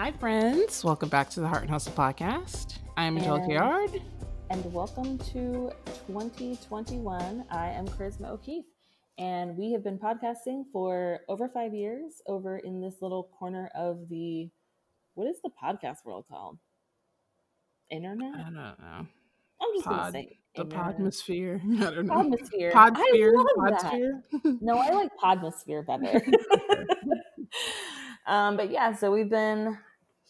Hi, 0.00 0.12
friends. 0.12 0.82
Welcome 0.82 1.10
back 1.10 1.28
to 1.28 1.40
the 1.40 1.46
Heart 1.46 1.60
and 1.60 1.70
Hustle 1.70 1.92
podcast. 1.92 2.78
I'm 2.96 3.18
Angelica 3.18 3.52
Yard. 3.52 4.00
And 4.48 4.72
welcome 4.72 5.18
to 5.18 5.70
2021. 6.06 7.44
I 7.50 7.68
am 7.68 7.86
Charisma 7.86 8.30
O'Keefe, 8.30 8.64
and 9.18 9.58
we 9.58 9.72
have 9.72 9.84
been 9.84 9.98
podcasting 9.98 10.64
for 10.72 11.20
over 11.28 11.50
five 11.50 11.74
years 11.74 12.22
over 12.26 12.56
in 12.56 12.80
this 12.80 13.02
little 13.02 13.24
corner 13.38 13.70
of 13.74 14.08
the 14.08 14.48
what 15.16 15.28
is 15.28 15.36
the 15.44 15.50
podcast 15.62 16.06
world 16.06 16.24
called? 16.30 16.56
Internet? 17.90 18.36
I 18.36 18.42
don't 18.44 18.54
know. 18.54 18.72
I'm 18.80 19.74
just 19.74 19.84
Pod, 19.84 19.96
gonna 19.98 20.12
say 20.12 20.38
the 20.54 20.62
internet. 20.62 20.96
podmosphere. 20.96 21.60
I 21.86 21.94
don't 21.94 22.06
know. 22.06 22.14
Podmosphere. 22.14 22.72
Podsphere. 22.72 23.32
I 23.36 23.36
love 23.36 23.46
that. 23.68 23.82
Podsphere. 23.82 24.22
No, 24.62 24.78
I 24.78 24.92
like 24.92 25.10
Podmosphere 25.22 25.86
better. 25.86 26.24
um, 28.26 28.56
but 28.56 28.70
yeah, 28.70 28.94
so 28.94 29.12
we've 29.12 29.28
been 29.28 29.76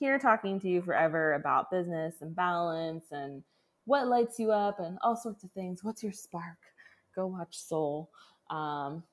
here 0.00 0.18
talking 0.18 0.58
to 0.58 0.68
you 0.68 0.80
forever 0.80 1.34
about 1.34 1.70
business 1.70 2.16
and 2.22 2.34
balance 2.34 3.04
and 3.12 3.44
what 3.84 4.08
lights 4.08 4.38
you 4.38 4.50
up 4.50 4.80
and 4.80 4.98
all 5.02 5.14
sorts 5.14 5.44
of 5.44 5.52
things. 5.52 5.84
What's 5.84 6.02
your 6.02 6.12
spark? 6.12 6.56
Go 7.14 7.26
watch 7.26 7.56
Soul. 7.56 8.10
Um, 8.48 9.04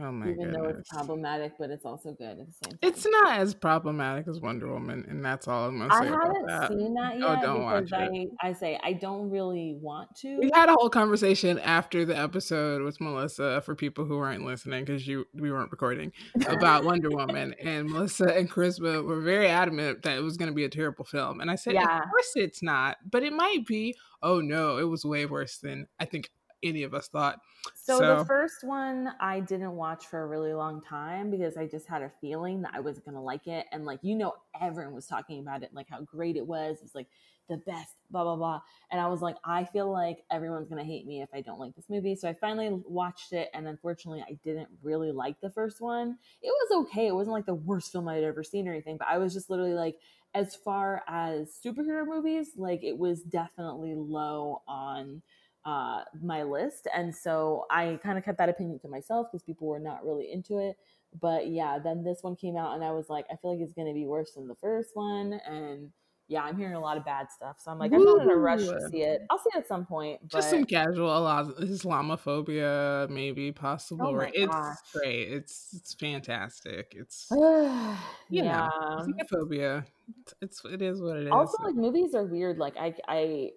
Oh 0.00 0.10
my 0.10 0.30
even 0.30 0.50
though 0.52 0.64
it's 0.64 0.88
problematic, 0.90 1.52
but 1.58 1.70
it's 1.70 1.84
also 1.84 2.12
good 2.12 2.30
at 2.30 2.38
the 2.38 2.52
same 2.64 2.70
time. 2.72 2.78
It's 2.82 3.06
not 3.06 3.38
as 3.38 3.54
problematic 3.54 4.26
as 4.26 4.40
Wonder 4.40 4.66
Woman, 4.72 5.04
and 5.08 5.24
that's 5.24 5.46
all 5.46 5.68
I'm 5.68 5.78
gonna 5.78 5.94
say 5.94 6.08
about 6.08 6.22
haven't 6.22 6.46
that. 6.48 6.68
seen 6.70 6.94
that 6.94 7.12
Oh, 7.22 7.40
don't 7.40 7.62
watch 7.62 7.92
I, 7.92 8.26
I 8.42 8.52
say 8.52 8.80
I 8.82 8.94
don't 8.94 9.30
really 9.30 9.76
want 9.80 10.14
to. 10.16 10.38
We 10.38 10.50
had 10.52 10.68
a 10.68 10.72
whole 10.72 10.90
conversation 10.90 11.60
after 11.60 12.04
the 12.04 12.18
episode 12.18 12.82
with 12.82 13.00
Melissa 13.00 13.60
for 13.60 13.76
people 13.76 14.04
who 14.04 14.16
weren't 14.18 14.44
listening 14.44 14.84
because 14.84 15.06
you 15.06 15.24
we 15.34 15.52
weren't 15.52 15.70
recording 15.70 16.10
about 16.48 16.84
Wonder 16.84 17.10
Woman, 17.10 17.54
and 17.62 17.88
Melissa 17.88 18.24
and 18.36 18.50
Charisma 18.50 19.04
were 19.04 19.20
very 19.20 19.46
adamant 19.46 20.02
that 20.02 20.18
it 20.18 20.22
was 20.22 20.36
going 20.36 20.50
to 20.50 20.54
be 20.54 20.64
a 20.64 20.68
terrible 20.68 21.04
film, 21.04 21.40
and 21.40 21.48
I 21.48 21.54
said, 21.54 21.74
Yeah. 21.74 21.98
of 21.98 22.10
course 22.10 22.32
it's 22.34 22.60
not, 22.62 22.96
but 23.08 23.22
it 23.22 23.32
might 23.32 23.64
be. 23.66 23.94
Oh 24.20 24.40
no, 24.40 24.78
it 24.78 24.84
was 24.88 25.04
way 25.04 25.26
worse 25.26 25.58
than 25.58 25.86
I 26.00 26.06
think 26.06 26.30
any 26.62 26.82
of 26.82 26.94
us 26.94 27.08
thought. 27.08 27.40
So, 27.74 27.98
So- 27.98 28.18
the 28.18 28.24
first 28.24 28.64
one 28.64 29.12
I 29.20 29.40
didn't 29.40 29.72
watch 29.76 30.06
for 30.06 30.22
a 30.22 30.26
really 30.26 30.52
long 30.54 30.80
time 30.82 31.30
because 31.30 31.56
I 31.56 31.66
just 31.66 31.86
had 31.86 32.02
a 32.02 32.10
feeling 32.20 32.62
that 32.62 32.72
I 32.74 32.80
wasn't 32.80 33.06
gonna 33.06 33.22
like 33.22 33.46
it, 33.46 33.66
and 33.72 33.84
like 33.84 34.00
you 34.02 34.14
know, 34.14 34.34
everyone 34.60 34.94
was 34.94 35.06
talking 35.06 35.40
about 35.40 35.62
it, 35.62 35.72
like 35.74 35.88
how 35.88 36.00
great 36.02 36.36
it 36.36 36.46
was. 36.46 36.78
It's 36.82 36.94
like 36.94 37.08
the 37.48 37.58
best, 37.58 37.94
blah 38.10 38.24
blah 38.24 38.34
blah. 38.34 38.60
And 38.90 39.00
I 39.00 39.06
was 39.06 39.22
like, 39.22 39.36
I 39.44 39.64
feel 39.64 39.90
like 39.90 40.24
everyone's 40.32 40.68
gonna 40.68 40.82
hate 40.84 41.06
me 41.06 41.22
if 41.22 41.28
I 41.32 41.40
don't 41.40 41.60
like 41.60 41.76
this 41.76 41.88
movie. 41.88 42.16
So 42.16 42.28
I 42.28 42.34
finally 42.34 42.70
watched 42.88 43.32
it, 43.32 43.50
and 43.54 43.68
unfortunately, 43.68 44.24
I 44.28 44.36
didn't 44.44 44.68
really 44.82 45.12
like 45.12 45.40
the 45.40 45.50
first 45.50 45.80
one. 45.80 46.18
It 46.42 46.48
was 46.48 46.86
okay. 46.86 47.06
It 47.06 47.14
wasn't 47.14 47.34
like 47.34 47.46
the 47.46 47.54
worst 47.54 47.92
film 47.92 48.08
I'd 48.08 48.24
ever 48.24 48.42
seen 48.42 48.66
or 48.66 48.72
anything, 48.72 48.96
but 48.96 49.06
I 49.08 49.18
was 49.18 49.32
just 49.32 49.48
literally 49.48 49.74
like, 49.74 49.98
as 50.34 50.54
far 50.56 51.02
as 51.06 51.56
superhero 51.64 52.04
movies, 52.06 52.50
like 52.56 52.82
it 52.82 52.98
was 52.98 53.22
definitely 53.22 53.94
low 53.94 54.62
on 54.66 55.22
uh, 55.66 56.02
my 56.22 56.44
list. 56.44 56.86
And 56.94 57.14
so 57.14 57.66
I 57.70 57.98
kind 58.02 58.16
of 58.16 58.24
kept 58.24 58.38
that 58.38 58.48
opinion 58.48 58.78
to 58.80 58.88
myself 58.88 59.26
because 59.30 59.42
people 59.42 59.66
were 59.66 59.80
not 59.80 60.06
really 60.06 60.32
into 60.32 60.58
it. 60.58 60.76
But 61.20 61.48
yeah, 61.48 61.78
then 61.82 62.04
this 62.04 62.22
one 62.22 62.36
came 62.36 62.56
out 62.56 62.74
and 62.74 62.84
I 62.84 62.92
was 62.92 63.08
like, 63.10 63.26
I 63.30 63.36
feel 63.36 63.52
like 63.52 63.60
it's 63.60 63.74
going 63.74 63.88
to 63.88 63.94
be 63.94 64.06
worse 64.06 64.32
than 64.32 64.46
the 64.46 64.54
first 64.54 64.90
one. 64.94 65.40
And 65.46 65.90
yeah, 66.28 66.42
I'm 66.42 66.56
hearing 66.56 66.74
a 66.74 66.80
lot 66.80 66.96
of 66.96 67.04
bad 67.04 67.30
stuff. 67.30 67.56
So 67.58 67.70
I'm 67.70 67.78
like, 67.78 67.92
I'm 67.92 68.04
not 68.04 68.22
in 68.22 68.30
a 68.30 68.36
rush 68.36 68.60
to 68.60 68.88
see 68.90 69.02
it. 69.02 69.22
I'll 69.30 69.38
see 69.38 69.50
it 69.54 69.58
at 69.58 69.68
some 69.68 69.86
point. 69.86 70.20
But 70.22 70.30
Just 70.30 70.50
some 70.50 70.64
casual 70.64 71.08
Isla- 71.08 71.54
Islamophobia, 71.60 73.08
maybe 73.08 73.50
possible. 73.52 74.08
Oh 74.08 74.14
right? 74.14 74.32
It's 74.34 74.92
great. 74.92 75.32
It's 75.32 75.68
it's 75.72 75.94
fantastic. 75.94 76.94
It's 76.96 77.28
yeah. 77.30 77.96
you 78.28 78.42
know 78.42 78.68
xenophobia. 79.00 79.84
It's, 80.20 80.34
it's 80.42 80.64
it 80.64 80.82
is 80.82 81.00
what 81.00 81.16
it 81.16 81.26
is. 81.26 81.32
Also, 81.32 81.62
like 81.62 81.76
movies 81.76 82.14
are 82.14 82.24
weird. 82.24 82.58
Like 82.58 82.76
I, 82.76 82.94
I, 83.08 83.50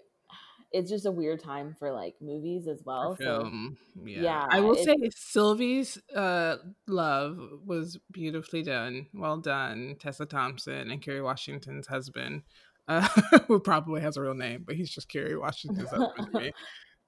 it's 0.72 0.90
just 0.90 1.06
a 1.06 1.12
weird 1.12 1.42
time 1.42 1.76
for 1.80 1.92
like 1.92 2.16
movies 2.22 2.68
as 2.68 2.82
well. 2.86 3.16
So 3.18 3.42
film. 3.42 3.78
Yeah. 4.04 4.22
yeah, 4.22 4.48
I 4.50 4.62
will 4.62 4.76
say 4.76 4.96
Sylvie's 5.16 5.98
uh, 6.16 6.58
love 6.88 7.40
was 7.66 7.98
beautifully 8.12 8.64
done. 8.64 9.08
Well 9.14 9.38
done, 9.38 9.96
Tessa 10.00 10.26
Thompson 10.26 10.92
and 10.92 11.02
Kerry 11.02 11.22
Washington's 11.22 11.88
husband, 11.88 12.44
uh, 12.88 13.08
who 13.48 13.60
probably 13.60 14.02
has 14.02 14.18
a 14.18 14.22
real 14.22 14.36
name, 14.36 14.64
but 14.66 14.76
he's 14.76 14.90
just 14.90 15.10
Kerry 15.10 15.38
Washington's 15.38 15.90
husband 15.90 16.34
to 16.34 16.40
me. 16.40 16.52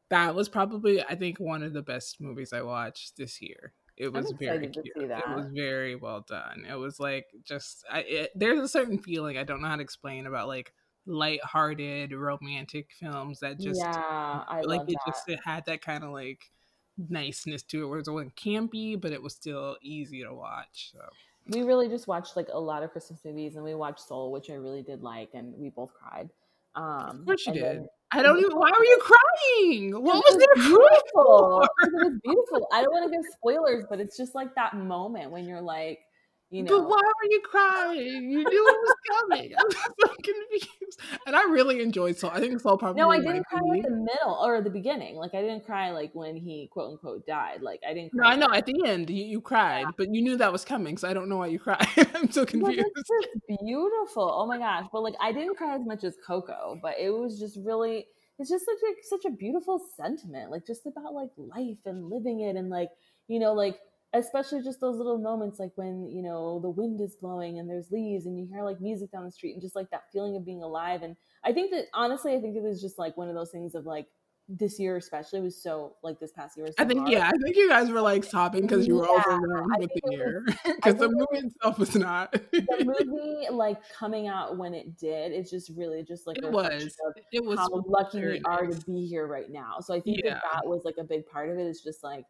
That 0.09 0.35
was 0.35 0.50
probably, 0.50 1.01
I 1.01 1.16
think, 1.16 1.39
one 1.39 1.63
of 1.63 1.73
the 1.73 1.83
best 1.83 2.19
movies 2.19 2.51
I 2.53 2.63
watched 2.63 3.16
this 3.16 3.41
year. 3.41 3.73
It 3.95 4.11
was 4.11 4.33
very 4.39 4.67
cute. 4.67 4.88
It 4.95 5.35
was 5.35 5.45
very 5.53 5.95
well 5.95 6.25
done. 6.27 6.66
It 6.69 6.75
was 6.75 7.00
like 7.00 7.27
just, 7.44 7.85
I, 7.89 8.00
it, 8.00 8.31
there's 8.35 8.59
a 8.59 8.67
certain 8.67 8.97
feeling 8.97 9.38
I 9.38 9.44
don't 9.44 9.61
know 9.61 9.67
how 9.67 9.75
to 9.75 9.81
explain 9.81 10.25
about 10.25 10.47
like 10.47 10.73
light-hearted 11.06 12.13
romantic 12.13 12.88
films 13.00 13.39
that 13.39 13.59
just 13.59 13.79
yeah, 13.79 14.44
I 14.47 14.62
like 14.62 14.81
it 14.81 14.88
that. 14.88 15.00
just 15.07 15.28
it 15.29 15.39
had 15.44 15.66
that 15.66 15.81
kind 15.81 16.03
of 16.03 16.12
like 16.12 16.51
niceness 17.09 17.63
to 17.63 17.84
it 17.84 17.88
where 17.88 18.00
it 18.00 18.07
wasn't 18.07 18.35
campy 18.35 19.00
but 19.00 19.12
it 19.12 19.22
was 19.22 19.34
still 19.34 19.78
easy 19.81 20.22
to 20.23 20.34
watch 20.34 20.91
so 20.94 21.00
we 21.47 21.63
really 21.63 21.88
just 21.89 22.07
watched 22.07 22.35
like 22.35 22.47
a 22.53 22.59
lot 22.59 22.84
of 22.84 22.91
Christmas 22.91 23.19
movies, 23.25 23.56
and 23.56 23.63
we 23.63 23.73
watched 23.73 24.01
Soul, 24.01 24.31
which 24.31 24.50
I 24.50 24.53
really 24.53 24.84
did 24.84 25.01
like, 25.01 25.29
and 25.34 25.53
we 25.57 25.69
both 25.69 25.91
cried. 25.94 26.29
Um, 26.75 27.19
of 27.19 27.25
course 27.25 27.45
you 27.47 27.53
did 27.53 27.63
then- 27.63 27.88
i 28.13 28.22
don't 28.22 28.38
even 28.39 28.57
why 28.57 28.72
were 28.78 28.83
you 28.85 29.00
crying 29.01 30.03
what 30.03 30.16
It 30.16 30.23
was 30.25 30.38
there 30.38 30.56
beautiful. 30.56 31.68
It 31.81 31.94
was 31.94 32.19
beautiful. 32.23 32.68
I 32.72 32.81
don't 32.81 32.91
want 32.94 33.12
to 33.12 33.18
give 33.18 33.25
spoilers, 33.31 33.85
but 33.89 34.00
it's 34.00 34.16
just 34.16 34.35
like 34.35 34.53
that 34.56 34.75
moment 34.75 35.31
when 35.31 35.45
you're 35.45 35.62
like, 35.62 36.00
you 36.51 36.63
know, 36.63 36.79
but 36.79 36.89
why 36.89 36.97
were 36.97 37.29
you 37.29 37.41
crying 37.41 38.31
you 38.31 38.44
knew 38.44 38.67
it 38.67 38.78
was 38.81 38.95
coming 39.09 39.53
i'm 39.57 39.72
so 39.72 40.16
confused 40.22 41.00
and 41.25 41.35
i 41.35 41.44
really 41.44 41.81
enjoyed 41.81 42.17
soul 42.17 42.29
i 42.34 42.39
think 42.39 42.59
soul 42.59 42.78
probably 42.78 43.01
no, 43.01 43.09
I 43.09 43.19
didn't 43.19 43.45
cry 43.45 43.59
at 43.78 43.84
the 43.84 43.89
middle 43.91 44.38
or 44.41 44.62
the 44.62 44.69
beginning. 44.69 45.16
Like 45.16 45.34
I 45.34 45.41
didn't 45.41 45.66
cry 45.66 45.91
like 45.91 46.12
when 46.13 46.35
he 46.35 46.69
quote 46.72 46.91
unquote 46.91 47.25
died. 47.25 47.62
Like 47.62 47.81
I 47.88 47.94
didn't. 47.94 48.13
no, 48.13 48.23
I 48.23 48.35
know. 48.35 48.51
At 48.51 48.66
the 48.66 48.84
end, 48.85 49.09
you, 49.09 49.23
you 49.23 49.41
cried, 49.41 49.85
but 49.97 50.13
you 50.13 50.22
knew 50.22 50.38
that 50.38 50.51
was 50.51 50.66
coming, 50.66 50.97
so 50.97 51.09
I 51.09 51.13
don't 51.13 51.29
know 51.29 51.38
why 51.38 51.47
you 51.47 51.59
cried. 51.59 51.85
I'm 52.16 52.31
so 52.31 52.45
confused. 52.45 52.85
it's 52.95 53.09
just 53.09 53.59
beautiful. 53.63 54.31
Oh 54.33 54.45
my 54.45 54.57
gosh! 54.57 54.85
But 54.91 55.03
like, 55.03 55.16
I 55.22 55.31
didn't 55.31 55.56
cry 55.56 55.75
as 55.75 55.85
much 55.85 56.03
as 56.03 56.16
Coco, 56.25 56.79
but 56.81 56.95
it 57.00 57.09
was 57.09 57.39
just 57.39 57.57
really. 57.63 58.07
It's 58.39 58.50
just 58.50 58.66
such 58.66 58.75
a 58.75 59.07
such 59.07 59.25
a 59.25 59.35
beautiful 59.35 59.79
sentiment, 59.95 60.50
like 60.50 60.66
just 60.66 60.88
about 60.88 61.13
like 61.13 61.29
life 61.38 61.78
and 61.85 62.09
living 62.09 62.41
it, 62.41 62.56
and 62.56 62.69
like 62.69 62.89
you 63.28 63.39
know, 63.39 63.53
like 63.53 63.79
especially 64.13 64.61
just 64.63 64.79
those 64.81 64.97
little 64.97 65.17
moments, 65.17 65.59
like 65.59 65.72
when 65.75 66.09
you 66.09 66.22
know 66.22 66.59
the 66.59 66.69
wind 66.69 66.99
is 67.01 67.16
blowing 67.16 67.59
and 67.59 67.69
there's 67.69 67.91
leaves, 67.91 68.25
and 68.25 68.38
you 68.39 68.47
hear 68.51 68.63
like 68.63 68.81
music 68.81 69.11
down 69.11 69.25
the 69.25 69.31
street, 69.31 69.53
and 69.53 69.61
just 69.61 69.75
like 69.75 69.89
that 69.91 70.03
feeling 70.11 70.35
of 70.35 70.45
being 70.45 70.63
alive. 70.63 71.01
And 71.03 71.16
I 71.44 71.53
think 71.53 71.72
that 71.72 71.85
honestly, 71.94 72.33
I 72.35 72.41
think 72.41 72.55
it 72.55 72.63
was 72.63 72.81
just 72.81 72.97
like 73.00 73.17
one 73.17 73.29
of 73.29 73.35
those 73.35 73.51
things 73.51 73.75
of 73.75 73.85
like 73.85 74.07
this 74.50 74.79
year 74.79 74.97
especially 74.97 75.39
was 75.39 75.61
so 75.61 75.95
like 76.03 76.19
this 76.19 76.33
past 76.33 76.57
year 76.57 76.66
was 76.66 76.75
so 76.75 76.83
I 76.83 76.88
think, 76.88 77.00
hard. 77.00 77.11
yeah, 77.13 77.27
I 77.27 77.31
think 77.44 77.55
you 77.55 77.69
guys 77.69 77.89
were 77.89 78.01
like 78.01 78.23
sobbing 78.25 78.63
because 78.63 78.85
you 78.85 78.95
were 78.95 79.07
Yeah, 79.07 79.21
overwhelmed 79.27 79.77
with 79.79 79.91
the 79.94 80.01
year. 80.11 80.44
Because 80.75 80.95
the 80.95 81.05
it 81.05 81.11
movie 81.31 81.47
itself 81.47 81.79
was 81.79 81.95
not. 81.95 82.33
the 82.33 82.83
movie 82.85 83.47
like 83.50 83.77
coming 83.94 84.27
out 84.27 84.57
when 84.57 84.73
it 84.73 84.97
did 84.97 85.31
it's 85.31 85.50
just 85.50 85.71
really 85.75 86.03
just 86.03 86.27
like 86.27 86.38
it 86.38 86.51
was. 86.51 86.95
It 87.31 87.44
was 87.44 87.57
how 87.59 87.83
lucky 87.88 88.21
we 88.23 88.41
are 88.45 88.67
to 88.67 88.75
be 88.85 89.05
here 89.07 89.25
right 89.27 89.50
now 89.50 89.79
so 89.79 89.94
i 89.94 90.00
think 90.00 90.17
Yeah. 90.23 90.33
that 90.33 90.41
that 90.53 90.67
was 90.67 90.83
like 90.85 90.95
a 91.00 91.03
big 91.03 91.25
part 91.25 91.50
of 91.50 91.57
it 91.57 91.63
it's 91.66 91.83
just 91.83 92.03
like 92.03 92.25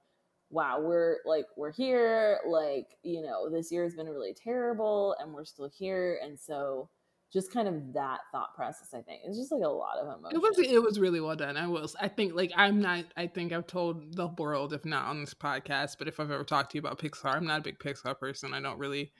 wow 0.51 0.79
we're 0.79 1.17
like 1.25 1.45
we're 1.57 1.71
here 1.71 2.39
like 2.47 2.97
you 3.03 3.21
know 3.21 3.49
this 3.49 3.71
year 3.71 3.83
has 3.83 3.95
been 3.95 4.07
really 4.07 4.33
terrible 4.33 5.15
and 5.19 5.33
we're 5.33 5.45
still 5.45 5.69
here 5.69 6.19
and 6.23 6.37
so 6.39 6.89
just 7.31 7.53
kind 7.53 7.67
of 7.69 7.93
that 7.93 8.19
thought 8.33 8.53
process 8.53 8.89
i 8.93 9.01
think 9.01 9.21
it's 9.25 9.37
just 9.37 9.51
like 9.51 9.63
a 9.63 9.67
lot 9.67 9.97
of 9.97 10.07
emotion 10.07 10.35
It 10.35 10.41
was 10.41 10.59
it 10.59 10.83
was 10.83 10.99
really 10.99 11.21
well 11.21 11.35
done. 11.35 11.55
I 11.55 11.67
will. 11.67 11.87
I 11.99 12.09
think 12.09 12.33
like 12.35 12.51
I'm 12.55 12.81
not. 12.81 13.05
I 13.15 13.27
think 13.27 13.53
I've 13.53 13.67
told 13.67 14.15
the 14.15 14.27
world, 14.27 14.73
if 14.73 14.83
not 14.83 15.05
on 15.05 15.21
this 15.21 15.33
podcast, 15.33 15.95
but 15.97 16.09
if 16.09 16.19
I've 16.19 16.29
ever 16.31 16.43
talked 16.43 16.71
to 16.71 16.77
you 16.77 16.79
about 16.81 16.99
Pixar, 16.99 17.33
I'm 17.35 17.45
not 17.47 17.59
a 17.59 17.63
big 17.63 17.79
Pixar 17.79 18.19
person. 18.19 18.53
I 18.53 18.59
don't 18.59 18.77
really 18.77 19.13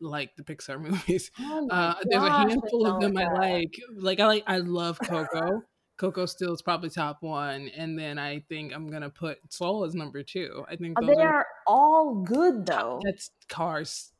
like 0.00 0.34
the 0.36 0.42
Pixar 0.42 0.80
movies. 0.90 1.30
Oh 1.38 1.68
Uh, 1.68 1.94
there's 2.04 2.22
a 2.22 2.30
handful 2.30 2.86
of 2.86 3.02
them 3.02 3.16
I 3.18 3.30
like. 3.32 3.74
Like 3.94 4.20
I 4.20 4.26
like. 4.26 4.44
I 4.46 4.58
love 4.58 4.98
Coco. 4.98 5.62
Coco 6.00 6.24
still 6.24 6.54
is 6.54 6.62
probably 6.62 6.88
top 6.88 7.18
one, 7.20 7.68
and 7.76 7.98
then 7.98 8.18
I 8.18 8.40
think 8.48 8.72
I'm 8.74 8.88
gonna 8.90 9.10
put 9.10 9.38
Soul 9.52 9.84
as 9.84 9.94
number 9.94 10.22
two. 10.22 10.64
I 10.66 10.76
think 10.76 10.96
Uh, 10.98 11.02
those 11.02 11.14
they 11.16 11.22
are 11.22 11.34
are 11.34 11.46
all 11.66 12.14
good 12.22 12.64
though 12.64 13.00
that's 13.04 13.30
Cars. 13.50 14.12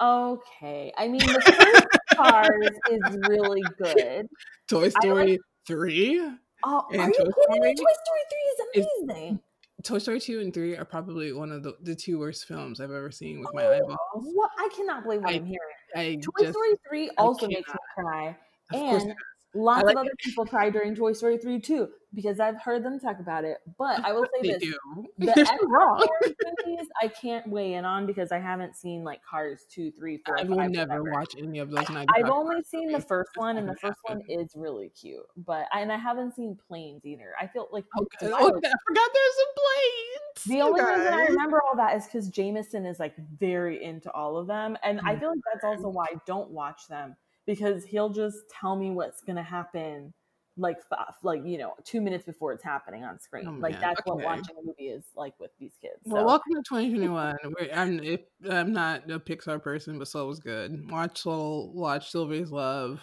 okay 0.00 0.92
i 0.98 1.06
mean 1.06 1.20
the 1.20 1.40
first 1.40 1.86
cars 2.16 2.68
is 2.90 3.00
really 3.28 3.62
good 3.78 4.26
Toy 4.68 4.88
Story 4.88 5.38
three. 5.68 6.18
Oh, 6.66 6.84
And 6.90 7.00
are 7.00 7.06
you 7.08 7.14
Toy 7.14 7.30
kidding 7.48 7.62
me? 7.62 7.74
Story 7.74 7.74
Toy 7.76 7.94
Story 8.04 8.20
3 8.74 8.84
is 8.84 8.86
amazing. 9.08 9.40
Toy 9.84 9.98
Story 9.98 10.18
2 10.20 10.40
and 10.40 10.52
3 10.54 10.76
are 10.78 10.84
probably 10.84 11.32
one 11.32 11.52
of 11.52 11.62
the, 11.62 11.76
the 11.82 11.94
two 11.94 12.18
worst 12.18 12.46
films 12.46 12.80
I've 12.80 12.90
ever 12.90 13.10
seen 13.12 13.38
with 13.40 13.50
my 13.54 13.66
Oh, 13.66 13.72
eyeballs. 13.72 13.98
What? 14.34 14.50
I 14.58 14.68
cannot 14.74 15.04
believe 15.04 15.20
what 15.20 15.30
I 15.30 15.34
I'm 15.36 15.44
hearing. 15.44 15.76
I 15.94 16.14
Toy 16.16 16.44
just, 16.46 16.52
Story 16.54 16.74
3 16.88 17.10
also 17.18 17.46
makes 17.46 17.68
me 17.68 17.74
cry. 17.94 18.36
of 18.72 18.80
And 18.80 19.14
lots 19.54 19.84
like 19.84 19.94
of 19.96 20.00
other 20.02 20.10
people 20.22 20.46
cry 20.46 20.70
during 20.70 20.94
Toy 20.94 21.12
Story 21.12 21.38
3 21.38 21.60
too. 21.60 21.88
because 22.14 22.38
I've 22.40 22.60
heard 22.60 22.84
them 22.84 23.00
talk 23.00 23.18
about 23.20 23.44
it. 23.44 23.58
But 23.78 24.04
I 24.04 24.12
will 24.12 24.26
say 24.42 24.52
this: 24.52 24.62
do. 24.62 24.74
the 25.18 25.58
wrong. 25.68 26.06
movies 26.66 26.88
I 27.02 27.08
can't 27.08 27.46
weigh 27.48 27.74
in 27.74 27.84
on 27.84 28.06
because 28.06 28.30
I 28.32 28.38
haven't 28.38 28.76
seen 28.76 29.02
like 29.04 29.20
Cars 29.28 29.64
two, 29.68 29.90
three, 29.92 30.18
four, 30.24 30.36
I 30.36 30.40
five, 30.42 30.48
will 30.48 30.56
whatever. 30.56 30.86
never 30.92 31.02
watch 31.10 31.34
any 31.38 31.58
of 31.58 31.70
those 31.70 31.88
95 31.90 32.06
I've 32.16 32.30
only 32.30 32.62
seen 32.62 32.92
the 32.92 33.00
first 33.00 33.30
one, 33.36 33.56
and 33.56 33.68
the 33.68 33.76
first 33.76 33.98
one 34.04 34.20
is 34.28 34.52
really 34.54 34.90
cute. 34.90 35.24
But 35.36 35.66
and 35.72 35.90
I 35.90 35.96
haven't 35.96 36.34
seen 36.36 36.56
Planes 36.68 37.04
either. 37.04 37.32
I 37.40 37.46
feel 37.46 37.68
like 37.72 37.84
Okay. 37.98 38.26
to 38.26 38.30
my 38.30 38.38
Oh, 38.40 38.46
oh 38.46 38.48
I 38.48 38.72
forgot 38.88 39.10
there's 39.12 39.34
some 39.36 39.54
planes. 39.56 40.44
the 40.46 40.60
only 40.62 40.80
reason 40.82 41.12
I 41.14 41.24
remember 41.26 41.60
all 41.68 41.76
that 41.76 41.96
is 41.96 42.04
because 42.06 42.28
Jameson 42.28 42.86
is 42.86 42.98
like 43.00 43.14
very 43.38 43.82
into 43.82 44.10
all 44.12 44.36
of 44.36 44.46
them, 44.46 44.76
and 44.82 45.00
I 45.04 45.14
Oh, 45.14 45.18
feel 45.18 45.28
like 45.30 45.40
that's 45.52 45.64
also 45.64 45.88
why 45.88 46.04
I 46.12 46.20
don't 46.26 46.50
watch 46.50 46.86
them 46.88 47.16
because 47.46 47.84
he'll 47.84 48.10
just 48.10 48.38
tell 48.50 48.76
me 48.76 48.90
what's 48.90 49.20
gonna 49.22 49.42
happen, 49.42 50.12
like 50.56 50.78
like 51.22 51.42
you 51.44 51.58
know 51.58 51.74
two 51.84 52.00
minutes 52.00 52.24
before 52.24 52.52
it's 52.52 52.64
happening 52.64 53.04
on 53.04 53.18
screen. 53.20 53.46
Oh, 53.48 53.52
like 53.58 53.80
that's 53.80 54.00
what 54.04 54.22
watching 54.22 54.56
a 54.60 54.64
movie 54.64 54.88
is 54.88 55.04
like 55.16 55.34
with 55.38 55.50
these 55.58 55.72
kids. 55.80 55.94
Well, 56.04 56.22
So 56.22 56.26
welcome 56.26 56.52
to 56.54 56.62
2021. 56.68 57.36
I'm 57.72 58.00
if, 58.00 58.20
I'm 58.48 58.72
not 58.72 59.10
a 59.10 59.18
Pixar 59.18 59.62
person, 59.62 59.98
but 59.98 60.08
Soul 60.08 60.28
was 60.28 60.40
good. 60.40 60.90
Watch 60.90 61.22
Soul. 61.22 61.72
Watch 61.74 62.10
Sylvie's 62.10 62.50
Love. 62.50 63.00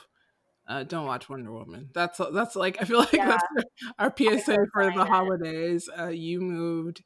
Uh, 0.68 0.84
don't 0.84 1.06
watch 1.06 1.28
Wonder 1.28 1.52
Woman. 1.52 1.90
That's 1.94 2.20
that's 2.34 2.56
like 2.56 2.82
I 2.82 2.86
feel 2.86 3.00
like 3.00 3.14
Yeah. 3.14 3.38
that's 3.56 3.76
our 4.00 4.14
PSA 4.16 4.58
for 4.74 4.86
the 4.86 5.06
holidays. 5.06 5.90
Uh, 5.98 6.08
you 6.08 6.40
moved, 6.40 7.04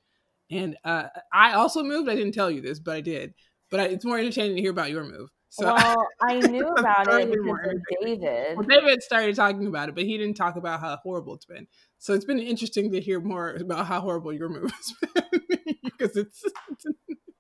and 0.52 0.78
uh, 0.84 1.06
I 1.34 1.54
also 1.54 1.82
moved. 1.82 2.10
I 2.10 2.16
didn't 2.16 2.34
tell 2.34 2.52
you 2.52 2.62
this, 2.62 2.80
but 2.80 2.96
I 2.96 3.02
did. 3.02 3.34
But 3.72 3.80
I, 3.80 3.84
it's 3.86 4.06
more 4.06 4.20
entertaining 4.20 4.58
to 4.58 4.62
hear 4.62 4.72
about 4.72 4.92
your 4.92 5.04
move. 5.04 5.30
So 5.50 5.74
well, 5.74 6.08
I 6.22 6.40
knew 6.48 6.68
about 6.68 7.08
it 7.08 7.32
because 7.32 7.74
of 7.74 7.82
David. 8.02 8.58
Well, 8.58 8.68
David 8.68 9.02
started 9.04 9.36
talking 9.36 9.68
about 9.68 9.90
it, 9.90 9.96
but 9.96 10.04
he 10.04 10.18
didn't 10.18 10.36
talk 10.36 10.56
about 10.58 10.80
how 10.82 10.98
horrible 10.98 11.36
it's 11.36 11.46
been. 11.46 11.68
So 11.98 12.14
it's 12.14 12.26
been 12.26 12.40
interesting 12.40 12.92
to 12.92 13.00
hear 13.00 13.20
more 13.22 13.52
about 13.52 13.86
how 13.86 14.02
horrible 14.02 14.34
your 14.34 14.50
move 14.50 14.72
has 14.72 14.94
been 15.14 15.76
because 15.84 16.18
it's, 16.18 16.44
it's 16.72 16.86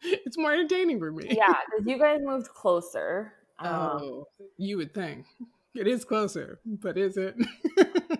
it's 0.01 0.37
more 0.37 0.53
entertaining 0.53 0.99
for 0.99 1.11
me. 1.11 1.27
yeah, 1.31 1.53
because 1.69 1.87
you 1.87 1.97
guys 1.99 2.21
moved 2.23 2.49
closer. 2.49 3.33
Um, 3.59 3.71
Oh, 3.73 4.27
you 4.57 4.77
would 4.77 4.93
think 4.93 5.25
it 5.75 5.87
is 5.87 6.05
closer, 6.05 6.59
but 6.65 6.97
is 6.97 7.17
it? 7.17 7.35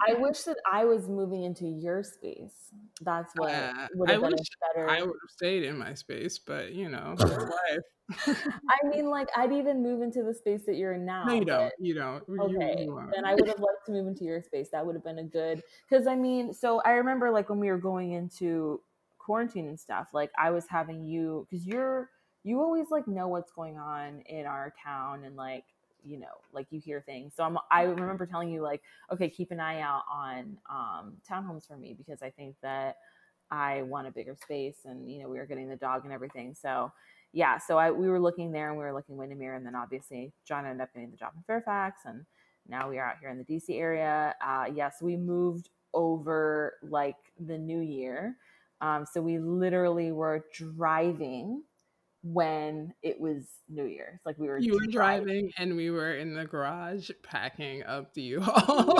I 0.07 0.13
wish 0.19 0.42
that 0.44 0.57
I 0.72 0.86
was 0.86 1.07
moving 1.07 1.44
into 1.44 1.66
your 1.66 2.04
space. 2.04 2.72
That's 3.02 3.31
what 3.36 3.52
Uh, 3.54 3.88
would 3.96 4.10
I 4.10 4.13
have 4.13 4.22
been 4.22 4.31
wish 4.31 4.48
better. 4.62 4.90
I 4.90 5.02
would 5.02 5.07
have 5.07 5.30
stayed 5.30 5.63
in 5.63 5.78
my 5.78 5.94
space, 5.94 6.38
but 6.40 6.74
you 6.74 6.90
know, 6.90 7.16
life. 7.19 8.28
I 8.28 8.88
mean, 8.88 9.10
like 9.10 9.30
I'd 9.36 9.52
even 9.52 9.81
move 9.81 10.02
into 10.02 10.22
the 10.24 10.34
space 10.34 10.66
that 10.68 10.75
you're 10.75 10.94
in 10.94 11.06
now. 11.06 11.24
no, 11.25 11.34
you 11.34 11.46
don't. 11.46 11.74
You 11.80 11.96
don't. 11.96 12.24
Okay, 12.40 12.84
you 12.84 13.10
then 13.13 13.25
I 13.25 13.34
would 13.34 13.48
have 13.48 13.60
liked 13.60 13.86
to 13.88 13.92
move 13.92 14.07
into 14.07 14.24
your 14.25 14.42
space. 14.44 14.69
That 14.72 14.86
would 14.86 14.96
have 14.96 15.04
been 15.04 15.19
a 15.19 15.24
good. 15.24 15.63
Because 15.90 16.06
I 16.07 16.16
mean, 16.16 16.54
so 16.54 16.81
I 16.86 16.92
remember 16.92 17.31
like 17.31 17.50
when 17.50 17.60
we 17.60 17.69
were 17.72 17.80
going 17.80 18.12
into 18.12 18.81
quarantine 19.18 19.68
and 19.68 19.80
stuff. 19.80 20.10
Like 20.13 20.31
I 20.38 20.52
was 20.52 20.66
having 20.69 21.04
you 21.06 21.48
because 21.50 21.66
you're 21.66 22.10
you 22.44 22.62
always 22.62 22.92
like 22.92 23.07
know 23.07 23.28
what's 23.28 23.52
going 23.52 23.78
on 23.78 24.22
in 24.28 24.46
our 24.46 24.72
town 24.84 25.24
and 25.24 25.36
like 25.36 25.66
you 26.06 26.19
know 26.19 26.28
like 26.54 26.68
you 26.69 26.80
hear 26.80 27.02
things. 27.02 27.34
So 27.36 27.44
I'm 27.44 27.57
I 27.72 27.84
remember 27.84 28.25
telling 28.25 28.50
you 28.50 28.62
like 28.62 28.81
okay 29.12 29.30
keep 29.30 29.52
an 29.52 29.60
eye 29.60 29.81
out 29.81 30.04
on 30.12 30.57
um, 30.69 31.13
townhomes 31.30 31.68
for 31.68 31.78
me 31.78 31.96
because 31.98 32.22
I 32.22 32.30
think 32.30 32.56
that 32.62 32.98
I 33.52 33.84
want 33.84 34.07
a 34.07 34.12
bigger 34.12 34.36
space 34.42 34.78
and 34.86 35.10
you 35.10 35.22
know 35.22 35.30
we 35.30 35.38
were 35.38 35.46
getting 35.46 35.69
the 35.69 35.75
dog 35.75 36.04
and 36.04 36.13
everything. 36.13 36.56
So 36.60 36.92
yeah, 37.34 37.57
so 37.57 37.78
I 37.78 37.92
we 37.92 38.10
were 38.10 38.19
looking 38.19 38.52
there 38.52 38.69
and 38.69 38.78
we 38.78 38.84
were 38.86 38.94
looking 38.94 39.18
Windermere, 39.18 39.56
and 39.56 39.66
then 39.66 39.75
obviously 39.75 40.31
John 40.48 40.66
ended 40.66 40.81
up 40.81 40.94
getting 40.94 41.12
the 41.12 41.18
job 41.18 41.34
in 41.36 41.44
Fairfax, 41.44 42.02
and 42.06 42.25
now 42.68 42.90
we 42.90 42.98
are 42.98 43.07
out 43.10 43.18
here 43.19 43.30
in 43.30 43.38
the 43.38 43.44
DC 43.44 43.78
area. 43.78 44.34
Uh, 44.46 44.66
yes, 44.74 44.96
we 45.02 45.18
moved 45.18 45.69
over 45.94 46.75
like 46.81 47.18
the 47.46 47.57
new 47.57 47.81
year, 47.81 48.38
um, 48.81 49.06
so 49.12 49.22
we 49.22 49.38
literally 49.38 50.12
were 50.12 50.46
driving 50.54 51.62
when 52.27 52.92
it 53.04 53.19
was 53.19 53.45
New 53.69 53.86
Year's. 53.86 54.19
Like 54.25 54.39
we 54.39 54.48
were 54.48 54.57
You 54.57 54.74
were 54.74 54.88
driving, 54.92 55.51
and 55.60 55.75
we 55.75 55.92
were 55.92 56.16
in 56.16 56.33
the 56.33 56.45
garage 56.45 57.12
packing 57.22 57.83
up 57.83 58.13
the 58.16 58.24
U-Haul. 58.24 59.00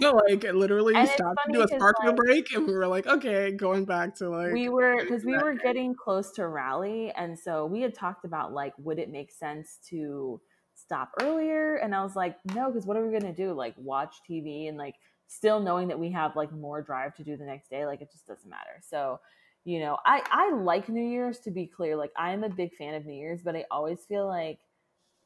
Yeah, 0.00 0.10
like 0.28 0.42
literally 0.42 0.94
And 0.94 1.06
stopped 1.06 1.38
to 1.46 1.52
do 1.52 1.62
a 1.62 1.68
sparkler 1.68 2.06
like- 2.08 2.16
break, 2.16 2.52
and 2.54 2.66
we 2.66 2.72
were 2.72 2.86
like, 2.86 3.06
okay, 3.06 3.50
going 3.52 3.84
back 3.84 4.14
to 4.16 4.30
like 4.30 4.52
we 4.52 4.70
were 4.70 4.96
because 5.02 5.22
we 5.24 5.36
were 5.36 5.52
getting 5.54 5.94
close 5.94 6.32
to 6.32 6.48
Raleigh 6.48 7.12
and 7.14 7.38
so 7.38 7.66
we 7.66 7.82
had 7.82 7.94
talked 7.94 8.24
about 8.24 8.52
like 8.54 8.72
would 8.78 8.98
it 8.98 9.10
make 9.10 9.30
sense 9.30 9.78
to 9.90 10.40
stop 10.74 11.10
earlier 11.20 11.76
and 11.76 11.94
i 11.94 12.02
was 12.02 12.16
like 12.16 12.36
no 12.54 12.68
because 12.70 12.86
what 12.86 12.96
are 12.96 13.04
we 13.04 13.10
going 13.10 13.34
to 13.34 13.34
do 13.34 13.52
like 13.52 13.74
watch 13.76 14.16
tv 14.28 14.68
and 14.68 14.78
like 14.78 14.94
still 15.28 15.60
knowing 15.60 15.88
that 15.88 15.98
we 15.98 16.10
have 16.10 16.34
like 16.34 16.50
more 16.52 16.80
drive 16.82 17.14
to 17.14 17.22
do 17.22 17.36
the 17.36 17.44
next 17.44 17.68
day 17.68 17.84
like 17.86 18.00
it 18.00 18.10
just 18.10 18.26
doesn't 18.26 18.48
matter 18.50 18.80
so 18.82 19.18
you 19.64 19.78
know 19.78 19.96
i 20.04 20.22
i 20.30 20.52
like 20.52 20.88
new 20.88 21.04
year's 21.04 21.38
to 21.38 21.50
be 21.50 21.66
clear 21.66 21.96
like 21.96 22.12
i'm 22.16 22.44
a 22.44 22.48
big 22.48 22.74
fan 22.74 22.94
of 22.94 23.06
new 23.06 23.14
year's 23.14 23.42
but 23.42 23.54
i 23.54 23.64
always 23.70 24.04
feel 24.06 24.26
like 24.26 24.58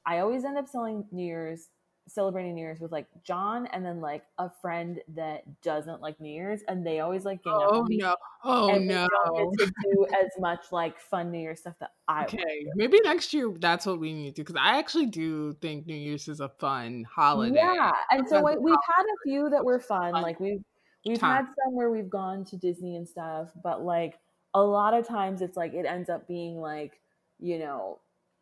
i 0.05 0.19
always 0.19 0.45
end 0.45 0.59
up 0.59 0.69
selling 0.69 1.05
new 1.11 1.25
year's 1.25 1.69
celebrating 2.09 2.55
New 2.55 2.61
Year's 2.61 2.81
with 2.81 2.93
like 2.93 3.07
John 3.25 3.67
and 3.67 3.85
then 3.85 4.01
like 4.01 4.23
a 4.39 4.51
friend 4.63 5.01
that 5.15 5.43
doesn't 5.63 6.01
like 6.01 6.21
New 6.21 6.31
Year's 6.31 6.61
and 6.69 6.87
they 6.87 7.01
always 7.01 7.25
like 7.25 7.43
gang 7.43 7.55
up 7.55 7.69
Oh 7.73 7.81
on 7.81 7.89
me 7.89 7.97
no! 7.99 8.17
Oh 8.45 8.71
and 8.71 8.87
no! 8.87 9.07
to 9.07 9.67
do 9.83 10.07
as 10.15 10.31
much 10.39 10.67
like 10.71 11.01
fun 11.01 11.33
New 11.33 11.41
Year 11.41 11.57
stuff 11.57 11.75
that 11.81 11.91
I. 12.07 12.25
Okay, 12.25 12.67
maybe 12.77 13.01
next 13.03 13.35
year 13.35 13.53
that's 13.59 13.87
what 13.87 13.99
we 13.99 14.13
need 14.13 14.37
to 14.37 14.43
because 14.43 14.57
I 14.57 14.79
actually 14.79 15.07
do 15.07 15.55
think 15.61 15.87
New 15.87 15.97
Year's 15.97 16.29
is 16.29 16.41
a 16.41 16.49
fun 16.49 17.05
holiday. 17.13 17.57
Yeah, 17.57 17.93
and 18.11 18.29
so 18.29 18.41
like, 18.41 18.59
we've 18.61 18.75
had 18.75 19.05
a 19.05 19.19
few 19.25 19.51
that 19.51 19.65
were 19.65 19.81
fun. 19.81 20.13
fun 20.13 20.23
Like 20.23 20.39
we've 20.39 20.63
we've 21.05 21.19
time. 21.19 21.37
had 21.37 21.47
some 21.65 21.75
where 21.75 21.91
we've 21.91 22.11
gone 22.11 22.45
to 22.47 22.57
Disney 22.57 22.97
and 22.97 23.09
stuff, 23.09 23.49
but 23.63 23.83
like 23.83 24.19
a 24.57 24.63
lot 24.63 24.95
of 24.95 25.07
times 25.07 25.43
it's 25.43 25.57
like 25.57 25.75
it 25.75 25.85
ends 25.85 26.09
up 26.09 26.27
being 26.27 26.57
like 26.57 26.99
you 27.39 27.59
know 27.59 28.01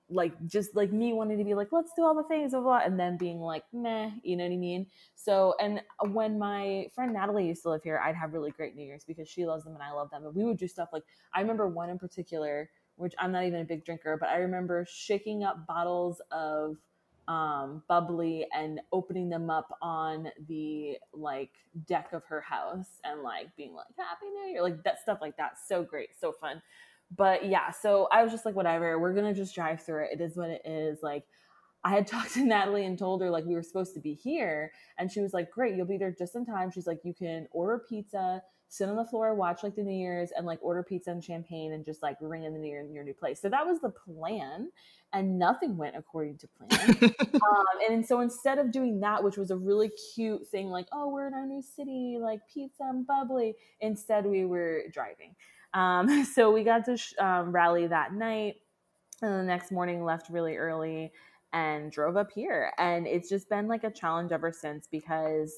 like 0.09 0.33
just 0.47 0.77
like 0.77 0.93
me 0.93 1.13
wanting 1.13 1.37
to 1.39 1.45
be 1.45 1.55
like 1.55 1.73
let's 1.73 1.93
do 1.97 2.05
all 2.05 2.15
the 2.15 2.23
things 2.25 2.53
blah, 2.53 2.61
blah, 2.61 2.81
and 2.85 3.01
then 3.01 3.17
being 3.17 3.41
like 3.41 3.65
meh 3.73 4.11
you 4.23 4.37
know 4.37 4.45
what 4.45 4.53
i 4.53 4.57
mean? 4.57 4.87
So 5.17 5.57
and 5.61 5.81
when 6.13 6.39
my 6.39 6.87
friend 6.95 7.13
natalie 7.13 7.49
used 7.49 7.63
to 7.63 7.71
live 7.71 7.83
here 7.83 8.01
i'd 8.05 8.15
have 8.15 8.33
really 8.33 8.53
great 8.53 8.77
new 8.77 8.85
year's 8.85 9.05
because 9.05 9.29
she 9.29 9.45
loves 9.45 9.65
them 9.65 9.75
and 9.75 9.83
i 9.83 9.91
love 9.91 10.11
them 10.11 10.25
and 10.25 10.35
we 10.35 10.45
would 10.45 10.57
do 10.57 10.69
stuff 10.69 10.91
like 10.93 11.03
i 11.35 11.41
remember 11.41 11.67
one 11.67 11.91
in 11.91 11.99
particular 11.99 12.71
which 12.95 13.15
i'm 13.19 13.33
not 13.33 13.45
even 13.45 13.61
a 13.61 13.65
big 13.65 13.85
drinker 13.85 14.17
but 14.17 14.29
i 14.29 14.37
remember 14.37 14.87
shaking 14.89 15.43
up 15.43 15.67
bottles 15.67 16.23
of 16.31 16.77
um, 17.29 17.83
bubbly 17.89 18.47
and 18.55 18.81
opening 18.93 19.29
them 19.29 19.51
up 19.51 19.77
on 19.81 20.29
the 20.49 20.97
like 21.13 21.51
deck 21.87 22.13
of 22.13 22.25
her 22.27 22.41
house 22.41 23.01
and 23.05 23.23
like 23.23 23.55
being 23.57 23.75
like 23.75 23.87
happy 23.97 24.27
new 24.27 24.53
year 24.53 24.63
like 24.63 24.83
that 24.85 25.01
stuff 25.01 25.19
like 25.21 25.37
that. 25.37 25.53
So 25.67 25.83
great 25.83 26.11
so 26.19 26.33
fun. 26.33 26.63
But 27.17 27.47
yeah 27.47 27.71
so 27.71 28.09
i 28.11 28.23
was 28.23 28.33
just 28.33 28.45
like 28.45 28.57
whatever 28.57 28.99
we're 28.99 29.15
gonna 29.15 29.35
just 29.35 29.55
drive 29.55 29.83
through 29.83 30.05
it. 30.05 30.11
It 30.15 30.21
is 30.21 30.37
what 30.37 30.51
it 30.51 30.63
is. 30.65 30.99
Like 31.03 31.25
i 31.85 31.91
had 31.91 32.07
talked 32.09 32.35
to 32.35 32.45
natalie 32.45 32.87
and 32.87 32.99
told 32.99 33.21
her 33.21 33.31
like 33.31 33.45
we 33.45 33.55
were 33.55 33.63
supposed 33.63 33.95
to 33.95 34.01
be 34.01 34.15
here 34.15 34.73
and 34.99 35.11
she 35.11 35.21
was 35.21 35.35
like 35.35 35.51
great 35.51 35.77
you'll 35.77 35.87
be 35.87 35.99
there 35.99 36.15
just 36.17 36.35
in 36.35 36.45
time. 36.45 36.71
She's 36.71 36.87
like 36.87 37.01
you 37.05 37.15
can 37.15 37.47
order 37.53 37.83
pizza 37.89 38.43
sit 38.75 38.89
on 38.89 38.97
the 38.97 39.05
floor 39.05 39.35
watch 39.35 39.63
like 39.63 39.77
the 39.77 39.83
new 39.83 39.97
year's 39.97 40.31
and 40.37 40.47
like 40.47 40.59
order 40.63 40.83
pizza 40.83 41.11
and 41.11 41.23
champagne 41.23 41.73
and 41.73 41.85
just 41.85 42.03
like 42.03 42.17
ring 42.21 42.45
in 42.45 42.53
the 42.53 42.59
new 42.59 42.69
year 42.69 42.81
in 42.81 42.93
your 42.93 43.05
new 43.05 43.15
place 43.15 43.41
so 43.41 43.49
that 43.49 43.67
was 43.67 43.81
the 43.81 43.91
plan 43.91 44.69
and 45.13 45.39
nothing 45.39 45.77
went 45.77 45.97
according 45.97 46.37
to 46.37 46.49
plan 46.49 47.15
um, 47.35 47.65
and 47.91 48.05
so 48.05 48.21
instead 48.21 48.59
of 48.59 48.73
doing 48.73 49.01
that, 49.01 49.23
which 49.23 49.37
was 49.37 49.51
a 49.51 49.57
really 49.57 49.91
cute 50.15 50.47
thing, 50.49 50.69
like, 50.69 50.87
oh, 50.93 51.09
we're 51.09 51.27
in 51.27 51.35
our 51.35 51.47
new 51.47 51.63
city, 51.63 52.19
like 52.21 52.41
pizza 52.53 52.83
and 52.83 53.07
bubbly, 53.07 53.55
instead 53.81 54.27
we 54.27 54.45
were 54.45 54.83
driving. 54.93 55.35
Um, 55.73 56.25
so 56.35 56.51
we 56.51 56.65
got 56.65 56.85
to 56.87 56.97
sh- 56.97 57.15
um, 57.19 57.53
Raleigh 57.53 57.87
that 57.89 58.13
night. 58.13 58.57
And 59.23 59.33
the 59.33 59.45
next 59.45 59.71
morning, 59.71 60.05
left 60.05 60.29
really 60.29 60.57
early 60.57 61.13
and 61.53 61.91
drove 61.91 62.17
up 62.17 62.31
here. 62.33 62.73
And 62.79 63.07
it's 63.07 63.29
just 63.29 63.49
been 63.49 63.69
like 63.69 63.85
a 63.85 63.91
challenge 63.91 64.33
ever 64.33 64.53
since 64.53 64.89
because 64.91 65.55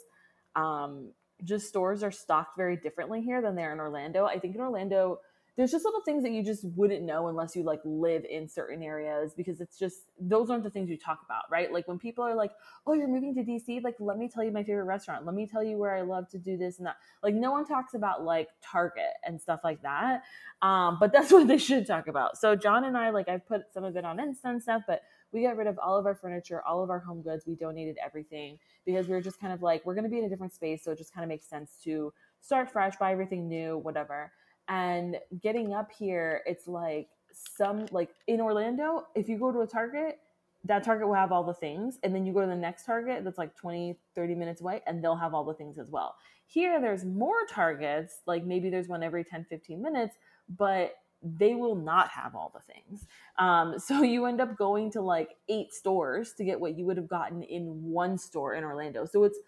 um, 0.55 1.11
just 1.45 1.69
stores 1.69 2.03
are 2.03 2.11
stocked 2.11 2.57
very 2.57 2.77
differently 2.77 3.23
here 3.23 3.43
than 3.43 3.55
they 3.55 3.63
are 3.63 3.73
in 3.73 3.81
Orlando. 3.81 4.25
I 4.25 4.39
think 4.39 4.55
in 4.55 4.61
Orlando, 4.61 5.21
there's 5.57 5.71
just 5.71 5.87
little 5.87 6.03
things 6.03 6.23
that 6.23 6.33
you 6.33 6.43
just 6.43 6.65
wouldn't 6.77 7.03
know 7.03 7.29
unless 7.29 7.57
you 7.57 7.63
like 7.63 7.81
live 7.85 8.27
in 8.27 8.47
certain 8.47 8.83
areas 8.83 9.33
because 9.35 9.61
it's 9.61 9.79
just 9.79 10.01
those 10.21 10.51
aren't 10.51 10.65
the 10.65 10.71
things 10.71 10.91
you 10.91 10.99
talk 10.99 11.21
about, 11.25 11.45
right? 11.51 11.73
Like 11.73 11.89
when 11.89 11.99
people 11.99 12.25
are 12.25 12.35
like, 12.35 12.53
"Oh, 12.87 12.93
you're 12.93 13.09
moving 13.09 13.35
to 13.35 13.43
DC," 13.43 13.83
like 13.83 13.97
let 13.99 14.19
me 14.19 14.29
tell 14.29 14.45
you 14.45 14.53
my 14.53 14.63
favorite 14.63 14.85
restaurant. 14.85 15.25
Let 15.25 15.35
me 15.35 15.47
tell 15.47 15.65
you 15.65 15.79
where 15.79 15.95
I 15.97 16.03
love 16.03 16.29
to 16.31 16.39
do 16.39 16.59
this 16.59 16.77
and 16.79 16.87
that. 16.87 16.97
Like 17.23 17.35
no 17.35 17.53
one 17.53 17.65
talks 17.65 17.95
about 17.95 18.23
like 18.23 18.49
Target 18.63 19.15
and 19.27 19.41
stuff 19.41 19.61
like 19.65 19.81
that. 19.83 20.25
Um, 20.61 20.99
but 21.01 21.11
that's 21.11 21.33
what 21.33 21.49
they 21.49 21.59
should 21.59 21.87
talk 21.87 22.07
about. 22.07 22.37
So 22.37 22.55
John 22.55 22.85
and 22.85 22.97
I, 22.97 23.09
like 23.11 23.29
I've 23.29 23.47
put 23.47 23.73
some 23.73 23.85
of 23.85 23.97
it 23.97 24.05
on 24.05 24.19
Insta 24.19 24.45
and 24.45 24.63
stuff, 24.63 24.83
but 24.87 25.01
we 25.33 25.43
got 25.43 25.57
rid 25.57 25.67
of 25.67 25.79
all 25.79 25.99
of 25.99 26.07
our 26.07 26.15
furniture, 26.15 26.63
all 26.67 26.83
of 26.83 26.91
our 26.91 26.99
home 26.99 27.23
goods. 27.23 27.47
We 27.47 27.55
donated 27.55 27.97
everything 28.05 28.59
because 28.85 29.09
we 29.09 29.15
were 29.15 29.21
just 29.21 29.41
kind 29.41 29.53
of 29.53 29.63
like, 29.63 29.85
we're 29.85 29.95
going 29.95 30.05
to 30.05 30.11
be 30.11 30.19
in 30.19 30.25
a 30.25 30.29
different 30.29 30.53
space. 30.53 30.85
So 30.85 30.93
it 30.93 30.99
just 30.99 31.13
kind 31.13 31.25
of 31.25 31.29
makes 31.29 31.47
sense 31.47 31.73
to 31.85 32.13
start 32.41 32.71
fresh, 32.71 32.97
buy 32.97 33.13
everything 33.13 33.49
new, 33.49 33.79
whatever. 33.79 34.33
And 34.69 35.17
getting 35.43 35.73
up 35.73 35.91
here, 35.93 36.43
it's 36.47 36.67
like 36.67 37.09
some, 37.33 37.87
like 37.91 38.11
in 38.27 38.41
Orlando, 38.41 39.07
if 39.15 39.29
you 39.29 39.39
go 39.39 39.53
to 39.53 39.61
a 39.61 39.67
Target, 39.67 40.19
that 40.67 40.83
target 40.83 41.07
will 41.07 41.15
have 41.15 41.33
all 41.33 41.45
the 41.45 41.55
things 41.55 41.99
and 42.03 42.15
then 42.15 42.27
you 42.27 42.33
go 42.33 42.41
to 42.41 42.47
the 42.47 42.57
next 42.57 42.85
target 42.85 43.23
that's 43.23 43.39
like 43.39 43.55
20 43.57 43.97
30 44.15 44.35
minutes 44.35 44.61
away 44.61 44.83
and 44.87 45.03
they'll 45.03 45.17
have 45.17 45.35
all 45.35 45.45
the 45.45 45.55
things 45.55 45.79
as 45.79 45.91
well 45.91 46.17
here 46.47 46.81
there's 46.81 47.05
more 47.05 47.47
targets 47.49 48.21
like 48.27 48.45
maybe 48.45 48.69
there's 48.69 48.89
one 48.89 49.03
every 49.03 49.23
10 49.23 49.45
15 49.49 49.81
minutes 49.81 50.17
but 50.57 50.95
they 51.39 51.55
will 51.55 51.75
not 51.75 52.09
have 52.09 52.35
all 52.35 52.53
the 52.55 52.73
things. 52.73 53.07
Um, 53.39 53.79
so 53.79 54.03
you 54.03 54.27
end 54.27 54.41
up 54.41 54.57
going 54.57 54.91
to 54.93 55.01
like 55.01 55.31
eight 55.49 55.73
stores 55.73 56.33
to 56.35 56.45
get 56.45 56.61
what 56.61 56.79
you 56.79 56.85
would 56.87 56.97
have 56.97 57.09
gotten 57.09 57.43
in 57.43 57.83
one 57.83 58.19
store 58.19 58.55
in 58.55 58.65
orlando. 58.65 59.05
So 59.07 59.25
it's 59.25 59.39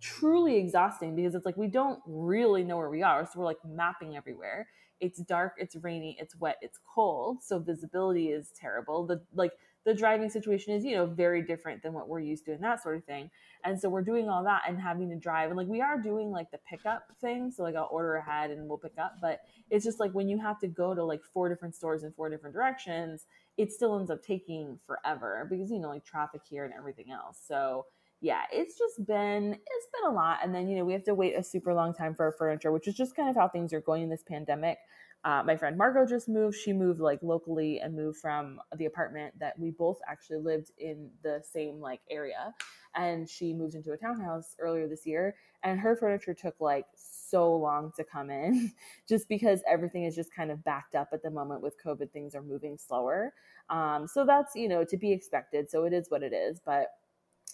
truly 0.00 0.56
exhausting 0.56 1.14
because 1.14 1.34
it's 1.34 1.46
like 1.46 1.56
we 1.56 1.68
don't 1.68 2.00
really 2.06 2.64
know 2.64 2.76
where 2.76 2.90
we 2.90 3.02
are. 3.02 3.24
So 3.24 3.38
we're 3.38 3.44
like 3.44 3.64
mapping 3.64 4.16
everywhere. 4.16 4.66
It's 5.00 5.20
dark 5.20 5.54
it's 5.58 5.76
rainy 5.76 6.16
it's 6.20 6.36
wet 6.36 6.56
it's 6.60 6.78
cold. 6.92 7.42
So 7.42 7.58
visibility 7.58 8.30
is 8.30 8.52
terrible. 8.58 9.06
The 9.06 9.22
like 9.34 9.52
the 9.84 9.94
driving 9.94 10.30
situation 10.30 10.74
is 10.74 10.84
you 10.84 10.94
know 10.94 11.06
very 11.06 11.42
different 11.42 11.82
than 11.82 11.92
what 11.92 12.08
we're 12.08 12.20
used 12.20 12.44
to 12.46 12.52
and 12.52 12.62
that 12.62 12.82
sort 12.82 12.96
of 12.96 13.04
thing. 13.04 13.30
And 13.64 13.78
so 13.78 13.88
we're 13.88 14.02
doing 14.02 14.28
all 14.28 14.44
that 14.44 14.62
and 14.68 14.80
having 14.80 15.08
to 15.10 15.16
drive. 15.16 15.48
And 15.50 15.56
like 15.56 15.66
we 15.66 15.80
are 15.80 16.00
doing 16.00 16.30
like 16.30 16.50
the 16.50 16.58
pickup 16.68 17.04
thing. 17.20 17.50
So 17.50 17.62
like 17.62 17.74
i'll 17.74 17.88
order 17.90 18.16
ahead 18.16 18.50
and 18.50 18.68
we'll 18.68 18.78
pick 18.78 18.98
up. 18.98 19.16
But 19.20 19.40
it's 19.70 19.84
just 19.84 20.00
like 20.00 20.12
when 20.12 20.28
you 20.28 20.38
have 20.38 20.58
to 20.60 20.68
go 20.68 20.94
to 20.94 21.04
like 21.04 21.22
four 21.24 21.48
different 21.48 21.74
stores 21.74 22.04
in 22.04 22.12
four 22.12 22.28
different 22.28 22.54
directions 22.54 23.26
it 23.58 23.70
still 23.70 23.98
ends 23.98 24.10
up 24.10 24.22
taking 24.22 24.78
forever 24.86 25.46
because 25.50 25.70
you 25.70 25.78
know 25.78 25.88
like 25.88 26.04
traffic 26.04 26.40
here 26.48 26.64
and 26.64 26.72
everything 26.74 27.10
else. 27.10 27.38
So 27.46 27.86
yeah 28.20 28.42
it's 28.52 28.78
just 28.78 29.04
been 29.06 29.52
it's 29.52 29.86
been 29.92 30.10
a 30.10 30.14
lot. 30.14 30.38
And 30.42 30.54
then 30.54 30.68
you 30.68 30.76
know 30.76 30.84
we 30.84 30.92
have 30.92 31.04
to 31.04 31.14
wait 31.14 31.34
a 31.34 31.42
super 31.42 31.74
long 31.74 31.92
time 31.92 32.14
for 32.14 32.24
our 32.26 32.32
furniture 32.32 32.72
which 32.72 32.86
is 32.86 32.94
just 32.94 33.16
kind 33.16 33.28
of 33.28 33.36
how 33.36 33.48
things 33.48 33.72
are 33.72 33.80
going 33.80 34.04
in 34.04 34.10
this 34.10 34.22
pandemic 34.22 34.78
uh, 35.24 35.42
my 35.44 35.56
friend 35.56 35.78
Margot 35.78 36.04
just 36.04 36.28
moved. 36.28 36.56
She 36.56 36.72
moved 36.72 37.00
like 37.00 37.20
locally 37.22 37.80
and 37.80 37.94
moved 37.94 38.18
from 38.18 38.60
the 38.76 38.86
apartment 38.86 39.38
that 39.38 39.56
we 39.58 39.70
both 39.70 40.00
actually 40.08 40.38
lived 40.38 40.72
in 40.78 41.10
the 41.22 41.40
same 41.52 41.80
like 41.80 42.00
area. 42.10 42.52
And 42.94 43.28
she 43.28 43.54
moved 43.54 43.74
into 43.74 43.92
a 43.92 43.96
townhouse 43.96 44.56
earlier 44.58 44.88
this 44.88 45.06
year. 45.06 45.36
And 45.62 45.78
her 45.78 45.94
furniture 45.94 46.34
took 46.34 46.56
like 46.60 46.86
so 46.96 47.54
long 47.54 47.92
to 47.96 48.04
come 48.04 48.30
in 48.30 48.72
just 49.08 49.28
because 49.28 49.62
everything 49.68 50.04
is 50.04 50.16
just 50.16 50.34
kind 50.34 50.50
of 50.50 50.64
backed 50.64 50.96
up 50.96 51.10
at 51.12 51.22
the 51.22 51.30
moment 51.30 51.62
with 51.62 51.82
COVID. 51.82 52.10
Things 52.10 52.34
are 52.34 52.42
moving 52.42 52.76
slower. 52.76 53.32
Um, 53.70 54.08
so 54.08 54.26
that's, 54.26 54.56
you 54.56 54.68
know, 54.68 54.82
to 54.84 54.96
be 54.96 55.12
expected. 55.12 55.70
So 55.70 55.84
it 55.84 55.92
is 55.92 56.10
what 56.10 56.24
it 56.24 56.32
is. 56.32 56.60
But 56.64 56.88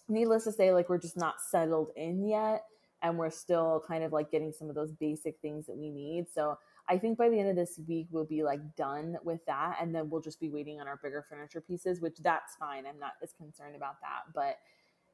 needless 0.09 0.45
to 0.45 0.53
say, 0.53 0.73
like 0.73 0.89
we're 0.89 0.99
just 0.99 1.19
not 1.19 1.43
settled 1.43 1.91
in 1.97 2.27
yet. 2.27 2.65
And 3.03 3.17
we're 3.17 3.31
still 3.31 3.85
kind 3.87 4.03
of 4.03 4.13
like 4.13 4.31
getting 4.31 4.53
some 4.53 4.69
of 4.69 4.75
those 4.75 4.91
basic 4.91 5.37
things 5.41 5.67
that 5.67 5.77
we 5.77 5.91
need. 5.91 6.27
So 6.35 6.59
I 6.89 6.99
think 6.99 7.19
by 7.19 7.29
the 7.29 7.39
end 7.39 7.51
of 7.51 7.57
this 7.57 7.79
week 7.87 8.09
we'll 8.11 8.25
be 8.25 8.43
like 8.43 8.77
done 8.77 9.17
with 9.23 9.45
that, 9.47 9.79
and 9.81 9.95
then 9.95 10.09
we'll 10.11 10.23
just 10.23 10.41
be 10.41 10.49
waiting 10.51 10.81
on 10.81 10.89
our 10.89 10.99
bigger 11.03 11.25
furniture 11.29 11.61
pieces, 11.61 12.01
which 12.01 12.19
that's 12.23 12.57
fine. 12.57 12.87
I'm 12.87 12.99
not 12.99 13.13
as 13.23 13.33
concerned 13.33 13.77
about 13.77 14.01
that, 14.01 14.33
but 14.35 14.57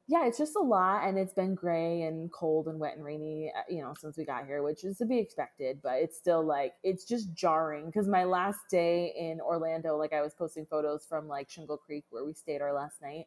yeah, 0.07 0.27
it's 0.27 0.37
just 0.37 0.55
a 0.55 0.61
lot, 0.61 1.07
and 1.07 1.17
it's 1.17 1.33
been 1.33 1.55
gray 1.55 2.03
and 2.03 2.31
cold 2.31 2.67
and 2.67 2.79
wet 2.79 2.95
and 2.95 3.03
rainy, 3.03 3.51
uh, 3.57 3.61
you 3.67 3.81
know, 3.81 3.93
since 3.99 4.17
we 4.17 4.23
got 4.23 4.45
here, 4.45 4.61
which 4.61 4.83
is 4.83 4.99
to 4.99 5.05
be 5.05 5.17
expected. 5.17 5.79
But 5.81 5.95
it's 5.95 6.15
still 6.15 6.45
like 6.45 6.73
it's 6.83 7.05
just 7.05 7.33
jarring 7.33 7.87
because 7.87 8.07
my 8.07 8.23
last 8.23 8.59
day 8.69 9.13
in 9.17 9.41
Orlando, 9.41 9.97
like 9.97 10.13
I 10.13 10.21
was 10.21 10.35
posting 10.35 10.67
photos 10.67 11.05
from 11.05 11.27
like 11.27 11.49
Shingle 11.49 11.77
Creek 11.77 12.05
where 12.11 12.23
we 12.23 12.33
stayed 12.33 12.61
our 12.61 12.73
last 12.73 13.01
night, 13.01 13.25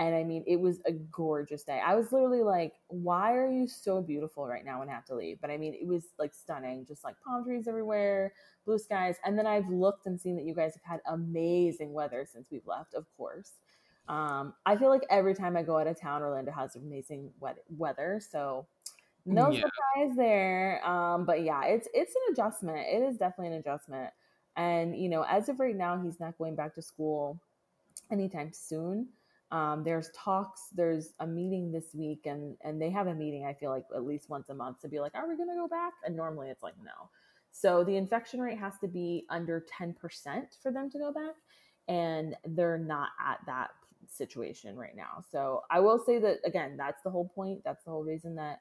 and 0.00 0.14
I 0.14 0.24
mean, 0.24 0.42
it 0.46 0.58
was 0.58 0.80
a 0.86 0.92
gorgeous 0.92 1.62
day. 1.62 1.78
I 1.84 1.94
was 1.94 2.10
literally 2.10 2.42
like, 2.42 2.72
why 2.88 3.34
are 3.34 3.52
you 3.52 3.68
so 3.68 4.00
beautiful 4.00 4.46
right 4.46 4.64
now 4.64 4.80
and 4.80 4.90
have 4.90 5.04
to 5.06 5.14
leave? 5.14 5.38
But 5.42 5.50
I 5.50 5.58
mean, 5.58 5.74
it 5.74 5.86
was 5.86 6.04
like 6.18 6.32
stunning, 6.32 6.86
just 6.86 7.04
like 7.04 7.16
palm 7.20 7.44
trees 7.44 7.68
everywhere, 7.68 8.32
blue 8.64 8.78
skies. 8.78 9.16
And 9.26 9.38
then 9.38 9.46
I've 9.46 9.68
looked 9.68 10.06
and 10.06 10.18
seen 10.18 10.36
that 10.36 10.46
you 10.46 10.54
guys 10.54 10.72
have 10.72 10.90
had 10.90 11.00
amazing 11.06 11.92
weather 11.92 12.26
since 12.26 12.48
we've 12.50 12.66
left, 12.66 12.94
of 12.94 13.04
course. 13.14 13.52
Um, 14.08 14.54
I 14.64 14.74
feel 14.74 14.88
like 14.88 15.04
every 15.10 15.34
time 15.34 15.54
I 15.54 15.62
go 15.62 15.76
out 15.76 15.86
of 15.86 16.00
town, 16.00 16.22
Orlando 16.22 16.50
has 16.50 16.76
amazing 16.76 17.30
wet- 17.38 17.62
weather. 17.68 18.22
So 18.26 18.66
no 19.26 19.50
yeah. 19.50 19.60
surprise 19.60 20.16
there. 20.16 20.82
Um, 20.82 21.26
but 21.26 21.42
yeah, 21.42 21.66
it's 21.66 21.88
it's 21.92 22.14
an 22.14 22.32
adjustment. 22.32 22.78
It 22.78 23.02
is 23.02 23.18
definitely 23.18 23.54
an 23.54 23.60
adjustment. 23.60 24.10
And 24.56 24.96
you 24.96 25.10
know, 25.10 25.26
as 25.28 25.50
of 25.50 25.60
right 25.60 25.76
now, 25.76 26.02
he's 26.02 26.18
not 26.18 26.38
going 26.38 26.54
back 26.54 26.74
to 26.76 26.82
school 26.82 27.38
anytime 28.10 28.50
soon. 28.54 29.08
Um, 29.52 29.82
there's 29.84 30.10
talks. 30.14 30.68
There's 30.72 31.12
a 31.20 31.26
meeting 31.26 31.72
this 31.72 31.94
week, 31.94 32.26
and 32.26 32.56
and 32.62 32.80
they 32.80 32.90
have 32.90 33.08
a 33.08 33.14
meeting. 33.14 33.44
I 33.44 33.54
feel 33.54 33.70
like 33.70 33.84
at 33.94 34.04
least 34.04 34.30
once 34.30 34.48
a 34.48 34.54
month 34.54 34.80
to 34.82 34.88
be 34.88 35.00
like, 35.00 35.14
are 35.14 35.28
we 35.28 35.36
going 35.36 35.48
to 35.48 35.56
go 35.56 35.68
back? 35.68 35.92
And 36.04 36.16
normally 36.16 36.48
it's 36.48 36.62
like 36.62 36.74
no. 36.84 37.10
So 37.52 37.82
the 37.82 37.96
infection 37.96 38.40
rate 38.40 38.58
has 38.58 38.78
to 38.80 38.88
be 38.88 39.26
under 39.28 39.64
ten 39.76 39.92
percent 39.94 40.56
for 40.62 40.70
them 40.70 40.88
to 40.90 40.98
go 40.98 41.12
back, 41.12 41.34
and 41.88 42.36
they're 42.44 42.78
not 42.78 43.08
at 43.24 43.38
that 43.46 43.70
situation 44.06 44.76
right 44.76 44.96
now. 44.96 45.24
So 45.30 45.62
I 45.70 45.80
will 45.80 46.02
say 46.04 46.18
that 46.18 46.38
again, 46.44 46.76
that's 46.76 47.02
the 47.02 47.10
whole 47.10 47.28
point. 47.28 47.62
That's 47.64 47.84
the 47.84 47.90
whole 47.90 48.04
reason 48.04 48.34
that 48.36 48.60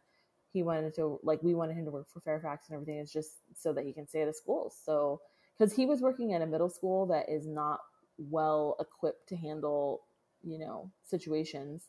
he 0.51 0.63
wanted 0.63 0.95
to 0.95 1.19
like 1.23 1.41
we 1.43 1.53
wanted 1.53 1.77
him 1.77 1.85
to 1.85 1.91
work 1.91 2.07
for 2.11 2.21
Fairfax 2.21 2.69
and 2.69 2.75
everything 2.75 2.97
is 2.97 3.13
just 3.13 3.37
so 3.55 3.71
that 3.73 3.85
he 3.85 3.93
can 3.93 4.07
stay 4.07 4.23
at 4.23 4.27
a 4.27 4.33
school. 4.33 4.73
So 4.83 5.21
because 5.57 5.75
he 5.75 5.85
was 5.85 6.01
working 6.01 6.33
at 6.33 6.41
a 6.41 6.47
middle 6.47 6.69
school 6.69 7.05
that 7.07 7.29
is 7.29 7.45
not 7.45 7.79
well 8.17 8.75
equipped 8.79 9.29
to 9.29 9.35
handle 9.35 10.01
you 10.43 10.59
know 10.59 10.91
situations. 11.03 11.83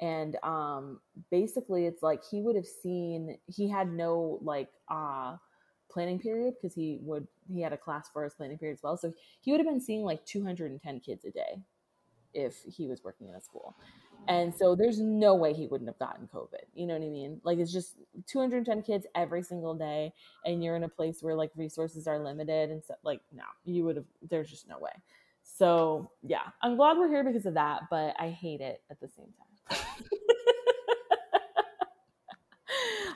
And 0.00 0.36
um 0.42 1.00
basically 1.30 1.86
it's 1.86 2.02
like 2.02 2.22
he 2.28 2.40
would 2.40 2.56
have 2.56 2.66
seen 2.66 3.38
he 3.46 3.68
had 3.68 3.92
no 3.92 4.38
like 4.42 4.68
uh 4.88 5.36
planning 5.90 6.18
period 6.18 6.54
because 6.54 6.74
he 6.74 6.98
would 7.02 7.26
he 7.52 7.60
had 7.60 7.72
a 7.72 7.76
class 7.76 8.08
for 8.12 8.24
his 8.24 8.34
planning 8.34 8.58
period 8.58 8.74
as 8.74 8.82
well. 8.82 8.96
So 8.96 9.12
he 9.40 9.52
would 9.52 9.60
have 9.60 9.68
been 9.68 9.80
seeing 9.80 10.02
like 10.02 10.24
210 10.24 11.00
kids 11.00 11.24
a 11.24 11.30
day 11.30 11.62
if 12.34 12.62
he 12.64 12.86
was 12.86 13.04
working 13.04 13.28
in 13.28 13.34
a 13.34 13.40
school. 13.40 13.76
And 14.28 14.54
so 14.54 14.76
there's 14.76 15.00
no 15.00 15.34
way 15.34 15.52
he 15.52 15.66
wouldn't 15.66 15.88
have 15.88 15.98
gotten 15.98 16.28
covid 16.32 16.64
you 16.74 16.86
know 16.86 16.94
what 16.94 17.02
i 17.04 17.08
mean? 17.08 17.40
Like 17.44 17.58
it's 17.58 17.72
just 17.72 17.96
210 18.26 18.82
kids 18.82 19.06
every 19.14 19.42
single 19.42 19.74
day 19.74 20.12
and 20.46 20.62
you're 20.62 20.76
in 20.76 20.84
a 20.84 20.88
place 20.88 21.22
where 21.22 21.34
like 21.34 21.50
resources 21.56 22.06
are 22.06 22.18
limited 22.18 22.70
and 22.70 22.82
so 22.84 22.94
like 23.02 23.20
no 23.32 23.44
you 23.64 23.84
would 23.84 23.96
have 23.96 24.04
there's 24.30 24.48
just 24.50 24.68
no 24.68 24.78
way 24.78 24.92
so 25.56 26.10
yeah, 26.22 26.42
I'm 26.62 26.76
glad 26.76 26.96
we're 26.98 27.08
here 27.08 27.24
because 27.24 27.46
of 27.46 27.54
that, 27.54 27.82
but 27.90 28.14
I 28.18 28.30
hate 28.30 28.60
it 28.60 28.82
at 28.90 29.00
the 29.00 29.08
same 29.08 29.28
time. 29.68 29.78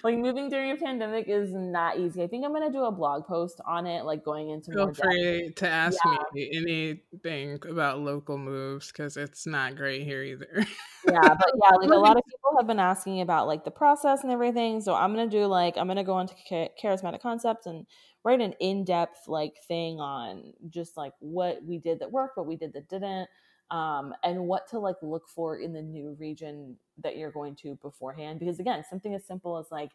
like 0.04 0.18
moving 0.18 0.48
during 0.48 0.70
a 0.70 0.76
pandemic 0.76 1.26
is 1.28 1.52
not 1.52 1.98
easy. 1.98 2.22
I 2.22 2.28
think 2.28 2.44
I'm 2.44 2.52
gonna 2.52 2.70
do 2.70 2.84
a 2.84 2.92
blog 2.92 3.26
post 3.26 3.60
on 3.66 3.86
it, 3.86 4.04
like 4.04 4.24
going 4.24 4.50
into 4.50 4.70
Feel 4.72 4.92
free 4.94 5.52
to 5.56 5.68
ask 5.68 5.98
yeah. 6.04 6.16
me 6.32 6.50
anything 6.54 7.58
about 7.68 8.00
local 8.00 8.38
moves 8.38 8.92
because 8.92 9.16
it's 9.16 9.46
not 9.46 9.74
great 9.76 10.04
here 10.04 10.22
either. 10.22 10.64
yeah, 11.08 11.34
but 11.34 11.52
yeah, 11.60 11.76
like 11.76 11.90
a 11.90 11.94
lot 11.96 12.16
of 12.16 12.22
people 12.24 12.56
have 12.58 12.66
been 12.66 12.78
asking 12.78 13.20
about 13.20 13.46
like 13.46 13.64
the 13.64 13.70
process 13.70 14.22
and 14.22 14.30
everything. 14.30 14.80
So 14.80 14.94
I'm 14.94 15.12
gonna 15.12 15.28
do 15.28 15.46
like 15.46 15.76
I'm 15.76 15.88
gonna 15.88 16.04
go 16.04 16.20
into 16.20 16.34
charismatic 16.50 17.20
concepts 17.20 17.66
and 17.66 17.86
write 18.26 18.40
an 18.40 18.54
in-depth 18.58 19.28
like 19.28 19.54
thing 19.68 20.00
on 20.00 20.52
just 20.68 20.96
like 20.96 21.12
what 21.20 21.62
we 21.64 21.78
did 21.78 22.00
that 22.00 22.10
worked, 22.10 22.36
what 22.36 22.44
we 22.44 22.56
did 22.56 22.72
that 22.72 22.88
didn't, 22.88 23.28
um, 23.70 24.12
and 24.24 24.48
what 24.48 24.68
to 24.68 24.80
like 24.80 24.96
look 25.00 25.28
for 25.28 25.58
in 25.58 25.72
the 25.72 25.80
new 25.80 26.16
region 26.18 26.76
that 27.04 27.16
you're 27.16 27.30
going 27.30 27.54
to 27.54 27.78
beforehand. 27.82 28.40
Because 28.40 28.58
again, 28.58 28.82
something 28.90 29.14
as 29.14 29.24
simple 29.24 29.56
as 29.58 29.66
like 29.70 29.92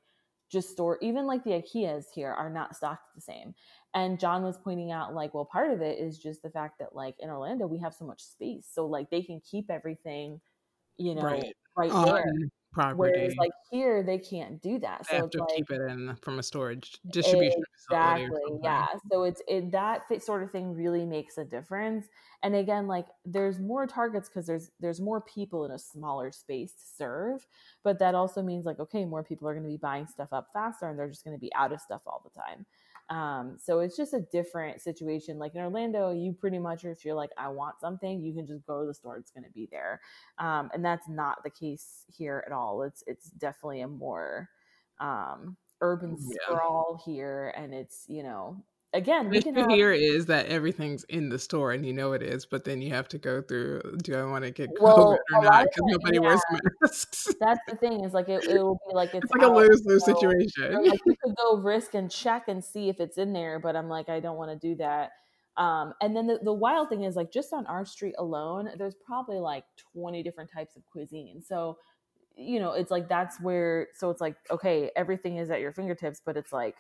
just 0.50 0.70
store 0.70 0.98
even 1.02 1.28
like 1.28 1.44
the 1.44 1.52
IKEAs 1.52 2.06
here 2.16 2.32
are 2.32 2.50
not 2.50 2.74
stocked 2.74 3.14
the 3.16 3.22
same. 3.22 3.54
And 3.94 4.18
John 4.18 4.44
was 4.44 4.58
pointing 4.58 4.94
out 4.94 5.14
like, 5.14 5.34
well, 5.34 5.44
part 5.44 5.70
of 5.70 5.82
it 5.82 6.00
is 6.00 6.18
just 6.18 6.42
the 6.42 6.50
fact 6.50 6.80
that 6.80 6.96
like 6.96 7.16
in 7.20 7.30
Orlando 7.30 7.68
we 7.68 7.80
have 7.80 7.94
so 7.94 8.06
much 8.06 8.22
space, 8.22 8.66
so 8.72 8.86
like 8.86 9.10
they 9.10 9.24
can 9.24 9.42
keep 9.42 9.70
everything, 9.70 10.40
you 10.96 11.16
know, 11.16 11.24
right, 11.24 11.54
right 11.76 11.92
there 12.06 12.24
property. 12.72 12.98
Whereas 12.98 13.36
like 13.36 13.51
here 13.70 14.04
they 14.04 14.18
can't 14.18 14.62
do 14.62 14.80
that. 14.80 15.06
So 15.06 15.12
they 15.12 15.18
have 15.18 15.30
to 15.32 15.40
like, 15.40 15.56
keep 15.56 15.72
it 15.72 15.82
in 15.82 16.16
from 16.22 16.40
a 16.40 16.44
storage 16.44 16.98
distribution 17.12 17.63
exactly, 17.75 18.30
Yeah. 18.63 18.88
So 19.12 19.24
it's 19.24 19.42
it 19.48 19.72
that 19.72 20.04
sort 20.24 20.44
of 20.44 20.51
thing 20.51 20.74
really 20.74 21.06
makes 21.06 21.38
a 21.38 21.44
difference. 21.44 22.08
And 22.44 22.56
again, 22.56 22.88
like 22.88 23.08
there's 23.25 23.60
more 23.60 23.86
targets 23.88 24.30
because 24.30 24.48
there's 24.48 24.72
there's 24.80 25.01
more 25.01 25.22
people 25.22 25.66
in 25.66 25.72
a 25.72 25.80
smaller 25.80 26.32
space 26.32 26.72
to 26.74 26.84
serve. 26.98 27.46
But 27.84 28.00
that 28.00 28.16
also 28.16 28.42
means 28.42 28.66
like 28.66 28.80
okay, 28.80 29.06
more 29.06 29.24
people 29.24 29.48
are 29.48 29.54
going 29.54 29.66
to 29.66 29.70
be 29.70 29.78
buying 29.78 30.08
stuff 30.08 30.30
up 30.32 30.48
faster, 30.54 30.90
and 30.90 30.98
they're 30.98 31.10
just 31.10 31.24
going 31.24 31.36
to 31.36 31.42
be 31.42 31.54
out 31.56 31.72
of 31.72 31.82
stuff 31.82 32.01
all 32.06 32.22
the 32.24 32.42
time. 32.42 32.66
Um, 33.12 33.58
so 33.62 33.82
it's 33.82 33.98
just 33.98 34.13
a 34.13 34.22
different 34.32 34.82
situation. 34.82 35.38
Like 35.38 35.53
in 35.53 35.62
Orlando, 35.62 36.12
you 36.12 36.32
pretty 36.32 36.60
much, 36.60 36.86
if 36.86 37.03
you're 37.03 37.13
like, 37.13 37.32
I 37.38 37.50
want 37.50 37.80
something, 37.82 38.24
you 38.24 38.34
can 38.34 38.48
just 38.48 38.65
go 38.65 38.80
to 38.82 38.88
the 38.88 38.94
store; 38.94 39.18
it's 39.18 39.32
going 39.32 39.44
to 39.44 39.51
be 39.51 39.68
there. 39.70 40.00
Um, 40.39 40.72
and 40.74 40.84
that's 40.84 41.10
not 41.10 41.44
the 41.44 41.50
case 41.50 42.06
here 42.08 42.44
at 42.48 42.53
all. 42.53 42.84
It's 42.84 43.03
it's 43.08 43.30
definitely 43.32 43.82
a 43.82 43.88
more 43.89 44.50
um, 45.01 45.58
urban 45.82 46.18
sprawl 46.18 47.01
here, 47.06 47.53
and 47.58 47.74
it's 47.74 48.06
you 48.08 48.24
know 48.24 48.63
again, 48.93 49.29
we 49.29 49.41
can 49.41 49.55
have... 49.55 49.69
here 49.69 49.91
is 49.91 50.25
that 50.27 50.48
everything's 50.48 51.03
in 51.05 51.29
the 51.29 51.39
store 51.39 51.71
and 51.71 51.86
you 51.86 51.93
know 51.93 52.13
it 52.13 52.21
is, 52.21 52.45
but 52.45 52.63
then 52.63 52.81
you 52.81 52.89
have 52.93 53.07
to 53.10 53.17
go 53.17 53.41
through. 53.41 53.81
Do 54.03 54.15
I 54.15 54.24
want 54.24 54.43
to 54.45 54.51
get 54.51 54.69
COVID 54.75 54.81
well, 54.81 55.17
or 55.33 55.43
not? 55.43 55.65
Because 55.65 55.83
nobody 55.86 56.17
yeah. 56.17 56.21
wears 56.21 56.41
masks. 56.81 57.27
That's 57.39 57.60
the 57.67 57.75
thing 57.77 58.03
is 58.03 58.13
like 58.13 58.29
it, 58.29 58.43
it 58.45 58.62
will 58.62 58.79
be 58.88 58.95
like 58.95 59.13
it's, 59.13 59.25
it's 59.25 59.33
like 59.33 59.43
a 59.43 59.53
lose 59.53 59.83
lose 59.86 60.05
situation. 60.05 60.86
Like 60.86 61.00
you 61.05 61.15
could 61.24 61.36
go 61.36 61.57
risk 61.57 61.93
and 61.93 62.10
check 62.10 62.48
and 62.48 62.63
see 62.63 62.89
if 62.89 63.00
it's 63.00 63.17
in 63.17 63.33
there, 63.33 63.60
but 63.60 63.75
I'm 63.75 63.89
like 63.89 64.10
I 64.10 64.19
don't 64.19 64.38
want 64.38 64.51
to 64.51 64.67
do 64.67 64.75
that. 64.75 65.12
Um, 65.57 65.93
and 66.01 66.15
then 66.15 66.27
the, 66.27 66.39
the 66.41 66.53
wild 66.53 66.89
thing 66.89 67.03
is 67.03 67.15
like 67.15 67.31
just 67.31 67.53
on 67.53 67.65
our 67.67 67.86
street 67.86 68.15
alone, 68.17 68.69
there's 68.77 68.95
probably 69.05 69.38
like 69.38 69.65
20 69.93 70.24
different 70.24 70.50
types 70.51 70.77
of 70.77 70.83
cuisine. 70.89 71.41
So, 71.45 71.77
you 72.38 72.60
know, 72.60 72.71
it's 72.71 72.89
like 72.89 73.10
that's 73.10 73.39
where 73.41 73.89
so 73.95 74.10
it's 74.10 74.21
like, 74.21 74.38
okay, 74.50 74.91
everything 74.95 75.38
is 75.38 75.51
at 75.51 75.60
your 75.60 75.74
fingertips, 75.74 76.21
but 76.25 76.38
it's 76.38 76.53
like 76.53 76.75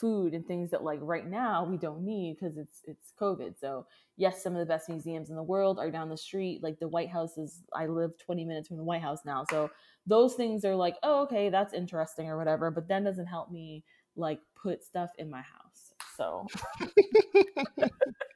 food 0.00 0.34
and 0.34 0.46
things 0.46 0.70
that 0.70 0.82
like 0.82 0.98
right 1.02 1.26
now 1.28 1.64
we 1.64 1.76
don't 1.76 2.04
need 2.04 2.36
because 2.38 2.56
it's 2.56 2.82
it's 2.84 3.12
COVID. 3.20 3.58
So 3.58 3.86
yes, 4.16 4.42
some 4.42 4.54
of 4.54 4.58
the 4.58 4.66
best 4.66 4.88
museums 4.88 5.30
in 5.30 5.36
the 5.36 5.42
world 5.42 5.78
are 5.78 5.90
down 5.90 6.08
the 6.08 6.16
street. 6.16 6.62
Like 6.62 6.78
the 6.78 6.88
White 6.88 7.10
House 7.10 7.38
is 7.38 7.62
I 7.74 7.86
live 7.86 8.12
20 8.18 8.44
minutes 8.44 8.68
from 8.68 8.76
the 8.76 8.84
White 8.84 9.02
House 9.02 9.20
now. 9.24 9.44
So 9.50 9.70
those 10.06 10.34
things 10.34 10.64
are 10.64 10.76
like, 10.76 10.96
oh, 11.02 11.22
okay, 11.22 11.48
that's 11.48 11.74
interesting 11.74 12.28
or 12.28 12.36
whatever, 12.36 12.70
but 12.70 12.88
then 12.88 13.04
doesn't 13.04 13.26
help 13.26 13.50
me 13.50 13.84
like 14.16 14.40
put 14.60 14.84
stuff 14.84 15.10
in 15.18 15.30
my 15.30 15.42
house. 15.42 15.94
So 16.16 16.46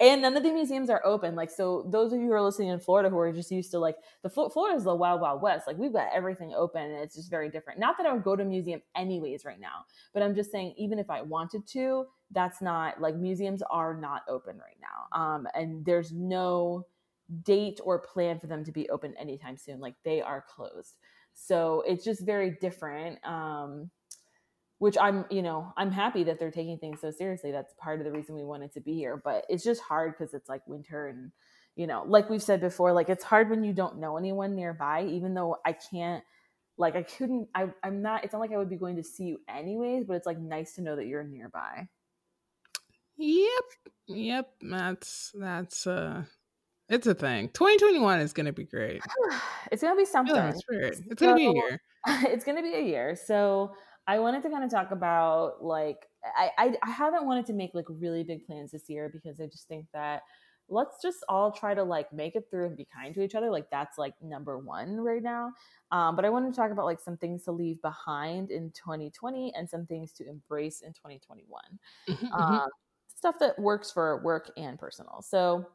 and 0.00 0.22
none 0.22 0.36
of 0.36 0.42
the 0.42 0.52
museums 0.52 0.90
are 0.90 1.04
open. 1.04 1.34
Like, 1.34 1.50
so 1.50 1.86
those 1.90 2.12
of 2.12 2.20
you 2.20 2.26
who 2.26 2.32
are 2.32 2.42
listening 2.42 2.68
in 2.68 2.80
Florida 2.80 3.08
who 3.08 3.18
are 3.18 3.32
just 3.32 3.50
used 3.50 3.70
to 3.72 3.78
like 3.78 3.96
the 4.22 4.30
Florida 4.30 4.76
is 4.76 4.84
the 4.84 4.94
wild, 4.94 5.20
wild 5.20 5.42
west. 5.42 5.66
Like, 5.66 5.78
we've 5.78 5.92
got 5.92 6.08
everything 6.12 6.52
open 6.56 6.82
and 6.82 7.00
it's 7.02 7.16
just 7.16 7.30
very 7.30 7.50
different. 7.50 7.80
Not 7.80 7.96
that 7.98 8.06
I 8.06 8.12
would 8.12 8.24
go 8.24 8.36
to 8.36 8.42
a 8.42 8.46
museum 8.46 8.82
anyways 8.94 9.44
right 9.44 9.60
now, 9.60 9.84
but 10.12 10.22
I'm 10.22 10.34
just 10.34 10.52
saying, 10.52 10.74
even 10.76 10.98
if 10.98 11.10
I 11.10 11.22
wanted 11.22 11.66
to, 11.68 12.06
that's 12.30 12.60
not 12.60 13.00
like 13.00 13.16
museums 13.16 13.62
are 13.70 13.94
not 13.94 14.22
open 14.28 14.58
right 14.58 14.78
now. 14.80 15.18
Um, 15.18 15.48
and 15.54 15.84
there's 15.84 16.12
no 16.12 16.86
date 17.42 17.80
or 17.84 17.98
plan 17.98 18.38
for 18.38 18.46
them 18.46 18.64
to 18.64 18.72
be 18.72 18.88
open 18.90 19.14
anytime 19.18 19.56
soon. 19.56 19.80
Like, 19.80 19.94
they 20.04 20.20
are 20.20 20.44
closed. 20.48 20.96
So 21.34 21.82
it's 21.86 22.04
just 22.04 22.24
very 22.24 22.56
different. 22.60 23.24
Um, 23.24 23.90
which 24.78 24.96
I'm, 25.00 25.24
you 25.30 25.42
know, 25.42 25.72
I'm 25.76 25.90
happy 25.90 26.24
that 26.24 26.38
they're 26.38 26.50
taking 26.50 26.78
things 26.78 27.00
so 27.00 27.10
seriously. 27.10 27.50
That's 27.50 27.72
part 27.78 28.00
of 28.00 28.04
the 28.04 28.12
reason 28.12 28.34
we 28.34 28.44
wanted 28.44 28.72
to 28.74 28.80
be 28.80 28.94
here. 28.94 29.20
But 29.22 29.46
it's 29.48 29.64
just 29.64 29.80
hard 29.80 30.14
because 30.16 30.34
it's 30.34 30.48
like 30.48 30.66
winter 30.66 31.06
and, 31.06 31.32
you 31.76 31.86
know, 31.86 32.04
like 32.06 32.28
we've 32.28 32.42
said 32.42 32.60
before, 32.60 32.92
like 32.92 33.08
it's 33.08 33.24
hard 33.24 33.48
when 33.48 33.64
you 33.64 33.72
don't 33.72 33.98
know 33.98 34.16
anyone 34.16 34.54
nearby, 34.54 35.04
even 35.04 35.34
though 35.34 35.56
I 35.64 35.72
can't, 35.72 36.22
like, 36.78 36.94
I 36.94 37.02
couldn't, 37.02 37.48
I, 37.54 37.68
I'm 37.82 38.02
not, 38.02 38.24
it's 38.24 38.34
not 38.34 38.40
like 38.40 38.52
I 38.52 38.58
would 38.58 38.68
be 38.68 38.76
going 38.76 38.96
to 38.96 39.02
see 39.02 39.24
you 39.24 39.40
anyways, 39.48 40.04
but 40.04 40.14
it's 40.14 40.26
like 40.26 40.38
nice 40.38 40.74
to 40.74 40.82
know 40.82 40.96
that 40.96 41.06
you're 41.06 41.24
nearby. 41.24 41.88
Yep. 43.16 43.64
Yep. 44.08 44.50
That's, 44.60 45.32
that's, 45.38 45.86
uh, 45.86 46.24
it's 46.90 47.06
a 47.06 47.14
thing. 47.14 47.48
2021 47.48 48.20
is 48.20 48.34
going 48.34 48.46
to 48.46 48.52
be 48.52 48.64
great. 48.64 49.00
it's 49.72 49.82
going 49.82 49.94
to 49.94 49.98
be 49.98 50.04
something. 50.04 50.36
It's, 50.36 50.60
it's 51.08 51.22
going 51.22 51.32
to 51.32 51.36
be 51.36 51.46
a 51.46 51.52
year. 51.52 51.80
It's 52.28 52.44
going 52.44 52.56
to 52.56 52.62
be 52.62 52.74
a 52.74 52.82
year. 52.82 53.16
So, 53.16 53.74
I 54.06 54.18
wanted 54.18 54.42
to 54.44 54.50
kind 54.50 54.64
of 54.64 54.70
talk 54.70 54.90
about 54.90 55.62
like 55.64 56.06
I, 56.36 56.50
I, 56.58 56.76
I 56.82 56.90
haven't 56.90 57.26
wanted 57.26 57.46
to 57.46 57.52
make 57.52 57.74
like 57.74 57.86
really 57.88 58.22
big 58.22 58.46
plans 58.46 58.72
this 58.72 58.88
year 58.88 59.10
because 59.12 59.40
I 59.40 59.46
just 59.46 59.68
think 59.68 59.86
that 59.92 60.22
let's 60.68 61.00
just 61.00 61.18
all 61.28 61.52
try 61.52 61.74
to 61.74 61.82
like 61.82 62.12
make 62.12 62.34
it 62.34 62.44
through 62.50 62.66
and 62.66 62.76
be 62.76 62.86
kind 62.92 63.14
to 63.14 63.22
each 63.22 63.34
other. 63.34 63.50
Like 63.50 63.70
that's 63.70 63.98
like 63.98 64.14
number 64.22 64.58
one 64.58 64.96
right 65.00 65.22
now. 65.22 65.52
Um, 65.92 66.16
but 66.16 66.24
I 66.24 66.30
wanted 66.30 66.52
to 66.52 66.56
talk 66.56 66.70
about 66.70 66.84
like 66.84 67.00
some 67.00 67.16
things 67.16 67.44
to 67.44 67.52
leave 67.52 67.80
behind 67.82 68.50
in 68.50 68.70
2020 68.72 69.54
and 69.54 69.68
some 69.68 69.86
things 69.86 70.12
to 70.12 70.28
embrace 70.28 70.80
in 70.80 70.92
2021. 70.92 71.60
Mm-hmm, 72.08 72.32
um, 72.32 72.40
mm-hmm. 72.40 72.66
Stuff 73.14 73.36
that 73.40 73.58
works 73.58 73.90
for 73.90 74.22
work 74.22 74.50
and 74.56 74.78
personal. 74.78 75.22
So 75.22 75.66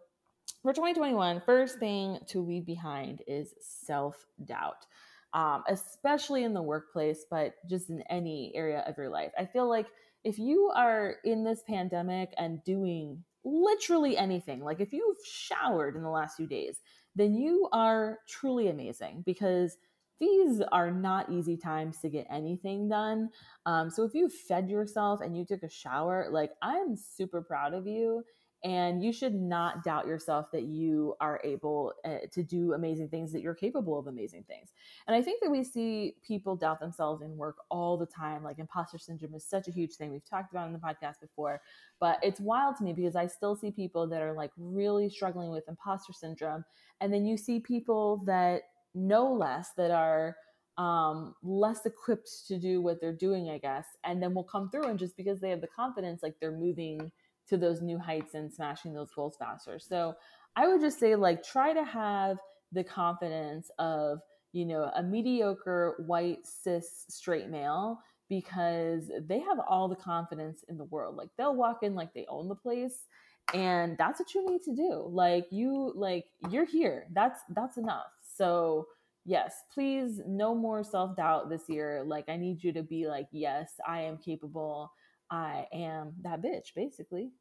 for 0.61 0.73
2021, 0.73 1.41
first 1.45 1.79
thing 1.79 2.19
to 2.27 2.41
leave 2.41 2.65
behind 2.65 3.23
is 3.27 3.55
self 3.59 4.25
doubt 4.45 4.85
um, 5.33 5.63
especially 5.67 6.43
in 6.43 6.53
the 6.53 6.61
workplace, 6.61 7.25
but 7.29 7.53
just 7.69 7.89
in 7.89 8.03
any 8.09 8.51
area 8.55 8.83
of 8.87 8.97
your 8.97 9.09
life. 9.09 9.31
I 9.37 9.45
feel 9.45 9.69
like 9.69 9.87
if 10.23 10.37
you 10.37 10.71
are 10.75 11.15
in 11.23 11.43
this 11.43 11.63
pandemic 11.67 12.33
and 12.37 12.63
doing 12.63 13.23
literally 13.43 14.17
anything, 14.17 14.63
like 14.63 14.79
if 14.79 14.93
you've 14.93 15.17
showered 15.25 15.95
in 15.95 16.03
the 16.03 16.09
last 16.09 16.35
few 16.35 16.47
days, 16.47 16.81
then 17.15 17.33
you 17.33 17.67
are 17.71 18.19
truly 18.27 18.67
amazing 18.67 19.23
because 19.25 19.77
these 20.19 20.61
are 20.71 20.91
not 20.91 21.31
easy 21.31 21.57
times 21.57 21.97
to 21.99 22.09
get 22.09 22.27
anything 22.29 22.87
done. 22.87 23.29
Um, 23.65 23.89
so 23.89 24.03
if 24.03 24.13
you 24.13 24.29
fed 24.29 24.69
yourself 24.69 25.19
and 25.21 25.35
you 25.35 25.45
took 25.45 25.63
a 25.63 25.69
shower, 25.69 26.27
like 26.29 26.51
I'm 26.61 26.95
super 26.95 27.41
proud 27.41 27.73
of 27.73 27.87
you 27.87 28.23
and 28.63 29.03
you 29.03 29.11
should 29.11 29.33
not 29.33 29.83
doubt 29.83 30.05
yourself 30.05 30.51
that 30.51 30.63
you 30.63 31.15
are 31.19 31.41
able 31.43 31.93
uh, 32.05 32.17
to 32.31 32.43
do 32.43 32.73
amazing 32.73 33.09
things 33.09 33.31
that 33.31 33.41
you're 33.41 33.55
capable 33.55 33.97
of 33.97 34.07
amazing 34.07 34.43
things. 34.47 34.69
And 35.07 35.15
i 35.15 35.21
think 35.21 35.41
that 35.41 35.49
we 35.49 35.63
see 35.63 36.15
people 36.25 36.55
doubt 36.55 36.79
themselves 36.79 37.21
in 37.21 37.35
work 37.37 37.57
all 37.69 37.97
the 37.97 38.05
time. 38.05 38.43
Like 38.43 38.59
imposter 38.59 38.97
syndrome 38.97 39.33
is 39.33 39.45
such 39.45 39.67
a 39.67 39.71
huge 39.71 39.93
thing. 39.93 40.11
We've 40.11 40.29
talked 40.29 40.51
about 40.51 40.67
in 40.67 40.73
the 40.73 40.79
podcast 40.79 41.19
before 41.19 41.61
but 41.99 42.17
it's 42.23 42.39
wild 42.39 42.75
to 42.75 42.83
me 42.83 42.91
because 42.91 43.15
i 43.15 43.27
still 43.27 43.55
see 43.55 43.71
people 43.71 44.07
that 44.07 44.21
are 44.21 44.33
like 44.33 44.51
really 44.57 45.09
struggling 45.09 45.51
with 45.51 45.63
imposter 45.69 46.11
syndrome. 46.11 46.65
And 46.99 47.13
then 47.13 47.25
you 47.25 47.37
see 47.37 47.59
people 47.59 48.23
that 48.25 48.63
know 48.93 49.31
less 49.31 49.69
that 49.77 49.91
are 49.91 50.35
um, 50.77 51.35
less 51.43 51.85
equipped 51.85 52.47
to 52.47 52.57
do 52.57 52.81
what 52.81 52.99
they're 52.99 53.13
doing, 53.13 53.49
I 53.49 53.57
guess, 53.57 53.85
and 54.03 54.21
then 54.21 54.33
will 54.33 54.43
come 54.43 54.69
through 54.69 54.85
and 54.85 54.97
just 54.97 55.15
because 55.15 55.39
they 55.39 55.49
have 55.49 55.61
the 55.61 55.67
confidence, 55.67 56.23
like 56.23 56.35
they're 56.39 56.51
moving 56.51 57.11
to 57.51 57.57
those 57.57 57.81
new 57.81 57.99
heights 57.99 58.33
and 58.33 58.51
smashing 58.51 58.93
those 58.93 59.11
goals 59.11 59.35
faster. 59.37 59.77
So 59.77 60.15
I 60.55 60.67
would 60.67 60.79
just 60.79 60.99
say, 60.99 61.15
like, 61.15 61.43
try 61.43 61.73
to 61.73 61.83
have 61.83 62.37
the 62.71 62.83
confidence 62.83 63.69
of, 63.77 64.19
you 64.53 64.65
know, 64.65 64.89
a 64.95 65.03
mediocre 65.03 65.95
white 66.07 66.45
cis 66.45 67.05
straight 67.09 67.49
male 67.49 67.99
because 68.29 69.11
they 69.27 69.39
have 69.39 69.59
all 69.67 69.89
the 69.89 69.95
confidence 69.97 70.63
in 70.69 70.77
the 70.77 70.85
world. 70.85 71.17
Like, 71.17 71.27
they'll 71.37 71.53
walk 71.53 71.83
in 71.83 71.93
like 71.93 72.13
they 72.13 72.25
own 72.29 72.47
the 72.47 72.55
place. 72.55 73.07
And 73.53 73.97
that's 73.97 74.17
what 74.21 74.33
you 74.33 74.49
need 74.49 74.61
to 74.63 74.73
do. 74.73 75.05
Like, 75.09 75.47
you, 75.51 75.91
like, 75.93 76.23
you're 76.49 76.65
here. 76.65 77.07
That's, 77.11 77.41
that's 77.49 77.75
enough. 77.75 78.07
So, 78.37 78.87
yes, 79.25 79.55
please, 79.73 80.21
no 80.25 80.55
more 80.55 80.85
self 80.85 81.17
doubt 81.17 81.49
this 81.49 81.63
year. 81.67 82.01
Like, 82.05 82.29
I 82.29 82.37
need 82.37 82.63
you 82.63 82.71
to 82.71 82.83
be 82.83 83.07
like, 83.07 83.27
yes, 83.33 83.73
I 83.85 84.03
am 84.03 84.17
capable 84.17 84.89
I 85.31 85.65
am 85.73 86.13
that 86.23 86.41
bitch, 86.43 86.73
basically. 86.75 87.31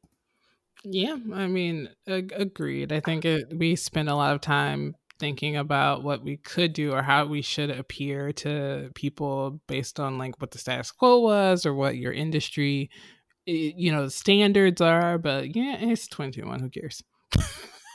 Yeah, 0.83 1.17
I 1.33 1.47
mean, 1.47 1.89
ag- 2.07 2.33
agreed. 2.35 2.91
I 2.91 3.01
think 3.01 3.25
it, 3.25 3.45
we 3.55 3.75
spend 3.75 4.09
a 4.09 4.15
lot 4.15 4.33
of 4.33 4.41
time 4.41 4.95
thinking 5.19 5.55
about 5.55 6.03
what 6.03 6.23
we 6.23 6.37
could 6.37 6.73
do 6.73 6.93
or 6.93 7.03
how 7.03 7.25
we 7.25 7.43
should 7.43 7.69
appear 7.69 8.31
to 8.33 8.89
people 8.95 9.61
based 9.67 9.99
on 9.99 10.17
like 10.17 10.33
what 10.41 10.49
the 10.49 10.57
status 10.57 10.91
quo 10.91 11.19
was 11.19 11.63
or 11.63 11.75
what 11.75 11.95
your 11.95 12.11
industry 12.11 12.89
eh, 13.47 13.71
you 13.75 13.91
know 13.91 14.05
the 14.05 14.09
standards 14.09 14.81
are 14.81 15.19
but 15.19 15.55
yeah 15.55 15.77
it's 15.79 16.07
21 16.07 16.59
who 16.59 16.69
cares 16.71 17.03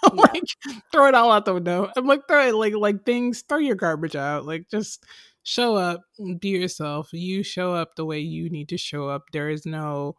I'm 0.04 0.14
like 0.16 0.44
throw 0.92 1.08
it 1.08 1.16
all 1.16 1.32
out 1.32 1.46
the 1.46 1.54
window 1.54 1.90
i'm 1.96 2.06
like 2.06 2.28
throw 2.28 2.46
it 2.46 2.54
like 2.54 2.74
like 2.74 3.04
things 3.04 3.42
throw 3.48 3.58
your 3.58 3.74
garbage 3.74 4.14
out 4.14 4.46
like 4.46 4.70
just 4.70 5.04
show 5.46 5.76
up, 5.76 6.02
be 6.40 6.48
yourself. 6.48 7.10
You 7.12 7.44
show 7.44 7.72
up 7.72 7.94
the 7.94 8.04
way 8.04 8.18
you 8.18 8.50
need 8.50 8.68
to 8.70 8.76
show 8.76 9.08
up. 9.08 9.26
There 9.32 9.48
is 9.48 9.64
no 9.64 10.16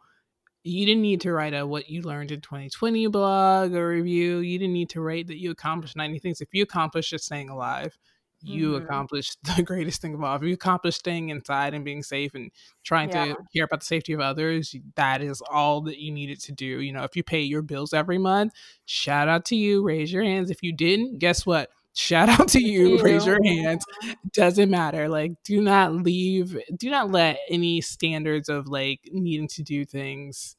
you 0.63 0.85
didn't 0.85 1.01
need 1.01 1.21
to 1.21 1.31
write 1.31 1.53
a 1.53 1.65
what 1.65 1.89
you 1.89 2.01
learned 2.01 2.31
in 2.31 2.41
2020 2.41 3.07
blog 3.07 3.73
or 3.73 3.89
review. 3.89 4.39
You 4.39 4.57
didn't 4.57 4.73
need 4.73 4.89
to 4.91 5.01
write 5.01 5.27
that 5.27 5.37
you 5.37 5.51
accomplished 5.51 5.95
90 5.95 6.19
things. 6.19 6.41
If 6.41 6.49
you 6.51 6.63
accomplished 6.63 7.11
just 7.11 7.25
staying 7.25 7.49
alive, 7.49 7.97
you 8.41 8.71
mm-hmm. 8.71 8.85
accomplished 8.85 9.37
the 9.55 9.63
greatest 9.63 10.01
thing 10.01 10.13
of 10.13 10.23
all. 10.23 10.35
If 10.35 10.43
you 10.43 10.53
accomplished 10.53 10.99
staying 10.99 11.29
inside 11.29 11.73
and 11.73 11.85
being 11.85 12.03
safe 12.03 12.33
and 12.33 12.51
trying 12.83 13.09
yeah. 13.09 13.25
to 13.25 13.35
care 13.55 13.65
about 13.65 13.81
the 13.81 13.85
safety 13.85 14.13
of 14.13 14.19
others, 14.19 14.75
that 14.95 15.21
is 15.21 15.41
all 15.49 15.81
that 15.81 15.99
you 15.99 16.11
needed 16.11 16.39
to 16.41 16.51
do. 16.51 16.81
You 16.81 16.93
know, 16.93 17.03
if 17.03 17.15
you 17.15 17.23
pay 17.23 17.41
your 17.41 17.61
bills 17.61 17.93
every 17.93 18.17
month, 18.17 18.53
shout 18.85 19.27
out 19.27 19.45
to 19.45 19.55
you. 19.55 19.83
Raise 19.83 20.11
your 20.11 20.23
hands. 20.23 20.51
If 20.51 20.63
you 20.63 20.73
didn't, 20.73 21.19
guess 21.19 21.45
what? 21.45 21.69
Shout 21.97 22.29
out 22.29 22.47
to 22.49 22.61
you, 22.61 22.89
you. 22.89 23.03
raise 23.03 23.25
your 23.25 23.43
hands 23.43 23.83
doesn't 24.31 24.69
matter 24.69 25.09
like 25.09 25.31
do 25.43 25.59
not 25.61 25.93
leave 25.93 26.55
do 26.77 26.91
not 26.91 27.11
let 27.11 27.39
any 27.49 27.81
standards 27.81 28.49
of 28.49 28.67
like 28.67 28.99
needing 29.11 29.47
to 29.47 29.63
do 29.63 29.83
things 29.83 30.55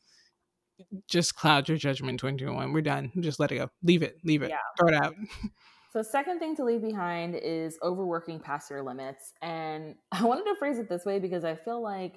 just 1.09 1.37
cloud 1.37 1.68
your 1.68 1.79
judgment 1.79 2.18
2021 2.18 2.72
we're 2.72 2.81
done 2.81 3.12
just 3.20 3.38
let 3.38 3.53
it 3.53 3.57
go 3.57 3.70
leave 3.85 4.03
it 4.03 4.16
leave 4.24 4.42
it 4.42 4.51
yeah. 4.51 4.57
throw 4.79 4.88
it 4.88 4.94
out 4.94 5.14
so 5.92 6.03
second 6.03 6.40
thing 6.40 6.57
to 6.57 6.64
leave 6.64 6.83
behind 6.83 7.37
is 7.37 7.79
overworking 7.83 8.40
past 8.40 8.68
your 8.68 8.83
limits 8.83 9.33
and 9.40 9.94
i 10.12 10.24
wanted 10.24 10.44
to 10.44 10.57
phrase 10.59 10.79
it 10.79 10.88
this 10.88 11.05
way 11.05 11.20
because 11.20 11.44
i 11.44 11.55
feel 11.55 11.81
like 11.81 12.14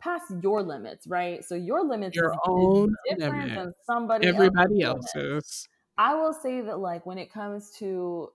past 0.00 0.32
your 0.40 0.62
limits 0.62 1.06
right 1.08 1.44
so 1.44 1.56
your 1.56 1.84
limits 1.84 2.14
your 2.14 2.34
own 2.46 2.94
different 3.08 3.48
limit. 3.48 3.54
than 3.56 3.72
somebody 3.84 4.26
everybody 4.28 4.82
else's 4.82 5.14
limits. 5.14 5.68
I 5.98 6.14
will 6.14 6.32
say 6.32 6.62
that 6.62 6.78
like 6.78 7.04
when 7.04 7.18
it 7.18 7.30
comes 7.30 7.70
to 7.78 8.30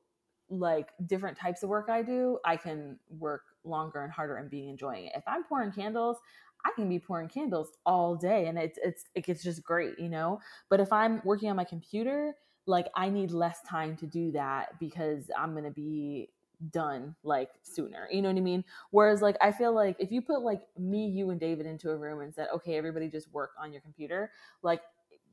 like 0.50 0.90
different 1.06 1.38
types 1.38 1.64
of 1.64 1.70
work 1.70 1.90
I 1.90 2.02
do, 2.02 2.40
I 2.46 2.58
can 2.58 2.98
work 3.10 3.44
longer 3.64 4.04
and 4.04 4.12
harder 4.12 4.38
and 4.38 4.50
be 4.50 4.68
enjoying 4.70 5.06
it. 5.06 5.14
If 5.16 5.24
I'm 5.28 5.44
pouring 5.44 5.72
candles, 5.72 6.18
I 6.66 6.72
can 6.76 6.90
be 6.90 7.00
pouring 7.00 7.30
candles 7.30 7.72
all 7.86 8.16
day 8.16 8.48
and 8.48 8.58
it's 8.58 8.80
it's 8.84 9.06
it 9.16 9.26
gets 9.26 9.44
just 9.44 9.64
great, 9.64 10.00
you 10.00 10.10
know? 10.10 10.40
But 10.70 10.80
if 10.80 10.92
I'm 10.92 11.22
working 11.24 11.50
on 11.50 11.56
my 11.56 11.64
computer, 11.64 12.36
like 12.66 12.88
I 12.96 13.10
need 13.10 13.32
less 13.32 13.62
time 13.68 13.96
to 13.98 14.06
do 14.06 14.32
that 14.32 14.80
because 14.80 15.30
I'm 15.38 15.52
going 15.52 15.64
to 15.64 15.72
be 15.72 16.30
done 16.72 17.16
like 17.24 17.50
sooner. 17.62 18.08
You 18.12 18.22
know 18.22 18.30
what 18.30 18.38
I 18.38 18.42
mean? 18.42 18.64
Whereas 18.92 19.22
like 19.22 19.38
I 19.42 19.52
feel 19.52 19.74
like 19.74 19.96
if 20.00 20.12
you 20.12 20.22
put 20.22 20.42
like 20.42 20.62
me, 20.78 21.08
you 21.08 21.30
and 21.30 21.40
David 21.40 21.66
into 21.66 21.92
a 21.92 21.98
room 21.98 22.22
and 22.22 22.34
said, 22.34 22.48
"Okay, 22.54 22.76
everybody 22.76 23.08
just 23.08 23.32
work 23.32 23.52
on 23.62 23.72
your 23.72 23.82
computer." 23.82 24.32
Like 24.64 24.82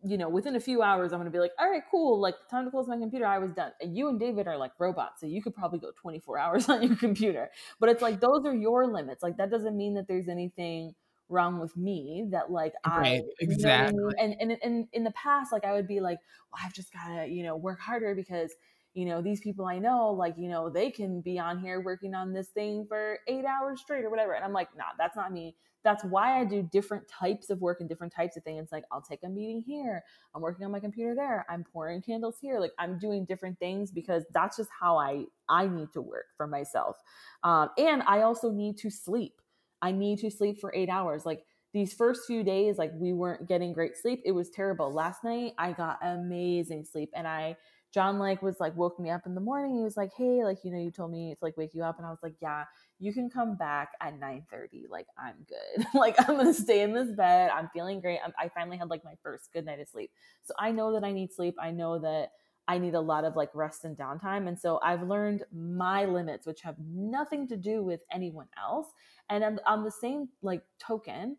you 0.04 0.18
know, 0.18 0.28
within 0.28 0.54
a 0.56 0.60
few 0.60 0.82
hours, 0.82 1.12
I'm 1.12 1.18
going 1.18 1.30
to 1.30 1.36
be 1.36 1.38
like, 1.38 1.52
all 1.58 1.70
right, 1.70 1.82
cool. 1.90 2.20
Like, 2.20 2.34
time 2.50 2.64
to 2.66 2.70
close 2.70 2.86
my 2.86 2.98
computer. 2.98 3.26
I 3.26 3.38
was 3.38 3.52
done. 3.52 3.72
And 3.80 3.96
you 3.96 4.08
and 4.08 4.20
David 4.20 4.46
are 4.46 4.58
like 4.58 4.72
robots. 4.78 5.20
So 5.20 5.26
you 5.26 5.42
could 5.42 5.54
probably 5.54 5.78
go 5.78 5.92
24 6.00 6.38
hours 6.44 6.68
on 6.68 6.82
your 6.82 6.96
computer. 6.96 7.50
But 7.80 7.88
it's 7.88 8.02
like, 8.02 8.20
those 8.20 8.44
are 8.44 8.54
your 8.54 8.86
limits. 8.86 9.22
Like, 9.22 9.38
that 9.38 9.50
doesn't 9.50 9.76
mean 9.76 9.94
that 9.94 10.06
there's 10.06 10.28
anything 10.28 10.94
wrong 11.30 11.58
with 11.58 11.74
me 11.74 12.26
that 12.30 12.50
like 12.50 12.74
right, 12.86 13.22
I 13.22 13.22
exactly. 13.40 13.96
you 13.96 14.02
know 14.02 14.12
I 14.18 14.26
mean? 14.26 14.36
and, 14.40 14.50
and 14.52 14.62
and 14.62 14.88
in 14.92 15.04
the 15.04 15.10
past 15.12 15.52
like 15.52 15.64
I 15.64 15.72
would 15.72 15.88
be 15.88 16.00
like 16.00 16.18
well 16.52 16.60
I've 16.62 16.74
just 16.74 16.92
got 16.92 17.08
to 17.08 17.26
you 17.26 17.42
know 17.42 17.56
work 17.56 17.80
harder 17.80 18.14
because 18.14 18.52
you 18.94 19.04
know 19.04 19.20
these 19.20 19.40
people 19.40 19.66
I 19.66 19.78
know 19.78 20.11
like 20.11 20.35
you 20.38 20.48
know 20.48 20.70
they 20.70 20.90
can 20.90 21.20
be 21.20 21.38
on 21.38 21.59
here 21.59 21.80
working 21.80 22.14
on 22.14 22.33
this 22.33 22.48
thing 22.48 22.87
for 22.88 23.18
8 23.28 23.44
hours 23.44 23.80
straight 23.80 24.04
or 24.04 24.11
whatever 24.11 24.35
and 24.35 24.44
I'm 24.44 24.52
like 24.52 24.68
nah 24.76 24.85
that's 24.98 25.16
not 25.16 25.33
me 25.33 25.57
that's 25.83 26.02
why 26.04 26.40
I 26.40 26.44
do 26.44 26.62
different 26.72 27.07
types 27.09 27.50
of 27.50 27.61
work 27.61 27.80
and 27.80 27.88
different 27.88 28.12
types 28.14 28.37
of 28.37 28.42
things 28.44 28.62
It's 28.62 28.72
like 28.72 28.85
I'll 28.90 29.02
take 29.02 29.20
a 29.24 29.28
meeting 29.28 29.62
here 29.66 30.02
I'm 30.35 30.42
working 30.42 30.64
on 30.64 30.72
my 30.72 30.80
computer 30.80 31.14
there 31.14 31.44
I'm 31.48 31.64
pouring 31.64 32.02
candles 32.02 32.37
here 32.40 32.59
like 32.61 32.72
I'm 32.78 32.98
doing 32.98 33.24
different 33.24 33.59
things 33.59 33.90
because 33.90 34.24
that's 34.33 34.57
just 34.57 34.70
how 34.80 34.96
I 34.96 35.24
I 35.48 35.66
need 35.66 35.92
to 35.92 36.00
work 36.00 36.26
for 36.37 36.46
myself 36.46 36.96
um, 37.42 37.70
and 37.76 38.02
I 38.04 38.22
also 38.22 38.50
need 38.50 38.78
to 38.78 38.90
sleep 38.90 39.35
I 39.83 39.92
need 39.92 40.18
to 40.20 40.30
sleep 40.30 40.61
for 40.61 40.74
eight 40.74 40.88
hours. 40.88 41.26
Like 41.26 41.44
these 41.74 41.92
first 41.92 42.22
few 42.26 42.42
days, 42.42 42.78
like 42.78 42.92
we 42.94 43.12
weren't 43.12 43.46
getting 43.48 43.72
great 43.72 43.96
sleep. 43.96 44.22
It 44.24 44.33
was 44.33 44.48
terrible. 44.48 44.90
Last 44.92 45.22
night 45.24 45.52
I 45.59 45.72
got 45.72 45.98
amazing 46.02 46.85
sleep 46.85 47.11
and 47.14 47.28
I 47.28 47.57
John 47.94 48.18
like 48.18 48.42
was 48.42 48.59
like 48.61 48.76
woke 48.76 48.98
me 49.00 49.11
up 49.11 49.26
in 49.26 49.35
the 49.37 49.40
morning. 49.40 49.76
He 49.76 49.83
was 49.85 49.96
like, 49.96 50.11
"Hey, 50.16 50.44
like 50.44 50.59
you 50.64 50.72
know, 50.72 50.78
you 50.80 50.90
told 50.90 51.12
me 51.12 51.33
to 51.35 51.38
like 51.44 51.57
wake 51.57 51.74
you 51.74 51.85
up," 51.85 51.98
and 51.98 52.07
I 52.07 52.11
was 52.11 52.18
like, 52.24 52.35
"Yeah, 52.42 52.64
you 52.98 53.12
can 53.14 53.30
come 53.30 53.57
back 53.57 53.92
at 54.00 54.18
9:30. 54.18 54.87
Like 54.90 55.07
I'm 55.18 55.46
good. 55.48 55.87
like 55.94 56.16
I'm 56.18 56.37
gonna 56.37 56.52
stay 56.54 56.83
in 56.83 56.92
this 56.92 57.12
bed. 57.12 57.50
I'm 57.54 57.68
feeling 57.72 58.00
great. 58.00 58.18
I'm, 58.24 58.33
I 58.38 58.48
finally 58.48 58.76
had 58.78 58.90
like 58.90 59.04
my 59.04 59.14
first 59.22 59.52
good 59.52 59.64
night 59.64 59.80
of 59.80 59.88
sleep. 59.88 60.11
So 60.42 60.54
I 60.59 60.72
know 60.72 60.92
that 60.92 61.04
I 61.04 61.12
need 61.12 61.33
sleep. 61.33 61.54
I 61.61 61.70
know 61.70 61.98
that 62.00 62.33
I 62.66 62.78
need 62.78 62.94
a 62.94 63.00
lot 63.00 63.24
of 63.24 63.37
like 63.37 63.50
rest 63.54 63.85
and 63.85 63.96
downtime. 63.96 64.48
And 64.48 64.59
so 64.59 64.80
I've 64.83 65.02
learned 65.02 65.44
my 65.52 66.07
limits, 66.07 66.46
which 66.46 66.62
have 66.62 66.76
nothing 66.78 67.46
to 67.48 67.57
do 67.57 67.83
with 67.83 68.00
anyone 68.12 68.48
else. 68.59 68.88
And 69.28 69.44
I'm 69.44 69.61
on 69.66 69.85
the 69.85 69.90
same 69.90 70.28
like 70.42 70.62
token, 70.78 71.37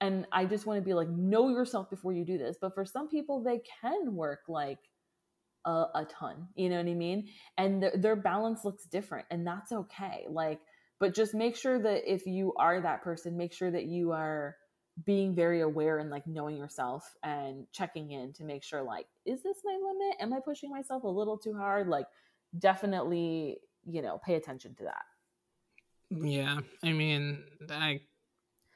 and 0.00 0.26
I 0.32 0.44
just 0.44 0.66
want 0.66 0.78
to 0.78 0.84
be 0.84 0.94
like, 0.94 1.08
know 1.08 1.48
yourself 1.48 1.90
before 1.90 2.12
you 2.12 2.24
do 2.24 2.38
this. 2.38 2.56
But 2.60 2.74
for 2.74 2.84
some 2.84 3.08
people, 3.08 3.42
they 3.42 3.60
can 3.80 4.14
work 4.14 4.40
like 4.48 4.78
a, 5.68 6.00
a 6.00 6.06
ton, 6.06 6.48
you 6.54 6.68
know 6.68 6.76
what 6.76 6.86
I 6.86 6.94
mean? 6.94 7.28
And 7.56 7.82
th- 7.82 7.94
their 7.96 8.16
balance 8.16 8.64
looks 8.64 8.84
different, 8.84 9.26
and 9.30 9.46
that's 9.46 9.70
okay. 9.72 10.26
Like, 10.28 10.60
but 10.98 11.14
just 11.14 11.34
make 11.34 11.56
sure 11.56 11.80
that 11.80 12.12
if 12.12 12.26
you 12.26 12.54
are 12.56 12.80
that 12.80 13.02
person, 13.02 13.36
make 13.36 13.52
sure 13.52 13.70
that 13.70 13.84
you 13.84 14.12
are 14.12 14.56
being 15.04 15.34
very 15.34 15.60
aware 15.60 15.98
and 15.98 16.10
like 16.10 16.26
knowing 16.26 16.56
yourself 16.56 17.04
and 17.22 17.66
checking 17.72 18.10
in 18.10 18.32
to 18.32 18.42
make 18.42 18.64
sure 18.64 18.82
like 18.82 19.06
is 19.24 19.42
this 19.44 19.58
my 19.64 19.78
limit 19.80 20.16
am 20.20 20.32
i 20.32 20.40
pushing 20.44 20.70
myself 20.70 21.04
a 21.04 21.08
little 21.08 21.38
too 21.38 21.54
hard 21.54 21.86
like 21.86 22.06
definitely 22.58 23.58
you 23.86 24.02
know 24.02 24.18
pay 24.24 24.34
attention 24.34 24.74
to 24.74 24.82
that 24.82 25.04
yeah 26.10 26.58
i 26.82 26.92
mean 26.92 27.44
i 27.70 28.00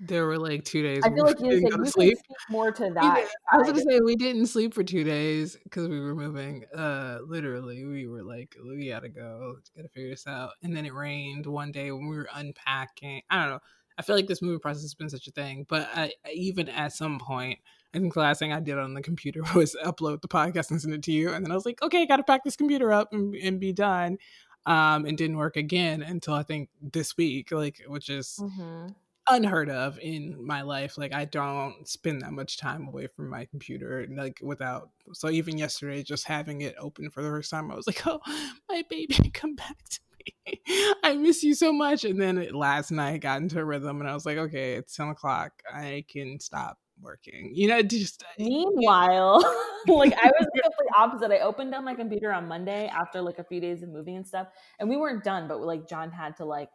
there 0.04 0.26
were 0.26 0.38
like 0.38 0.64
two 0.64 0.82
days. 0.82 1.02
I 1.04 1.10
feel 1.10 1.24
like 1.24 1.38
you, 1.40 1.60
said, 1.60 1.78
you 1.78 1.86
sleep. 1.86 2.18
more 2.50 2.72
to 2.72 2.90
that. 2.90 3.28
I 3.50 3.56
was 3.56 3.68
gonna 3.68 3.80
say 3.82 4.00
we 4.00 4.16
didn't 4.16 4.46
sleep 4.46 4.74
for 4.74 4.82
two 4.82 5.04
days 5.04 5.56
because 5.62 5.88
we 5.88 6.00
were 6.00 6.14
moving. 6.14 6.64
Uh, 6.76 7.18
literally, 7.24 7.84
we 7.84 8.08
were 8.08 8.22
like, 8.22 8.56
we 8.64 8.88
gotta 8.88 9.08
go, 9.08 9.56
gotta 9.76 9.88
figure 9.88 10.10
this 10.10 10.26
out. 10.26 10.50
And 10.62 10.76
then 10.76 10.84
it 10.84 10.92
rained 10.92 11.46
one 11.46 11.70
day 11.70 11.92
when 11.92 12.08
we 12.08 12.16
were 12.16 12.28
unpacking. 12.34 13.22
I 13.30 13.40
don't 13.40 13.50
know. 13.50 13.60
I 13.96 14.02
feel 14.02 14.16
like 14.16 14.26
this 14.26 14.42
movie 14.42 14.58
process 14.58 14.82
has 14.82 14.94
been 14.94 15.10
such 15.10 15.28
a 15.28 15.30
thing, 15.30 15.66
but 15.68 15.88
I, 15.94 16.12
even 16.32 16.68
at 16.68 16.92
some 16.92 17.18
point, 17.18 17.58
I 17.94 17.98
think 17.98 18.14
the 18.14 18.20
last 18.20 18.38
thing 18.38 18.52
I 18.52 18.60
did 18.60 18.78
on 18.78 18.94
the 18.94 19.02
computer 19.02 19.42
was 19.54 19.76
upload 19.84 20.22
the 20.22 20.28
podcast 20.28 20.70
and 20.70 20.80
send 20.80 20.94
it 20.94 21.02
to 21.04 21.12
you, 21.12 21.32
and 21.32 21.44
then 21.44 21.52
I 21.52 21.54
was 21.54 21.66
like, 21.66 21.82
okay, 21.82 22.02
I 22.02 22.06
got 22.06 22.16
to 22.16 22.24
pack 22.24 22.42
this 22.42 22.56
computer 22.56 22.92
up 22.92 23.12
and, 23.12 23.34
and 23.36 23.60
be 23.60 23.72
done. 23.72 24.18
Um, 24.64 25.06
and 25.06 25.18
didn't 25.18 25.38
work 25.38 25.56
again 25.56 26.02
until 26.02 26.34
I 26.34 26.44
think 26.44 26.68
this 26.80 27.16
week, 27.16 27.50
like 27.50 27.82
which 27.88 28.08
is 28.08 28.38
mm-hmm. 28.40 28.90
Unheard 29.28 29.70
of 29.70 29.98
in 30.00 30.36
my 30.44 30.62
life. 30.62 30.98
Like 30.98 31.12
I 31.12 31.24
don't 31.24 31.86
spend 31.88 32.22
that 32.22 32.32
much 32.32 32.58
time 32.58 32.86
away 32.88 33.06
from 33.06 33.28
my 33.28 33.46
computer, 33.46 34.06
like 34.10 34.38
without. 34.42 34.90
So 35.12 35.30
even 35.30 35.58
yesterday, 35.58 36.02
just 36.02 36.26
having 36.26 36.62
it 36.62 36.74
open 36.78 37.10
for 37.10 37.22
the 37.22 37.28
first 37.28 37.50
time, 37.50 37.70
I 37.70 37.74
was 37.76 37.86
like, 37.86 38.06
oh, 38.06 38.20
my 38.68 38.82
baby, 38.88 39.30
come 39.34 39.54
back 39.54 39.76
to 39.90 40.00
me. 40.18 40.60
I 41.02 41.14
miss 41.16 41.42
you 41.42 41.54
so 41.54 41.72
much. 41.72 42.04
And 42.04 42.20
then 42.20 42.48
last 42.52 42.90
night 42.90 43.14
I 43.14 43.18
got 43.18 43.42
into 43.42 43.60
a 43.60 43.64
rhythm 43.64 44.00
and 44.00 44.08
I 44.08 44.14
was 44.14 44.26
like, 44.26 44.38
okay, 44.38 44.74
it's 44.74 44.96
10 44.96 45.08
o'clock. 45.08 45.52
I 45.72 46.04
can 46.08 46.38
stop 46.40 46.78
working. 47.00 47.50
You 47.54 47.68
know, 47.68 47.82
just 47.82 48.22
uh, 48.22 48.26
meanwhile, 48.38 49.40
like 49.88 50.14
I 50.14 50.26
was 50.26 50.46
the 50.54 50.70
opposite. 50.96 51.30
I 51.32 51.40
opened 51.40 51.74
up 51.74 51.84
my 51.84 51.94
computer 51.94 52.32
on 52.32 52.48
Monday 52.48 52.86
after 52.88 53.20
like 53.20 53.38
a 53.38 53.44
few 53.44 53.60
days 53.60 53.82
of 53.82 53.88
moving 53.88 54.16
and 54.16 54.26
stuff, 54.26 54.48
and 54.78 54.88
we 54.88 54.96
weren't 54.96 55.24
done, 55.24 55.48
but 55.48 55.60
like 55.60 55.88
John 55.88 56.10
had 56.10 56.36
to 56.36 56.44
like 56.44 56.70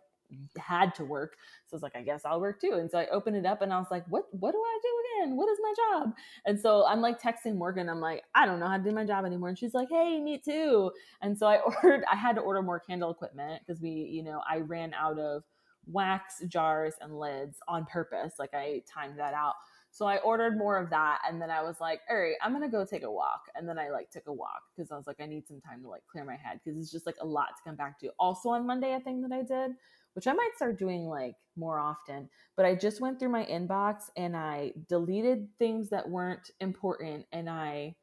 had 0.58 0.94
to 0.96 1.06
work. 1.06 1.38
So 1.66 1.76
I 1.76 1.78
was 1.78 1.84
like, 1.84 1.96
I 1.96 2.02
guess 2.02 2.26
I'll 2.26 2.42
work 2.42 2.60
too. 2.62 2.74
And 2.74 2.90
so 2.90 3.00
I 3.00 3.08
opened 3.08 3.38
it 3.38 3.46
up 3.46 3.62
and 3.62 3.74
I 3.74 3.78
was 3.80 3.88
like, 3.92 4.06
what 4.10 4.26
what 4.32 4.52
do 4.52 4.58
I 4.58 4.80
do 4.82 5.24
again? 5.24 5.38
What 5.38 5.50
is 5.50 5.58
my 5.62 5.74
job? 5.76 6.14
And 6.46 6.60
so 6.60 6.86
I'm 6.86 7.02
like 7.02 7.22
texting 7.22 7.56
Morgan. 7.56 7.90
I'm 7.90 8.02
like, 8.02 8.24
I 8.36 8.46
don't 8.46 8.60
know 8.60 8.68
how 8.68 8.78
to 8.78 8.84
do 8.84 8.92
my 8.92 9.06
job 9.06 9.26
anymore. 9.26 9.50
And 9.50 9.58
she's 9.58 9.74
like, 9.74 9.90
hey, 9.90 10.20
me 10.20 10.38
too. 10.44 10.92
And 11.22 11.38
so 11.38 11.48
I 11.48 11.58
ordered, 11.84 12.04
I 12.12 12.16
had 12.16 12.36
to 12.36 12.42
order 12.42 12.62
more 12.62 12.80
candle 12.80 13.12
equipment 13.12 13.62
because 13.66 13.82
we, 13.82 13.90
you 13.90 14.24
know, 14.24 14.42
I 14.50 14.58
ran 14.58 14.94
out 14.94 15.20
of 15.20 15.44
wax 15.86 16.42
jars 16.48 16.94
and 17.02 17.18
lids 17.20 17.58
on 17.68 17.86
purpose. 17.86 18.34
Like 18.40 18.54
I 18.54 18.84
timed 18.92 19.20
that 19.20 19.34
out. 19.34 19.54
So 19.92 20.06
I 20.06 20.18
ordered 20.18 20.58
more 20.58 20.78
of 20.78 20.90
that. 20.92 21.22
And 21.28 21.42
then 21.42 21.50
I 21.50 21.64
was 21.64 21.78
like, 21.80 22.02
all 22.10 22.18
right, 22.18 22.36
I'm 22.44 22.52
going 22.52 22.62
to 22.64 22.70
go 22.70 22.86
take 22.86 23.04
a 23.04 23.12
walk. 23.12 23.42
And 23.56 23.68
then 23.68 23.80
I 23.80 23.90
like 23.90 24.12
took 24.12 24.28
a 24.28 24.34
walk 24.34 24.62
because 24.76 24.92
I 24.92 24.96
was 24.98 25.08
like, 25.08 25.20
I 25.20 25.26
need 25.26 25.48
some 25.48 25.60
time 25.60 25.82
to 25.82 25.90
like 25.90 26.04
clear 26.12 26.24
my 26.24 26.36
head 26.36 26.60
because 26.64 26.80
it's 26.80 26.92
just 26.92 27.06
like 27.06 27.16
a 27.22 27.26
lot 27.26 27.50
to 27.58 27.64
come 27.66 27.76
back 27.76 28.00
to. 28.02 28.12
Also 28.20 28.50
on 28.50 28.68
Monday, 28.68 28.94
a 28.94 29.00
thing 29.00 29.22
that 29.22 29.32
I 29.32 29.42
did 29.42 29.76
which 30.18 30.26
I 30.26 30.34
might 30.34 30.50
start 30.56 30.80
doing 30.80 31.06
like 31.06 31.36
more 31.56 31.78
often. 31.78 32.28
But 32.56 32.66
I 32.66 32.74
just 32.74 33.02
went 33.02 33.20
through 33.20 33.30
my 33.30 33.46
inbox 33.46 34.06
and 34.18 34.36
I 34.36 34.74
deleted 34.90 35.48
things 35.60 35.92
that 35.92 36.10
weren't 36.10 36.50
important 36.60 37.28
and 37.32 37.48
I 37.48 37.96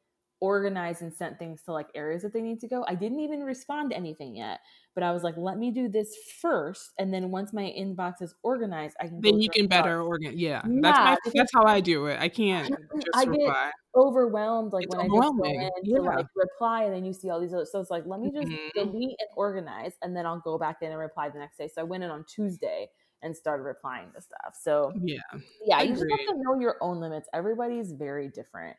organized 0.45 1.01
and 1.01 1.11
sent 1.11 1.39
things 1.39 1.63
to 1.63 1.73
like 1.73 1.87
areas 1.95 2.21
that 2.21 2.33
they 2.33 2.41
need 2.41 2.59
to 2.59 2.67
go. 2.67 2.85
I 2.87 2.93
didn't 2.93 3.19
even 3.19 3.41
respond 3.41 3.89
to 3.89 3.97
anything 3.97 4.35
yet, 4.35 4.59
but 4.93 5.03
I 5.03 5.11
was 5.11 5.23
like, 5.23 5.33
let 5.37 5.57
me 5.57 5.71
do 5.71 5.89
this 5.89 6.15
first, 6.39 6.91
and 6.99 7.11
then 7.11 7.31
once 7.31 7.51
my 7.51 7.73
inbox 7.75 8.21
is 8.21 8.35
organized, 8.43 8.95
I 9.01 9.07
can. 9.07 9.21
Then 9.21 9.41
you 9.41 9.49
can 9.49 9.65
better 9.65 10.03
organize. 10.03 10.37
Yeah, 10.37 10.61
yeah, 10.67 10.79
that's 10.81 11.25
my, 11.25 11.31
that's 11.33 11.51
how 11.51 11.65
I 11.65 11.79
do 11.79 12.05
it. 12.05 12.19
I 12.19 12.29
can't 12.29 12.69
just 12.69 13.07
I 13.15 13.23
reply. 13.23 13.45
get 13.45 13.73
overwhelmed 13.95 14.71
like 14.71 14.83
it's 14.83 14.95
when 14.95 15.05
I 15.05 15.07
just 15.07 15.37
go 15.37 15.43
in 15.45 15.69
yeah. 15.83 15.97
to 15.97 16.03
like 16.03 16.27
reply, 16.35 16.83
and 16.83 16.93
then 16.93 17.05
you 17.05 17.13
see 17.13 17.31
all 17.31 17.41
these 17.41 17.53
other. 17.53 17.65
So 17.65 17.79
it's 17.79 17.89
like, 17.89 18.03
let 18.05 18.19
me 18.19 18.31
just 18.31 18.47
mm-hmm. 18.47 18.79
delete 18.91 19.15
and 19.19 19.29
organize, 19.35 19.93
and 20.03 20.15
then 20.15 20.27
I'll 20.27 20.41
go 20.41 20.59
back 20.59 20.77
in 20.83 20.91
and 20.91 20.99
reply 20.99 21.29
the 21.29 21.39
next 21.39 21.57
day. 21.57 21.67
So 21.73 21.81
I 21.81 21.85
went 21.85 22.03
in 22.03 22.11
on 22.11 22.23
Tuesday 22.27 22.89
and 23.23 23.35
started 23.35 23.63
replying 23.63 24.11
to 24.13 24.21
stuff. 24.21 24.53
So 24.61 24.93
yeah, 25.01 25.17
yeah, 25.65 25.77
I 25.77 25.81
you 25.81 25.93
agree. 25.93 26.09
just 26.09 26.27
have 26.27 26.35
to 26.35 26.43
know 26.43 26.59
your 26.59 26.75
own 26.81 26.99
limits. 26.99 27.27
Everybody's 27.33 27.91
very 27.91 28.29
different. 28.29 28.77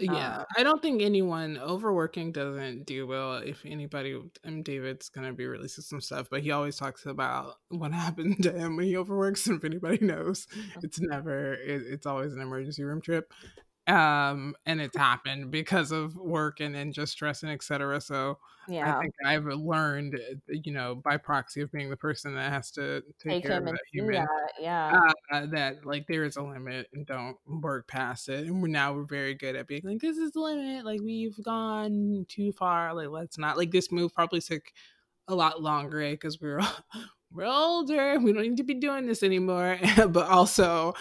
Yeah, 0.00 0.38
uh, 0.38 0.44
I 0.56 0.62
don't 0.62 0.80
think 0.80 1.02
anyone 1.02 1.58
overworking 1.58 2.30
doesn't 2.30 2.86
do 2.86 3.06
well. 3.06 3.36
If 3.36 3.64
anybody, 3.66 4.16
I 4.44 4.50
mean, 4.50 4.62
David's 4.62 5.08
gonna 5.08 5.32
be 5.32 5.46
releasing 5.46 5.82
some 5.82 6.00
stuff, 6.00 6.28
but 6.30 6.42
he 6.42 6.52
always 6.52 6.76
talks 6.76 7.04
about 7.06 7.54
what 7.68 7.92
happened 8.06 8.42
to 8.44 8.52
him 8.52 8.76
when 8.76 8.86
he 8.86 8.96
overworks. 8.96 9.46
And 9.48 9.58
if 9.58 9.64
anybody 9.64 10.04
knows, 10.04 10.46
it's 10.82 11.00
never, 11.00 11.54
it, 11.54 11.82
it's 11.86 12.06
always 12.06 12.32
an 12.32 12.40
emergency 12.40 12.84
room 12.84 13.00
trip 13.00 13.32
um 13.88 14.54
and 14.66 14.80
it's 14.80 14.96
happened 14.96 15.50
because 15.50 15.90
of 15.92 16.14
work 16.16 16.60
and 16.60 16.74
then 16.74 16.92
just 16.92 17.12
stress 17.12 17.42
and 17.42 17.50
etc 17.50 18.00
so 18.00 18.38
yeah. 18.68 18.96
i 18.96 19.00
think 19.00 19.14
i've 19.24 19.46
learned 19.46 20.14
uh, 20.14 20.34
you 20.48 20.72
know 20.72 20.94
by 20.94 21.16
proxy 21.16 21.62
of 21.62 21.72
being 21.72 21.88
the 21.88 21.96
person 21.96 22.34
that 22.34 22.52
has 22.52 22.70
to 22.70 23.00
take, 23.18 23.32
take 23.32 23.46
care 23.46 23.58
of 23.58 23.64
that 23.64 23.78
human 23.90 24.14
that, 24.14 24.28
yeah 24.60 25.00
uh, 25.32 25.46
that 25.46 25.86
like 25.86 26.06
there 26.06 26.24
is 26.24 26.36
a 26.36 26.42
limit 26.42 26.86
and 26.92 27.06
don't 27.06 27.36
work 27.46 27.88
past 27.88 28.28
it 28.28 28.46
and 28.46 28.60
we're 28.60 28.68
now 28.68 28.92
we're 28.92 29.04
very 29.04 29.34
good 29.34 29.56
at 29.56 29.66
being 29.66 29.82
like 29.84 30.00
this 30.00 30.18
is 30.18 30.32
the 30.32 30.40
limit 30.40 30.84
like 30.84 31.00
we've 31.00 31.42
gone 31.42 32.26
too 32.28 32.52
far 32.52 32.92
like 32.92 33.08
let's 33.08 33.38
not 33.38 33.56
like 33.56 33.70
this 33.70 33.90
move 33.90 34.14
probably 34.14 34.40
took 34.40 34.62
a 35.28 35.34
lot 35.34 35.62
longer 35.62 36.00
because 36.10 36.34
eh, 36.36 36.38
we're 36.42 36.60
we're 37.32 37.44
older 37.44 38.18
we 38.18 38.32
don't 38.32 38.42
need 38.42 38.56
to 38.56 38.64
be 38.64 38.74
doing 38.74 39.06
this 39.06 39.22
anymore 39.22 39.78
but 40.08 40.28
also 40.28 40.94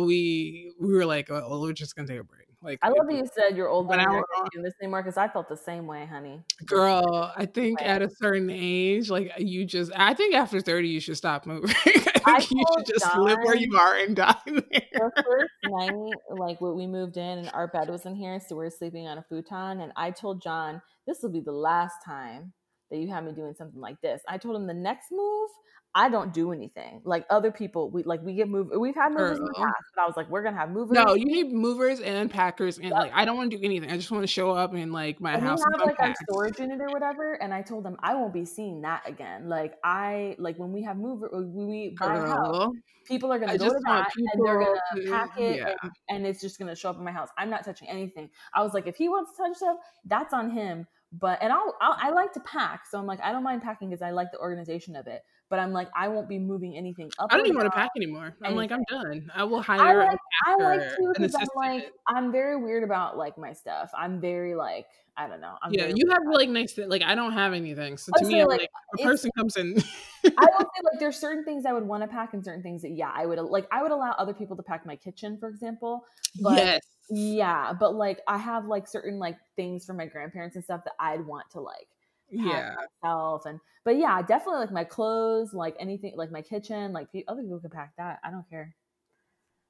we 0.00 0.72
we 0.80 0.92
were 0.92 1.06
like, 1.06 1.30
oh, 1.30 1.60
we're 1.60 1.72
just 1.72 1.96
gonna 1.96 2.08
take 2.08 2.20
a 2.20 2.24
break. 2.24 2.46
Like 2.62 2.78
I 2.80 2.88
love 2.90 3.08
that 3.08 3.16
you 3.16 3.28
said 3.34 3.56
you're 3.56 3.68
older 3.68 3.94
and 3.94 4.02
you're 4.02 4.72
anymore 4.80 5.02
because 5.02 5.16
I 5.16 5.26
felt 5.26 5.48
the 5.48 5.56
same 5.56 5.86
way, 5.86 6.06
honey. 6.06 6.42
Girl, 6.64 7.32
I 7.36 7.44
think 7.44 7.80
right. 7.80 7.90
at 7.90 8.02
a 8.02 8.08
certain 8.08 8.50
age, 8.50 9.10
like 9.10 9.32
you 9.38 9.64
just, 9.64 9.90
I 9.96 10.14
think 10.14 10.36
after 10.36 10.60
thirty, 10.60 10.88
you 10.88 11.00
should 11.00 11.16
stop 11.16 11.44
moving. 11.44 11.74
I 12.24 12.38
think 12.38 12.52
you 12.52 12.64
should 12.76 12.86
just 12.86 13.12
John, 13.12 13.24
live 13.24 13.38
where 13.42 13.56
you 13.56 13.76
are 13.76 13.96
and 13.96 14.14
die 14.14 14.36
there. 14.46 14.62
The 14.92 15.24
first 15.26 15.52
night, 15.64 16.38
like 16.38 16.60
when 16.60 16.76
we 16.76 16.86
moved 16.86 17.16
in 17.16 17.38
and 17.38 17.50
our 17.52 17.66
bed 17.66 17.88
was 17.88 18.06
in 18.06 18.14
here, 18.14 18.38
so 18.38 18.54
we 18.54 18.66
are 18.66 18.70
sleeping 18.70 19.08
on 19.08 19.18
a 19.18 19.24
futon, 19.28 19.80
and 19.80 19.92
I 19.96 20.12
told 20.12 20.40
John 20.40 20.80
this 21.04 21.18
will 21.20 21.30
be 21.30 21.40
the 21.40 21.50
last 21.50 21.96
time 22.04 22.52
that 22.92 22.98
you 22.98 23.08
have 23.08 23.24
me 23.24 23.32
doing 23.32 23.54
something 23.58 23.80
like 23.80 24.00
this. 24.02 24.22
I 24.28 24.38
told 24.38 24.54
him 24.54 24.68
the 24.68 24.74
next 24.74 25.10
move 25.10 25.50
I 25.94 26.08
don't 26.08 26.32
do 26.32 26.52
anything. 26.52 27.02
Like 27.04 27.26
other 27.28 27.50
people, 27.50 27.90
we 27.90 28.02
like 28.04 28.22
we 28.22 28.34
get 28.34 28.48
move. 28.48 28.70
We've 28.78 28.94
had 28.94 29.12
movers 29.12 29.38
in 29.38 29.44
the 29.44 29.52
past, 29.54 29.74
but 29.94 30.02
I 30.02 30.06
was 30.06 30.16
like, 30.16 30.30
we're 30.30 30.42
gonna 30.42 30.56
have 30.56 30.70
movers. 30.70 30.94
No, 30.94 31.14
you 31.14 31.26
need 31.26 31.52
movers 31.52 32.00
and 32.00 32.30
packers, 32.30 32.78
and 32.78 32.90
like 32.90 33.12
I 33.14 33.26
don't 33.26 33.36
want 33.36 33.50
to 33.50 33.58
do 33.58 33.64
anything. 33.64 33.90
I 33.90 33.96
just 33.96 34.10
want 34.10 34.22
to 34.22 34.26
show 34.26 34.52
up 34.52 34.74
in 34.74 34.90
like 34.90 35.20
my 35.20 35.34
and 35.34 35.42
we 35.42 35.48
house 35.48 35.62
have 35.62 35.74
and 35.74 35.82
like 35.82 36.00
our 36.00 36.14
storage 36.30 36.58
unit 36.58 36.80
or 36.80 36.88
whatever. 36.88 37.34
And 37.34 37.52
I 37.52 37.60
told 37.60 37.84
them 37.84 37.96
I 38.02 38.14
won't 38.14 38.32
be 38.32 38.46
seeing 38.46 38.80
that 38.82 39.06
again. 39.06 39.50
Like 39.50 39.74
I 39.84 40.34
like 40.38 40.58
when 40.58 40.72
we 40.72 40.82
have 40.82 40.96
mover, 40.96 41.28
when 41.30 41.68
we 41.68 41.94
buy 42.00 42.16
house, 42.16 42.72
people 43.06 43.30
are 43.30 43.38
gonna 43.38 43.52
I 43.52 43.56
go 43.58 43.68
to 43.68 43.80
that 43.84 44.08
and 44.16 44.46
they're 44.46 44.60
gonna 44.60 44.80
to 44.96 45.10
pack 45.10 45.38
it 45.38 45.56
yeah. 45.56 45.74
and, 45.82 45.92
and 46.08 46.26
it's 46.26 46.40
just 46.40 46.58
gonna 46.58 46.74
show 46.74 46.88
up 46.88 46.96
in 46.96 47.04
my 47.04 47.12
house. 47.12 47.28
I'm 47.36 47.50
not 47.50 47.66
touching 47.66 47.88
anything. 47.90 48.30
I 48.54 48.62
was 48.62 48.72
like, 48.72 48.86
if 48.86 48.96
he 48.96 49.10
wants 49.10 49.32
to 49.36 49.42
touch 49.42 49.56
stuff, 49.58 49.76
that's 50.06 50.32
on 50.32 50.50
him. 50.50 50.86
But 51.12 51.42
and 51.42 51.52
I'll, 51.52 51.76
I'll 51.82 51.96
I 52.00 52.10
like 52.10 52.32
to 52.32 52.40
pack, 52.40 52.86
so 52.90 52.98
I'm 52.98 53.06
like 53.06 53.20
I 53.20 53.32
don't 53.32 53.42
mind 53.42 53.60
packing 53.60 53.90
because 53.90 54.00
I 54.00 54.10
like 54.10 54.32
the 54.32 54.38
organization 54.38 54.96
of 54.96 55.06
it. 55.06 55.22
But 55.52 55.58
I'm 55.58 55.74
like 55.74 55.88
I 55.94 56.08
won't 56.08 56.30
be 56.30 56.38
moving 56.38 56.78
anything 56.78 57.10
up. 57.18 57.28
I 57.30 57.36
don't 57.36 57.44
even 57.44 57.58
want 57.58 57.70
to 57.70 57.78
pack 57.78 57.90
anymore. 57.94 58.34
I'm 58.42 58.56
like 58.56 58.72
I'm 58.72 58.84
done. 58.88 59.30
I 59.34 59.44
will 59.44 59.58
I 59.58 59.64
hire 59.64 60.00
a 60.00 60.06
like 60.06 60.18
I 60.46 60.56
like 60.62 60.80
to 60.80 61.12
because 61.12 61.34
I'm 61.34 61.46
like 61.54 61.92
I'm 62.08 62.32
very 62.32 62.56
weird 62.56 62.82
about 62.84 63.18
like 63.18 63.36
my 63.36 63.52
stuff. 63.52 63.90
I'm 63.94 64.18
very 64.18 64.54
like 64.54 64.86
I 65.14 65.28
don't 65.28 65.42
know. 65.42 65.54
I'm 65.60 65.74
Yeah, 65.74 65.92
you 65.94 66.08
have 66.08 66.22
like 66.32 66.48
nice 66.48 66.72
thi- 66.72 66.86
like 66.86 67.02
I 67.02 67.14
don't 67.14 67.34
have 67.34 67.52
anything. 67.52 67.98
So 67.98 68.12
I 68.16 68.20
to 68.20 68.24
me, 68.24 68.32
say 68.32 68.44
like 68.46 68.60
like 68.60 68.70
a 68.98 69.02
person 69.02 69.30
comes 69.36 69.58
in. 69.58 69.76
I 69.76 69.76
will 70.24 70.60
say 70.60 70.80
like 70.84 70.98
there's 70.98 71.18
certain 71.18 71.44
things 71.44 71.66
I 71.66 71.74
would 71.74 71.86
want 71.86 72.02
to 72.02 72.08
pack 72.08 72.32
and 72.32 72.42
certain 72.42 72.62
things 72.62 72.80
that 72.80 72.92
yeah 72.92 73.12
I 73.14 73.26
would 73.26 73.38
like 73.38 73.66
I 73.70 73.82
would 73.82 73.92
allow 73.92 74.12
other 74.12 74.32
people 74.32 74.56
to 74.56 74.62
pack 74.62 74.86
my 74.86 74.96
kitchen 74.96 75.36
for 75.36 75.50
example. 75.50 76.06
But 76.40 76.56
yes. 76.56 76.80
yeah, 77.10 77.74
but 77.78 77.94
like 77.94 78.20
I 78.26 78.38
have 78.38 78.64
like 78.64 78.88
certain 78.88 79.18
like 79.18 79.36
things 79.54 79.84
for 79.84 79.92
my 79.92 80.06
grandparents 80.06 80.56
and 80.56 80.64
stuff 80.64 80.80
that 80.84 80.94
I'd 80.98 81.26
want 81.26 81.50
to 81.50 81.60
like 81.60 81.88
Yeah. 82.32 82.74
myself 83.02 83.44
and 83.44 83.60
but 83.84 83.96
yeah 83.96 84.22
definitely 84.22 84.60
like 84.60 84.72
my 84.72 84.84
clothes 84.84 85.52
like 85.52 85.76
anything 85.78 86.14
like 86.16 86.32
my 86.32 86.40
kitchen 86.40 86.92
like 86.92 87.08
other 87.28 87.42
people 87.42 87.60
can 87.60 87.70
pack 87.70 87.92
that 87.98 88.20
I 88.24 88.30
don't 88.30 88.48
care. 88.48 88.74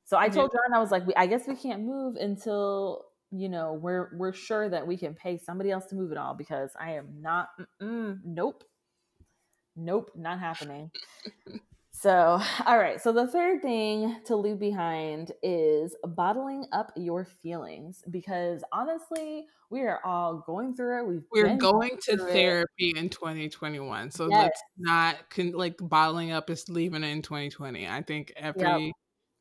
So 0.04 0.16
I 0.16 0.28
told 0.28 0.52
John 0.52 0.74
I 0.74 0.78
was 0.78 0.90
like 0.90 1.06
we, 1.06 1.14
I 1.14 1.26
guess 1.26 1.46
we 1.46 1.56
can't 1.56 1.82
move 1.82 2.16
until 2.16 3.04
you 3.30 3.48
know 3.48 3.72
we're 3.74 4.10
we're 4.16 4.32
sure 4.32 4.68
that 4.68 4.86
we 4.86 4.96
can 4.96 5.14
pay 5.14 5.38
somebody 5.38 5.70
else 5.70 5.86
to 5.86 5.96
move 5.96 6.12
it 6.12 6.18
all 6.18 6.34
because 6.34 6.70
I 6.78 6.92
am 6.92 7.20
not 7.20 7.48
nope 7.80 8.64
nope 9.76 10.10
not 10.14 10.38
happening. 10.38 10.90
So, 12.02 12.40
all 12.66 12.78
right. 12.78 13.00
So, 13.00 13.12
the 13.12 13.28
third 13.28 13.62
thing 13.62 14.16
to 14.26 14.34
leave 14.34 14.58
behind 14.58 15.30
is 15.42 15.94
bottling 16.04 16.66
up 16.72 16.92
your 16.96 17.24
feelings 17.24 18.02
because 18.10 18.64
honestly, 18.72 19.46
we 19.70 19.82
are 19.82 20.00
all 20.04 20.42
going 20.44 20.74
through 20.74 21.00
it. 21.00 21.06
We've 21.06 21.22
We're 21.30 21.56
going 21.56 21.96
to 22.02 22.16
through 22.16 22.26
it. 22.26 22.32
therapy 22.32 22.92
in 22.96 23.08
2021. 23.08 24.10
So 24.10 24.26
Yes. 24.28 24.42
let's 24.42 24.62
not 24.78 25.30
con- 25.30 25.52
like 25.52 25.76
bottling 25.80 26.32
up 26.32 26.50
is 26.50 26.68
leaving 26.68 27.04
it 27.04 27.08
in 27.08 27.22
2020. 27.22 27.88
I 27.88 28.02
think 28.02 28.32
every 28.36 28.92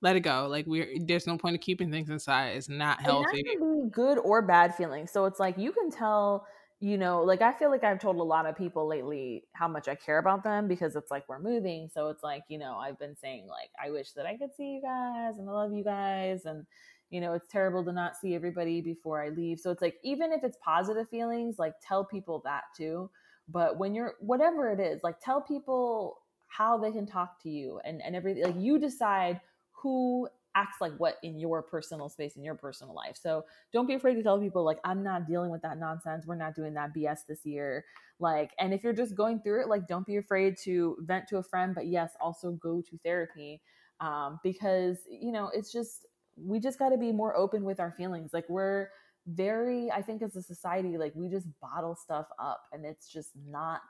let 0.04 0.16
it 0.16 0.22
go. 0.22 0.48
Like 0.48 0.68
we're 0.68 0.88
there's 1.00 1.28
no 1.28 1.38
point 1.38 1.56
of 1.56 1.62
keeping 1.62 1.92
things 1.92 2.10
inside. 2.10 2.50
It's 2.58 2.70
not 2.70 3.02
healthy. 3.02 3.44
can 3.44 3.84
be 3.84 3.90
good 3.90 4.20
or 4.20 4.42
bad 4.44 4.76
feelings. 4.76 5.12
So, 5.12 5.26
it's 5.26 5.40
like 5.40 5.58
you 5.58 5.72
can 5.72 5.90
tell, 5.90 6.46
you 6.82 6.98
know, 6.98 7.22
like 7.22 7.44
I 7.44 7.54
feel 7.54 7.70
like 7.70 7.84
I've 7.84 8.00
told 8.00 8.16
a 8.16 8.24
lot 8.24 8.48
of 8.48 8.58
people 8.58 8.88
lately 8.88 9.44
how 9.54 9.68
much 9.68 9.88
I 9.88 9.94
care 9.94 10.18
about 10.18 10.44
them 10.44 10.68
because 10.68 10.96
it's 10.96 11.12
like 11.12 11.30
we're 11.30 11.40
moving. 11.40 11.88
So, 11.94 12.10
it's 12.10 12.24
like, 12.24 12.44
you 12.48 12.58
know, 12.58 12.76
I've 12.78 12.98
been 12.98 13.16
saying, 13.16 13.46
like, 13.48 13.70
I 13.84 13.92
wish 13.92 14.14
that 14.14 14.26
I 14.26 14.36
could 14.36 14.50
see 14.58 14.74
you 14.74 14.82
guys 14.82 15.38
and 15.38 15.48
I 15.48 15.52
love 15.54 15.74
you 15.74 15.84
guys. 15.84 16.46
And, 16.46 16.66
you 17.12 17.22
know, 17.22 17.34
it's 17.34 17.48
terrible 17.48 17.86
to 17.86 17.92
not 17.92 18.18
see 18.18 18.34
everybody 18.34 18.82
before 18.82 19.24
I 19.24 19.30
leave. 19.30 19.60
So 19.60 19.70
it's 19.70 19.82
like, 19.84 19.98
even 20.04 20.34
if 20.34 20.44
it's 20.44 20.58
positive 20.64 21.08
feelings, 21.08 21.60
like 21.60 21.76
tell 21.88 22.04
people 22.04 22.42
that 22.46 22.64
too. 22.76 23.12
But 23.48 23.78
when 23.78 23.94
you're, 23.94 24.16
whatever 24.20 24.72
it 24.72 24.80
is, 24.80 25.04
like 25.04 25.20
tell 25.20 25.40
people 25.40 26.18
how 26.48 26.80
they 26.80 26.92
can 26.92 27.06
talk 27.06 27.42
to 27.44 27.50
you 27.50 27.80
and, 27.86 28.02
and 28.04 28.16
everything. 28.16 28.44
Like 28.44 28.56
you 28.58 28.80
decide 28.80 29.40
who 29.72 30.28
acts 30.56 30.78
like 30.82 30.94
what 30.98 31.16
in 31.24 31.40
your 31.40 31.62
personal 31.62 32.10
space, 32.10 32.36
in 32.36 32.44
your 32.44 32.56
personal 32.56 32.94
life. 32.94 33.18
So 33.22 33.46
don't 33.72 33.88
be 33.88 33.94
afraid 33.94 34.16
to 34.16 34.24
tell 34.24 34.40
people, 34.40 34.64
like, 34.64 34.80
I'm 34.84 35.04
not 35.04 35.28
dealing 35.28 35.52
with 35.52 35.62
that 35.62 35.78
nonsense. 35.78 36.26
We're 36.26 36.36
not 36.36 36.56
doing 36.56 36.74
that 36.74 36.94
BS 36.96 37.20
this 37.28 37.46
year. 37.46 37.86
Like, 38.20 38.52
and 38.60 38.74
if 38.74 38.84
you're 38.84 38.94
just 38.94 39.16
going 39.16 39.42
through 39.42 39.62
it, 39.62 39.70
like, 39.70 39.88
don't 39.88 40.06
be 40.06 40.18
afraid 40.18 40.58
to 40.64 40.98
vent 41.02 41.28
to 41.30 41.38
a 41.38 41.44
friend, 41.44 41.74
but 41.74 41.88
yes, 41.88 42.14
also 42.20 42.52
go 42.52 42.82
to 42.82 42.98
therapy 43.04 43.62
um, 44.00 44.40
because, 44.44 45.00
you 45.10 45.32
know, 45.32 45.50
it's 45.54 45.72
just, 45.72 46.06
we 46.38 46.60
just 46.60 46.80
got 46.80 46.90
to 46.90 46.98
be 46.98 47.12
more 47.12 47.36
open 47.36 47.64
with 47.64 47.80
our 47.80 47.92
feelings. 47.92 48.32
Like 48.34 48.50
we're 48.50 48.88
very, 49.28 49.92
I 49.92 50.02
think 50.02 50.22
as 50.22 50.36
a 50.36 50.42
society, 50.42 50.98
like 50.98 51.14
we 51.16 51.30
just 51.30 51.48
bottle 51.62 51.96
stuff 51.96 52.28
up 52.40 52.64
and 52.74 52.86
it's 52.86 53.08
just 53.08 53.32
not, 53.48 53.82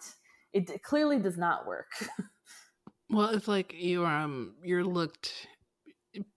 it 0.53 0.83
clearly 0.83 1.17
does 1.17 1.37
not 1.37 1.65
work. 1.65 1.91
Well, 3.11 3.29
it's 3.31 3.47
like 3.47 3.73
you 3.73 4.05
um 4.05 4.53
you're 4.63 4.85
looked 4.85 5.47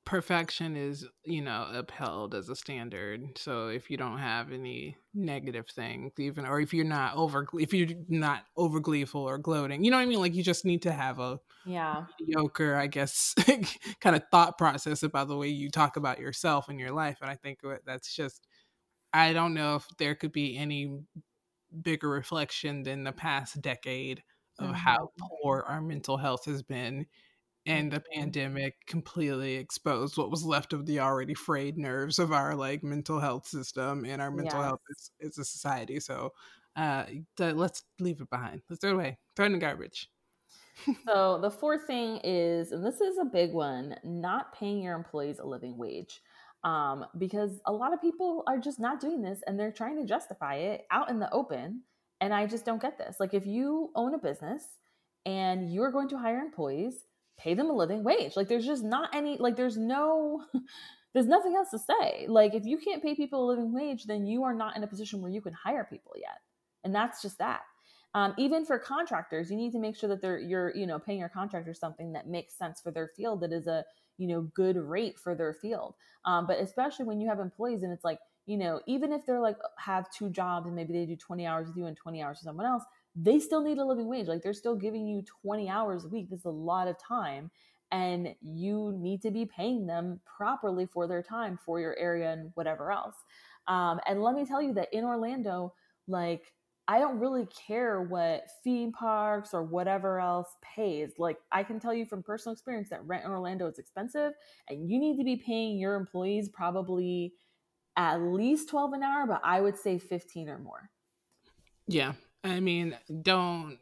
perfection 0.05 0.77
is 0.77 1.07
you 1.25 1.43
know 1.43 1.67
upheld 1.73 2.35
as 2.35 2.49
a 2.49 2.57
standard. 2.57 3.37
So 3.37 3.69
if 3.69 3.91
you 3.91 3.97
don't 3.97 4.19
have 4.19 4.53
any 4.53 4.97
negative 5.15 5.67
things 5.69 6.13
even 6.19 6.47
or 6.47 6.61
if 6.61 6.73
you're 6.73 6.85
not 6.85 7.17
over 7.17 7.47
if 7.55 7.73
you're 7.73 7.97
not 8.09 8.45
over 8.57 8.81
gleeful 8.81 9.23
or 9.23 9.39
gloating 9.39 9.85
you 9.85 9.91
know 9.91 9.97
what 9.97 10.03
i 10.03 10.07
mean? 10.07 10.21
Like 10.21 10.35
you 10.35 10.43
just 10.43 10.65
need 10.65 10.83
to 10.83 10.93
have 10.93 11.19
a 11.19 11.41
yeah. 11.65 12.05
mediocre 12.21 12.77
i 12.77 12.87
guess 12.87 13.35
kind 14.01 14.17
of 14.17 14.23
thought 14.31 14.59
process 14.59 15.03
about 15.03 15.29
the 15.29 15.37
way 15.37 15.49
you 15.49 15.71
talk 15.71 15.97
about 15.97 16.19
yourself 16.19 16.69
and 16.69 16.79
your 16.79 16.93
life. 16.93 17.19
And 17.21 17.31
i 17.31 17.37
think 17.37 17.61
that's 17.85 18.15
just 18.15 18.47
i 19.13 19.33
don't 19.33 19.55
know 19.55 19.77
if 19.77 19.87
there 19.99 20.15
could 20.15 20.33
be 20.33 20.57
any 20.57 20.99
bigger 21.83 22.09
reflection 22.09 22.83
than 22.83 23.05
the 23.05 23.13
past 23.13 23.61
decade 23.61 24.23
of 24.59 24.75
how 24.75 24.97
mm-hmm. 24.97 25.27
poor 25.43 25.65
our 25.67 25.81
mental 25.81 26.17
health 26.17 26.45
has 26.45 26.63
been 26.63 27.07
and 27.67 27.93
the 27.93 28.03
Mhm. 28.15 28.15
pandemic 28.15 28.75
completely 28.87 29.55
exposed 29.57 30.17
what 30.19 30.31
was 30.31 30.45
left 30.45 30.73
of 30.73 30.87
the 30.87 31.01
already 31.01 31.35
frayed 31.35 31.79
nerves 31.79 32.19
of 32.19 32.33
our 32.33 32.55
like 32.55 32.83
mental 32.83 33.21
health 33.21 33.47
system 33.47 34.05
and 34.05 34.21
our 34.23 34.31
mental 34.31 34.61
Yes. 34.61 34.63
health 34.63 34.81
as, 34.91 35.11
as 35.27 35.39
a 35.39 35.45
society 35.45 36.01
so 36.01 36.33
uh 36.77 37.05
th- 37.37 37.55
let's 37.55 37.85
leave 38.01 38.21
it 38.21 38.31
behind 38.31 38.63
let's 38.69 38.81
throw 38.81 38.91
it 38.91 38.95
away 38.95 39.19
throw 39.37 39.45
it 39.45 39.47
in 39.47 39.53
the 39.53 39.59
garbage 39.59 40.11
So 41.07 41.39
the 41.39 41.51
fourth 41.51 41.87
thing 41.87 42.21
is, 42.25 42.73
and 42.73 42.85
this 42.85 43.01
is 43.01 43.19
a 43.19 43.25
big 43.25 43.53
one, 43.53 43.97
not 44.05 44.53
paying 44.55 44.83
your 44.83 44.95
employees 44.95 45.39
a 45.39 45.45
living 45.45 45.77
wage. 45.77 46.23
Um, 46.63 47.05
because 47.19 47.61
a 47.67 47.73
lot 47.73 47.93
of 47.93 48.01
people 48.01 48.43
are 48.47 48.59
just 48.59 48.81
not 48.81 48.99
doing 48.99 49.21
this 49.21 49.43
and 49.47 49.61
they're 49.61 49.71
trying 49.73 49.97
to 49.99 50.07
justify 50.07 50.55
it 50.57 50.87
out 50.91 51.11
in 51.11 51.19
the 51.19 51.31
open. 51.31 51.83
And 52.23 52.33
I 52.33 52.47
just 52.47 52.65
don't 52.65 52.81
get 52.81 52.97
this. 52.97 53.21
Like 53.21 53.35
if 53.35 53.47
you 53.47 53.93
own 53.95 54.15
a 54.15 54.19
business 54.19 54.79
and 55.27 55.71
you're 55.71 55.93
going 55.93 56.09
to 56.09 56.19
hire 56.19 56.39
employees, 56.41 57.05
pay 57.39 57.55
them 57.55 57.71
a 57.71 57.73
living 57.73 58.05
wage. 58.05 58.37
Like 58.37 58.49
there's 58.49 58.67
just 58.67 58.85
not 58.85 59.15
any 59.15 59.37
like 59.39 59.57
there's 59.57 59.77
no 59.77 60.45
there's 61.15 61.27
nothing 61.27 61.55
else 61.57 61.71
to 61.71 61.79
say. 61.79 62.27
Like 62.29 62.55
if 62.55 62.65
you 62.65 62.79
can't 62.79 63.03
pay 63.03 63.15
people 63.15 63.45
a 63.45 63.51
living 63.51 63.73
wage, 63.73 64.05
then 64.05 64.27
you 64.27 64.45
are 64.45 64.55
not 64.55 64.77
in 64.77 64.83
a 64.83 64.87
position 64.87 65.21
where 65.21 65.31
you 65.31 65.41
can 65.41 65.53
hire 65.53 65.87
people 65.91 66.13
yet. 66.17 66.41
And 66.83 66.95
that's 66.95 67.23
just 67.23 67.39
that. 67.39 67.63
Um, 68.15 68.33
even 68.39 68.65
for 68.65 68.79
contractors, 68.79 69.51
you 69.51 69.57
need 69.57 69.73
to 69.73 69.81
make 69.81 69.97
sure 69.97 70.09
that 70.09 70.23
they're 70.23 70.39
you're 70.39 70.75
you 70.77 70.87
know 70.87 70.99
paying 70.99 71.19
your 71.19 71.29
contractors 71.29 71.81
something 71.81 72.13
that 72.13 72.29
makes 72.29 72.57
sense 72.57 72.81
for 72.81 72.91
their 72.93 73.09
field, 73.17 73.41
that 73.41 73.53
is 73.53 73.67
a 73.67 73.85
you 74.19 74.29
know 74.29 74.43
good 74.55 74.77
rate 74.77 75.19
for 75.19 75.35
their 75.35 75.55
field. 75.55 75.95
Um, 76.25 76.47
but 76.47 76.59
especially 76.61 77.07
when 77.07 77.21
you 77.21 77.29
have 77.29 77.41
employees 77.41 77.83
and 77.83 77.93
it's 77.93 78.05
like 78.05 78.19
you 78.47 78.57
know 78.57 78.81
even 78.87 79.13
if 79.13 79.27
they're 79.27 79.41
like 79.41 79.57
have 79.79 80.11
two 80.11 80.31
jobs 80.31 80.67
and 80.67 80.77
maybe 80.77 80.93
they 80.93 81.07
do 81.07 81.17
20 81.17 81.47
hours 81.47 81.67
with 81.67 81.77
you 81.77 81.87
and 81.87 81.97
20 81.97 82.23
hours 82.23 82.39
with 82.39 82.45
someone 82.45 82.67
else, 82.67 82.85
they 83.17 83.39
still 83.39 83.63
need 83.63 83.79
a 83.79 83.85
living 83.85 84.09
wage. 84.09 84.27
Like 84.27 84.43
they're 84.43 84.53
still 84.53 84.77
giving 84.77 85.07
you 85.07 85.23
20 85.43 85.69
hours 85.69 86.05
a 86.05 86.09
week. 86.09 86.31
This 86.31 86.41
is 86.41 86.47
a 86.47 86.51
lot 86.51 86.89
of 86.89 86.97
time. 86.99 87.51
And 87.93 88.35
you 88.41 88.97
need 88.99 89.23
to 89.23 89.31
be 89.31 89.47
paying 89.47 89.87
them 89.87 90.21
properly 90.25 90.87
for 90.87 91.07
their 91.07 91.23
time 91.23 91.59
for 91.65 91.79
your 91.79 91.97
area 91.97 92.33
and 92.33 92.51
whatever 92.55 92.91
else. 92.91 93.15
Um, 93.69 94.01
and 94.07 94.23
let 94.23 94.35
me 94.35 94.45
tell 94.45 94.61
you 94.61 94.75
that 94.75 94.93
in 94.93 95.05
Orlando, 95.05 95.75
like 96.09 96.53
I 96.89 96.99
don't 96.99 97.19
really 97.19 97.47
care 97.47 98.03
what 98.03 98.49
theme 98.63 98.93
parks 98.93 99.55
or 99.55 99.63
whatever 99.63 100.19
else 100.19 100.49
pays. 100.63 101.13
Like 101.19 101.39
I 101.53 101.63
can 101.63 101.79
tell 101.79 101.95
you 101.95 102.05
from 102.05 102.23
personal 102.23 102.53
experience 102.53 102.91
that 102.91 103.07
rent 103.07 103.25
in 103.25 103.31
Orlando 103.31 103.67
is 103.69 103.79
expensive 103.79 104.33
and 104.69 104.91
you 104.91 104.99
need 104.99 105.17
to 105.19 105.25
be 105.25 105.37
paying 105.37 105.79
your 105.79 105.95
employees 105.95 106.49
probably 106.49 107.33
at 107.97 108.17
least 108.21 108.69
12 108.69 108.95
an 108.95 109.03
hour, 109.05 109.27
but 109.27 109.41
I 109.45 109.61
would 109.61 109.79
say 109.79 109.99
15 109.99 110.49
or 110.49 110.59
more. 110.59 110.91
yeah 111.87 112.15
i 112.45 112.61
mean 112.61 112.97
don't 113.23 113.79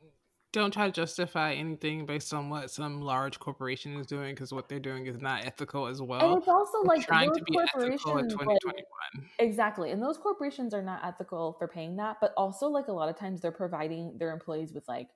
don't 0.53 0.71
try 0.71 0.87
to 0.87 0.93
justify 0.93 1.55
anything 1.55 2.05
based 2.05 2.33
on 2.35 2.51
what 2.51 2.71
some 2.71 3.01
large 3.01 3.39
corporation 3.39 3.97
is 3.97 4.07
doing 4.07 4.35
because 4.35 4.53
what 4.53 4.69
they're 4.69 4.79
doing 4.79 5.07
is 5.07 5.19
not 5.21 5.47
ethical 5.47 5.87
as 5.87 6.03
well. 6.03 6.35
And 6.35 6.39
it's 6.39 6.49
also 6.49 6.79
We're 6.83 6.97
like 6.97 7.07
trying 7.07 7.29
those 7.29 7.39
to 7.39 7.45
be 7.45 7.59
ethical 7.59 8.19
in 8.19 8.29
corporations, 8.29 8.37
like, 8.37 8.61
2021 8.61 9.31
Exactly. 9.39 9.91
And 9.93 10.03
those 10.03 10.19
corporations 10.19 10.75
are 10.75 10.83
not 10.83 11.03
ethical 11.05 11.55
for 11.59 11.67
paying 11.67 11.97
that, 11.97 12.19
but 12.21 12.35
also 12.37 12.69
like 12.69 12.89
a 12.89 12.93
lot 12.93 13.09
of 13.09 13.17
times 13.17 13.41
they're 13.41 13.51
providing 13.51 14.19
their 14.19 14.31
employees 14.31 14.75
with 14.75 14.87
like 14.89 15.09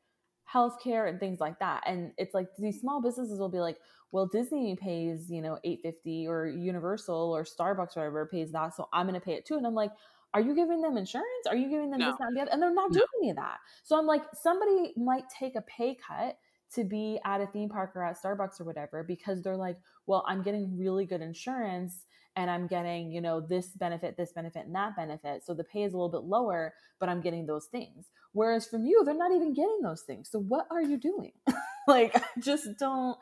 healthcare 0.50 1.08
and 1.08 1.20
things 1.20 1.38
like 1.38 1.58
that. 1.58 1.82
And 1.86 2.12
it's 2.16 2.32
like 2.32 2.48
these 2.56 2.80
small 2.80 3.02
businesses 3.02 3.38
will 3.38 3.50
be 3.50 3.60
like, 3.60 3.78
well, 4.12 4.26
Disney 4.26 4.74
pays, 4.74 5.30
you 5.30 5.42
know, 5.42 5.58
850 5.64 6.26
or 6.28 6.46
Universal 6.46 7.14
or 7.14 7.44
Starbucks 7.44 7.96
or 7.96 8.00
whatever 8.00 8.26
pays 8.26 8.52
that, 8.52 8.74
so 8.74 8.88
I'm 8.92 9.04
gonna 9.04 9.20
pay 9.20 9.34
it 9.34 9.44
too. 9.44 9.56
And 9.56 9.66
I'm 9.66 9.74
like, 9.74 9.90
are 10.36 10.40
you 10.42 10.54
giving 10.54 10.82
them 10.82 10.98
insurance? 10.98 11.46
Are 11.48 11.56
you 11.56 11.70
giving 11.70 11.90
them 11.90 12.00
No. 12.00 12.08
this, 12.10 12.18
that, 12.18 12.26
and 12.28 12.36
the 12.36 12.42
other? 12.42 12.50
And 12.52 12.62
they're 12.62 12.74
not 12.74 12.90
No. 12.90 12.98
doing 12.98 13.06
any 13.22 13.30
of 13.30 13.36
that. 13.36 13.56
So 13.84 13.98
I'm 13.98 14.04
like, 14.06 14.22
somebody 14.34 14.92
might 14.94 15.24
take 15.30 15.56
a 15.56 15.62
pay 15.62 15.94
cut 15.96 16.36
to 16.74 16.84
be 16.84 17.18
at 17.24 17.40
a 17.40 17.46
theme 17.46 17.70
park 17.70 17.92
or 17.94 18.04
at 18.04 18.20
Starbucks 18.22 18.60
or 18.60 18.64
whatever 18.64 19.02
because 19.02 19.40
they're 19.40 19.56
like, 19.56 19.78
well, 20.06 20.26
I'm 20.28 20.42
getting 20.42 20.76
really 20.76 21.06
good 21.06 21.22
insurance 21.22 22.04
and 22.36 22.50
I'm 22.50 22.66
getting, 22.66 23.10
you 23.10 23.22
know, 23.22 23.40
this 23.40 23.68
benefit, 23.68 24.18
this 24.18 24.32
benefit, 24.32 24.66
and 24.66 24.74
that 24.74 24.94
benefit. 24.94 25.42
So 25.42 25.54
the 25.54 25.64
pay 25.64 25.84
is 25.84 25.94
a 25.94 25.96
little 25.96 26.10
bit 26.10 26.28
lower, 26.28 26.74
but 27.00 27.08
I'm 27.08 27.22
getting 27.22 27.46
those 27.46 27.64
things. 27.72 28.10
Whereas 28.32 28.66
from 28.66 28.84
you, 28.84 29.04
they're 29.06 29.16
not 29.16 29.32
even 29.32 29.54
getting 29.54 29.80
those 29.82 30.02
things. 30.02 30.28
So 30.30 30.40
what 30.40 30.66
are 30.70 30.82
you 30.82 30.98
doing? 30.98 31.32
like, 31.88 32.14
just 32.40 32.68
don't, 32.78 33.16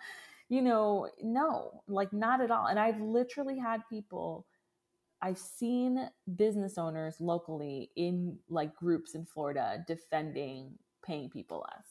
you 0.48 0.62
know, 0.62 1.10
no, 1.22 1.82
like 1.86 2.12
not 2.12 2.40
at 2.40 2.50
all. 2.50 2.66
And 2.66 2.80
I've 2.80 3.00
literally 3.00 3.56
had 3.56 3.82
people, 3.88 4.46
I've 5.24 5.38
seen 5.38 6.06
business 6.36 6.76
owners 6.76 7.16
locally 7.18 7.90
in 7.96 8.36
like 8.50 8.76
groups 8.76 9.14
in 9.14 9.24
Florida 9.24 9.82
defending 9.88 10.74
paying 11.02 11.30
people 11.30 11.64
less. 11.66 11.86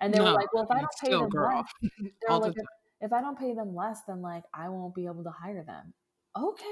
And 0.00 0.14
they 0.14 0.18
no, 0.18 0.26
were 0.26 0.30
like, 0.30 0.54
well, 0.54 0.62
if 0.62 0.70
I 0.70 0.78
don't 0.78 0.90
pay 1.02 1.10
them 1.10 1.28
less, 1.28 1.64
they 1.82 2.10
were 2.28 2.38
like, 2.38 2.54
the 2.54 2.60
if, 2.60 2.66
if 3.00 3.12
I 3.12 3.20
don't 3.20 3.36
pay 3.36 3.52
them 3.52 3.74
less, 3.74 4.02
then 4.06 4.22
like 4.22 4.44
I 4.54 4.68
won't 4.68 4.94
be 4.94 5.06
able 5.06 5.24
to 5.24 5.30
hire 5.30 5.64
them 5.64 5.92
okay 6.36 6.64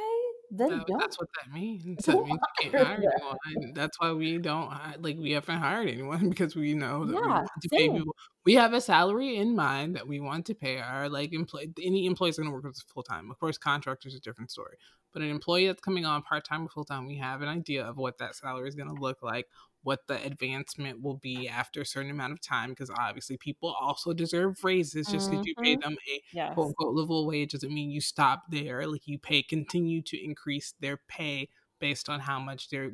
then 0.52 0.68
no, 0.68 0.84
that's 1.00 1.18
what 1.18 1.28
that 1.42 1.52
means. 1.52 2.04
That 2.06 2.24
means 2.24 2.38
you 2.62 2.70
can't 2.70 2.86
hire 2.86 2.94
anyone. 2.94 3.72
That's 3.74 3.98
why 3.98 4.12
we 4.12 4.38
don't 4.38 4.70
like 5.02 5.16
we 5.18 5.32
haven't 5.32 5.58
hired 5.58 5.88
anyone 5.88 6.28
because 6.30 6.54
we 6.54 6.72
know 6.72 7.04
that 7.04 7.14
yeah, 7.14 7.20
we 7.20 7.26
want 7.26 7.48
to 7.62 7.68
same. 7.68 7.90
pay 7.90 7.98
people. 7.98 8.16
We 8.44 8.54
have 8.54 8.72
a 8.72 8.80
salary 8.80 9.38
in 9.38 9.56
mind 9.56 9.96
that 9.96 10.06
we 10.06 10.20
want 10.20 10.46
to 10.46 10.54
pay 10.54 10.78
our 10.78 11.08
like 11.08 11.32
employee. 11.32 11.72
Any 11.82 12.06
employee 12.06 12.30
is 12.30 12.36
going 12.36 12.48
to 12.48 12.54
work 12.54 12.62
with 12.62 12.76
us 12.76 12.84
full 12.86 13.02
time. 13.02 13.28
Of 13.28 13.40
course, 13.40 13.58
contractors 13.58 14.12
is 14.12 14.20
a 14.20 14.22
different 14.22 14.52
story. 14.52 14.76
But 15.16 15.22
an 15.22 15.30
employee 15.30 15.66
that's 15.66 15.80
coming 15.80 16.04
on 16.04 16.20
part 16.20 16.44
time 16.44 16.66
or 16.66 16.68
full 16.68 16.84
time, 16.84 17.06
we 17.06 17.16
have 17.16 17.40
an 17.40 17.48
idea 17.48 17.82
of 17.82 17.96
what 17.96 18.18
that 18.18 18.36
salary 18.36 18.68
is 18.68 18.74
going 18.74 18.94
to 18.94 19.00
look 19.00 19.22
like, 19.22 19.46
what 19.82 20.00
the 20.08 20.22
advancement 20.22 21.00
will 21.00 21.16
be 21.16 21.48
after 21.48 21.80
a 21.80 21.86
certain 21.86 22.10
amount 22.10 22.34
of 22.34 22.42
time 22.42 22.68
because 22.68 22.90
obviously 22.90 23.38
people 23.38 23.74
also 23.80 24.12
deserve 24.12 24.62
raises 24.62 25.06
just 25.06 25.30
because 25.30 25.46
mm-hmm. 25.46 25.46
you 25.46 25.54
pay 25.54 25.72
mm-hmm. 25.72 25.88
them 25.88 25.96
a 26.06 26.22
yes. 26.34 26.52
quote 26.52 26.66
unquote 26.66 26.94
livable 26.94 27.26
wage 27.26 27.52
doesn't 27.52 27.72
mean 27.72 27.90
you 27.90 28.02
stop 28.02 28.42
there 28.50 28.86
like 28.86 29.06
you 29.06 29.18
pay 29.18 29.42
continue 29.42 30.02
to 30.02 30.22
increase 30.22 30.74
their 30.80 30.98
pay 31.08 31.48
based 31.78 32.10
on 32.10 32.20
how 32.20 32.38
much 32.38 32.68
they're 32.68 32.90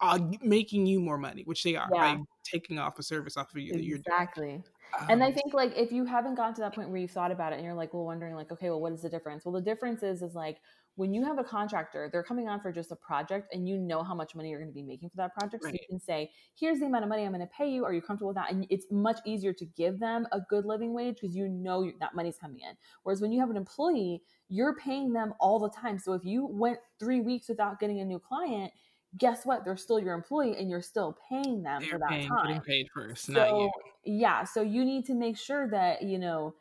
uh, 0.00 0.18
making 0.40 0.86
you 0.86 1.00
more 1.00 1.18
money 1.18 1.42
which 1.44 1.64
they 1.64 1.76
are 1.76 1.88
yeah. 1.92 2.14
by 2.14 2.22
taking 2.44 2.78
off 2.78 2.98
a 2.98 3.02
service 3.02 3.36
off 3.36 3.50
of 3.52 3.60
you 3.60 3.74
exactly 3.74 4.62
um, 4.98 5.06
and 5.10 5.22
I 5.22 5.28
um 5.28 5.32
think 5.32 5.54
like 5.54 5.76
if 5.76 5.92
you 5.92 6.04
haven't 6.04 6.34
gotten 6.34 6.54
to 6.54 6.60
that 6.62 6.74
point 6.74 6.88
where 6.88 6.98
you've 6.98 7.10
thought 7.10 7.30
about 7.30 7.52
it 7.52 7.56
and 7.56 7.64
you're 7.64 7.74
like, 7.74 7.92
well, 7.92 8.04
wondering 8.04 8.34
like, 8.34 8.50
okay, 8.52 8.70
well, 8.70 8.80
what 8.80 8.92
is 8.92 9.02
the 9.02 9.08
difference? 9.08 9.44
Well, 9.44 9.52
the 9.52 9.60
difference 9.60 10.02
is 10.02 10.22
is 10.22 10.34
like 10.34 10.58
when 10.98 11.14
you 11.14 11.24
have 11.24 11.38
a 11.38 11.44
contractor, 11.44 12.08
they're 12.10 12.24
coming 12.24 12.48
on 12.48 12.60
for 12.60 12.72
just 12.72 12.90
a 12.90 12.96
project 12.96 13.54
and 13.54 13.68
you 13.68 13.78
know 13.78 14.02
how 14.02 14.16
much 14.16 14.34
money 14.34 14.50
you're 14.50 14.58
going 14.58 14.68
to 14.68 14.74
be 14.74 14.82
making 14.82 15.08
for 15.08 15.16
that 15.16 15.32
project. 15.32 15.62
Right. 15.62 15.72
So 15.72 15.78
you 15.80 15.86
can 15.88 16.00
say, 16.00 16.32
here's 16.58 16.80
the 16.80 16.86
amount 16.86 17.04
of 17.04 17.08
money 17.08 17.22
I'm 17.22 17.30
going 17.30 17.40
to 17.40 17.46
pay 17.56 17.70
you. 17.70 17.84
Are 17.84 17.94
you 17.94 18.02
comfortable 18.02 18.30
with 18.30 18.36
that? 18.36 18.50
And 18.50 18.66
it's 18.68 18.86
much 18.90 19.20
easier 19.24 19.52
to 19.52 19.64
give 19.64 20.00
them 20.00 20.26
a 20.32 20.40
good 20.50 20.64
living 20.64 20.92
wage 20.92 21.18
because 21.20 21.36
you 21.36 21.48
know 21.48 21.88
that 22.00 22.16
money's 22.16 22.36
coming 22.36 22.58
in. 22.68 22.74
Whereas 23.04 23.20
when 23.20 23.30
you 23.30 23.38
have 23.38 23.48
an 23.48 23.56
employee, 23.56 24.22
you're 24.48 24.74
paying 24.74 25.12
them 25.12 25.34
all 25.38 25.60
the 25.60 25.70
time. 25.70 26.00
So 26.00 26.14
if 26.14 26.24
you 26.24 26.44
went 26.44 26.78
three 26.98 27.20
weeks 27.20 27.48
without 27.48 27.78
getting 27.78 28.00
a 28.00 28.04
new 28.04 28.18
client, 28.18 28.72
guess 29.16 29.46
what? 29.46 29.64
They're 29.64 29.76
still 29.76 30.00
your 30.00 30.14
employee 30.14 30.56
and 30.58 30.68
you're 30.68 30.82
still 30.82 31.16
paying 31.28 31.62
them 31.62 31.80
they're 31.80 31.90
for 31.90 31.98
that 32.00 32.08
paying, 32.08 32.28
time. 32.28 32.60
paid 32.62 32.88
first, 32.92 33.26
so, 33.26 33.32
not 33.34 33.50
you. 33.50 33.70
Yeah. 34.04 34.42
So 34.42 34.62
you 34.62 34.84
need 34.84 35.04
to 35.04 35.14
make 35.14 35.38
sure 35.38 35.70
that, 35.70 36.02
you 36.02 36.18
know, 36.18 36.56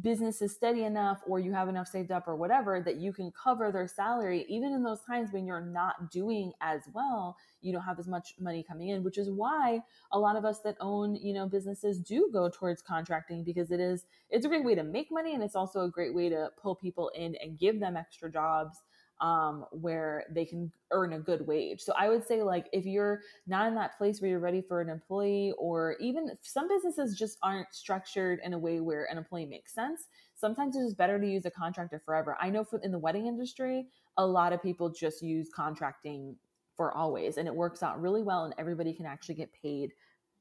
business 0.00 0.40
is 0.40 0.54
steady 0.54 0.84
enough 0.84 1.20
or 1.26 1.38
you 1.38 1.52
have 1.52 1.68
enough 1.68 1.86
saved 1.86 2.10
up 2.10 2.26
or 2.26 2.34
whatever 2.34 2.80
that 2.80 2.96
you 2.96 3.12
can 3.12 3.30
cover 3.30 3.70
their 3.70 3.86
salary 3.86 4.46
even 4.48 4.72
in 4.72 4.82
those 4.82 5.02
times 5.02 5.30
when 5.32 5.46
you're 5.46 5.60
not 5.60 6.10
doing 6.10 6.52
as 6.62 6.82
well 6.94 7.36
you 7.60 7.72
don't 7.72 7.82
have 7.82 7.98
as 7.98 8.08
much 8.08 8.34
money 8.40 8.64
coming 8.66 8.88
in 8.88 9.02
which 9.02 9.18
is 9.18 9.30
why 9.30 9.80
a 10.12 10.18
lot 10.18 10.34
of 10.36 10.46
us 10.46 10.60
that 10.60 10.76
own 10.80 11.14
you 11.16 11.34
know 11.34 11.46
businesses 11.46 11.98
do 11.98 12.30
go 12.32 12.48
towards 12.48 12.80
contracting 12.80 13.44
because 13.44 13.70
it 13.70 13.80
is 13.80 14.06
it's 14.30 14.46
a 14.46 14.48
great 14.48 14.64
way 14.64 14.74
to 14.74 14.82
make 14.82 15.08
money 15.10 15.34
and 15.34 15.42
it's 15.42 15.56
also 15.56 15.82
a 15.82 15.90
great 15.90 16.14
way 16.14 16.30
to 16.30 16.48
pull 16.60 16.74
people 16.74 17.10
in 17.14 17.36
and 17.42 17.58
give 17.58 17.78
them 17.78 17.96
extra 17.96 18.32
jobs 18.32 18.78
um, 19.22 19.64
where 19.70 20.24
they 20.30 20.44
can 20.44 20.70
earn 20.90 21.12
a 21.12 21.18
good 21.20 21.46
wage. 21.46 21.80
So 21.80 21.94
I 21.96 22.08
would 22.08 22.26
say, 22.26 22.42
like, 22.42 22.66
if 22.72 22.84
you're 22.84 23.20
not 23.46 23.68
in 23.68 23.74
that 23.76 23.96
place 23.96 24.20
where 24.20 24.28
you're 24.28 24.40
ready 24.40 24.60
for 24.60 24.80
an 24.80 24.88
employee, 24.88 25.54
or 25.58 25.96
even 26.00 26.30
some 26.42 26.68
businesses 26.68 27.16
just 27.16 27.38
aren't 27.42 27.72
structured 27.72 28.40
in 28.44 28.52
a 28.52 28.58
way 28.58 28.80
where 28.80 29.04
an 29.10 29.16
employee 29.16 29.46
makes 29.46 29.72
sense, 29.72 30.08
sometimes 30.34 30.74
it's 30.74 30.86
just 30.86 30.98
better 30.98 31.20
to 31.20 31.26
use 31.26 31.46
a 31.46 31.50
contractor 31.50 32.02
forever. 32.04 32.36
I 32.40 32.50
know 32.50 32.64
for 32.64 32.80
in 32.80 32.90
the 32.90 32.98
wedding 32.98 33.28
industry, 33.28 33.86
a 34.18 34.26
lot 34.26 34.52
of 34.52 34.60
people 34.60 34.90
just 34.90 35.22
use 35.22 35.48
contracting 35.54 36.36
for 36.76 36.92
always, 36.92 37.36
and 37.36 37.46
it 37.46 37.54
works 37.54 37.82
out 37.82 38.00
really 38.00 38.22
well, 38.22 38.44
and 38.44 38.54
everybody 38.58 38.92
can 38.92 39.06
actually 39.06 39.36
get 39.36 39.50
paid 39.52 39.92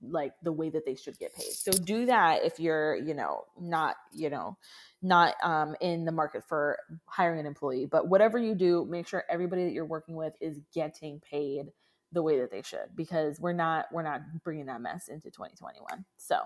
like 0.02 0.34
the 0.44 0.52
way 0.52 0.70
that 0.70 0.86
they 0.86 0.96
should 0.96 1.18
get 1.20 1.36
paid. 1.36 1.52
So 1.52 1.72
do 1.72 2.06
that 2.08 2.44
if 2.44 2.60
you're, 2.60 2.96
you 2.96 3.14
know, 3.14 3.46
not, 3.60 3.96
you 4.14 4.30
know, 4.30 4.58
not 5.02 5.36
um, 5.44 5.76
in 5.82 6.06
the 6.06 6.12
market 6.12 6.44
for 6.48 6.78
hiring 7.06 7.40
an 7.40 7.46
employee. 7.46 7.86
But 7.86 8.08
whatever 8.08 8.38
you 8.38 8.56
do, 8.56 8.86
make 8.90 9.08
sure 9.08 9.24
everybody 9.30 9.66
that 9.66 9.74
you're 9.74 9.86
working 9.86 10.16
with 10.16 10.34
is 10.40 10.60
getting 10.74 11.20
paid 11.20 11.72
the 12.14 12.22
way 12.22 12.40
that 12.40 12.52
they 12.52 12.62
should 12.62 12.96
because 12.96 13.40
we're 13.40 13.54
not 13.54 13.86
we're 13.92 14.04
not 14.04 14.22
bringing 14.44 14.66
that 14.66 14.82
mess 14.82 15.08
into 15.08 15.32
2021 15.32 16.04
so 16.18 16.40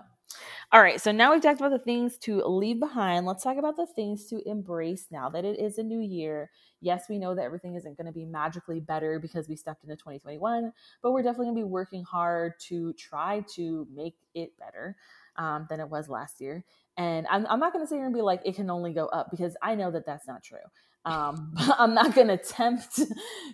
all 0.72 0.82
right 0.82 1.00
so 1.00 1.12
now 1.12 1.32
we've 1.32 1.42
talked 1.42 1.60
about 1.60 1.70
the 1.70 1.78
things 1.78 2.18
to 2.18 2.42
leave 2.44 2.80
behind 2.80 3.26
let's 3.26 3.42
talk 3.42 3.56
about 3.56 3.76
the 3.76 3.86
things 3.86 4.26
to 4.26 4.40
embrace 4.48 5.06
now 5.10 5.28
that 5.28 5.44
it 5.44 5.58
is 5.58 5.78
a 5.78 5.82
new 5.82 6.00
year 6.00 6.50
yes 6.80 7.04
we 7.08 7.18
know 7.18 7.34
that 7.34 7.44
everything 7.44 7.74
isn't 7.74 7.96
going 7.96 8.06
to 8.06 8.12
be 8.12 8.24
magically 8.24 8.80
better 8.80 9.18
because 9.18 9.48
we 9.48 9.56
stepped 9.56 9.84
into 9.84 9.96
2021 9.96 10.72
but 11.02 11.12
we're 11.12 11.22
definitely 11.22 11.46
going 11.46 11.56
to 11.56 11.60
be 11.60 11.64
working 11.64 12.04
hard 12.04 12.52
to 12.58 12.92
try 12.94 13.44
to 13.48 13.86
make 13.94 14.16
it 14.34 14.52
better 14.58 14.96
um, 15.36 15.66
than 15.68 15.80
it 15.80 15.88
was 15.88 16.08
last 16.08 16.40
year 16.40 16.64
and 16.96 17.26
I'm, 17.28 17.46
I'm 17.48 17.60
not 17.60 17.72
going 17.72 17.84
to 17.84 17.88
say 17.88 17.96
you're 17.96 18.04
going 18.04 18.14
to 18.14 18.18
be 18.18 18.22
like, 18.22 18.40
it 18.44 18.56
can 18.56 18.70
only 18.70 18.92
go 18.92 19.06
up 19.06 19.30
because 19.30 19.56
I 19.62 19.74
know 19.74 19.90
that 19.90 20.06
that's 20.06 20.26
not 20.26 20.42
true. 20.42 20.58
Um, 21.04 21.52
I'm 21.78 21.94
not 21.94 22.14
going 22.14 22.28
to 22.28 22.38
tempt, 22.38 23.00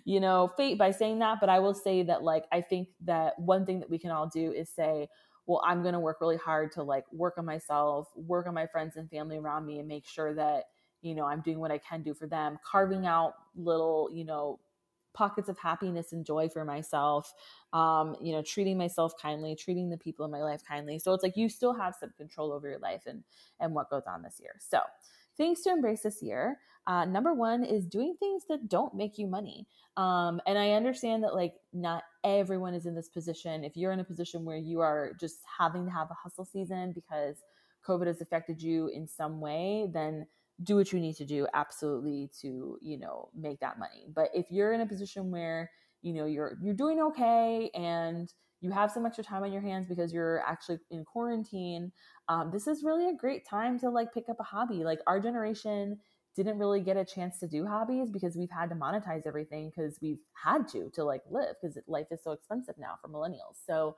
you 0.05 0.19
know, 0.19 0.51
fate 0.55 0.77
by 0.77 0.91
saying 0.91 1.19
that. 1.19 1.39
But 1.39 1.49
I 1.49 1.59
will 1.59 1.73
say 1.73 2.03
that, 2.03 2.23
like, 2.23 2.45
I 2.51 2.61
think 2.61 2.89
that 3.03 3.37
one 3.37 3.65
thing 3.65 3.79
that 3.81 3.89
we 3.89 3.99
can 3.99 4.11
all 4.11 4.27
do 4.27 4.51
is 4.51 4.69
say, 4.69 5.09
well, 5.45 5.61
I'm 5.65 5.81
going 5.81 5.93
to 5.93 5.99
work 5.99 6.21
really 6.21 6.37
hard 6.37 6.71
to 6.73 6.83
like 6.83 7.05
work 7.11 7.35
on 7.37 7.45
myself, 7.45 8.09
work 8.15 8.47
on 8.47 8.53
my 8.53 8.67
friends 8.67 8.95
and 8.95 9.09
family 9.09 9.37
around 9.37 9.65
me, 9.65 9.79
and 9.79 9.87
make 9.87 10.05
sure 10.05 10.33
that, 10.33 10.65
you 11.01 11.15
know, 11.15 11.25
I'm 11.25 11.41
doing 11.41 11.59
what 11.59 11.71
I 11.71 11.77
can 11.77 12.01
do 12.01 12.13
for 12.13 12.27
them, 12.27 12.57
carving 12.69 13.05
out 13.05 13.33
little, 13.55 14.09
you 14.11 14.25
know, 14.25 14.59
pockets 15.13 15.47
of 15.47 15.57
happiness 15.59 16.11
and 16.11 16.25
joy 16.25 16.49
for 16.49 16.65
myself 16.65 17.35
um, 17.71 18.15
you 18.19 18.31
know 18.31 18.41
treating 18.41 18.79
myself 18.79 19.13
kindly 19.21 19.55
treating 19.55 19.87
the 19.87 19.97
people 19.97 20.25
in 20.25 20.31
my 20.31 20.41
life 20.41 20.63
kindly. 20.67 20.97
So 20.97 21.13
it's 21.13 21.21
like 21.21 21.37
you 21.37 21.49
still 21.49 21.73
have 21.73 21.93
some 21.93 22.11
control 22.17 22.51
over 22.51 22.67
your 22.67 22.79
life 22.79 23.03
and 23.05 23.23
and 23.59 23.75
what 23.75 23.91
goes 23.91 24.03
on 24.07 24.23
this 24.23 24.39
year. 24.41 24.55
So 24.59 24.79
things 25.37 25.61
to 25.61 25.69
embrace 25.69 26.01
this 26.01 26.23
year 26.23 26.57
uh, 26.85 27.05
number 27.05 27.33
one 27.33 27.63
is 27.63 27.85
doing 27.85 28.15
things 28.19 28.43
that 28.49 28.67
don't 28.67 28.93
make 28.93 29.17
you 29.17 29.27
money. 29.27 29.67
Um, 29.95 30.41
and 30.47 30.57
i 30.57 30.71
understand 30.71 31.23
that 31.23 31.35
like 31.35 31.53
not 31.71 32.03
everyone 32.23 32.73
is 32.73 32.85
in 32.85 32.95
this 32.95 33.09
position. 33.09 33.63
If 33.63 33.75
you're 33.75 33.91
in 33.91 33.99
a 33.99 34.03
position 34.03 34.45
where 34.45 34.57
you 34.57 34.79
are 34.79 35.13
just 35.19 35.39
having 35.57 35.85
to 35.85 35.91
have 35.91 36.09
a 36.11 36.15
hustle 36.15 36.45
season 36.45 36.91
because 36.93 37.37
covid 37.85 38.07
has 38.07 38.21
affected 38.21 38.61
you 38.61 38.87
in 38.87 39.05
some 39.05 39.41
way 39.41 39.89
then 39.93 40.25
do 40.61 40.77
what 40.77 40.93
you 40.93 40.99
need 41.01 41.15
to 41.17 41.25
do 41.25 41.47
absolutely 41.53 42.29
to 42.41 42.77
you 42.81 42.97
know 42.97 43.29
make 43.35 43.59
that 43.59 43.79
money. 43.79 44.05
But 44.13 44.29
if 44.33 44.45
you're 44.51 44.73
in 44.73 44.81
a 44.81 44.85
position 44.85 45.31
where 45.31 45.69
you 46.01 46.13
know 46.13 46.25
you're 46.25 46.57
you're 46.61 46.75
doing 46.75 47.01
okay 47.01 47.69
and 47.73 48.31
you 48.61 48.71
have 48.71 48.91
some 48.91 49.05
extra 49.05 49.23
time 49.23 49.43
on 49.43 49.51
your 49.51 49.61
hands 49.61 49.87
because 49.89 50.13
you're 50.13 50.41
actually 50.47 50.77
in 50.89 51.03
quarantine 51.03 51.91
um, 52.29 52.51
this 52.51 52.67
is 52.67 52.83
really 52.83 53.09
a 53.09 53.13
great 53.13 53.45
time 53.45 53.77
to 53.79 53.89
like 53.89 54.13
pick 54.13 54.29
up 54.29 54.39
a 54.39 54.43
hobby. 54.43 54.83
Like 54.83 54.99
our 55.07 55.19
generation 55.19 55.99
didn't 56.35 56.57
really 56.57 56.81
get 56.81 56.97
a 56.97 57.05
chance 57.05 57.39
to 57.39 57.47
do 57.47 57.65
hobbies 57.65 58.09
because 58.09 58.35
we've 58.35 58.49
had 58.49 58.69
to 58.69 58.75
monetize 58.75 59.25
everything 59.27 59.69
because 59.69 59.99
we've 60.01 60.19
had 60.33 60.67
to 60.69 60.89
to 60.93 61.03
like 61.03 61.21
live 61.29 61.55
because 61.61 61.77
life 61.87 62.07
is 62.11 62.23
so 62.23 62.31
expensive 62.31 62.75
now 62.77 62.95
for 63.01 63.09
millennials. 63.09 63.57
So 63.65 63.95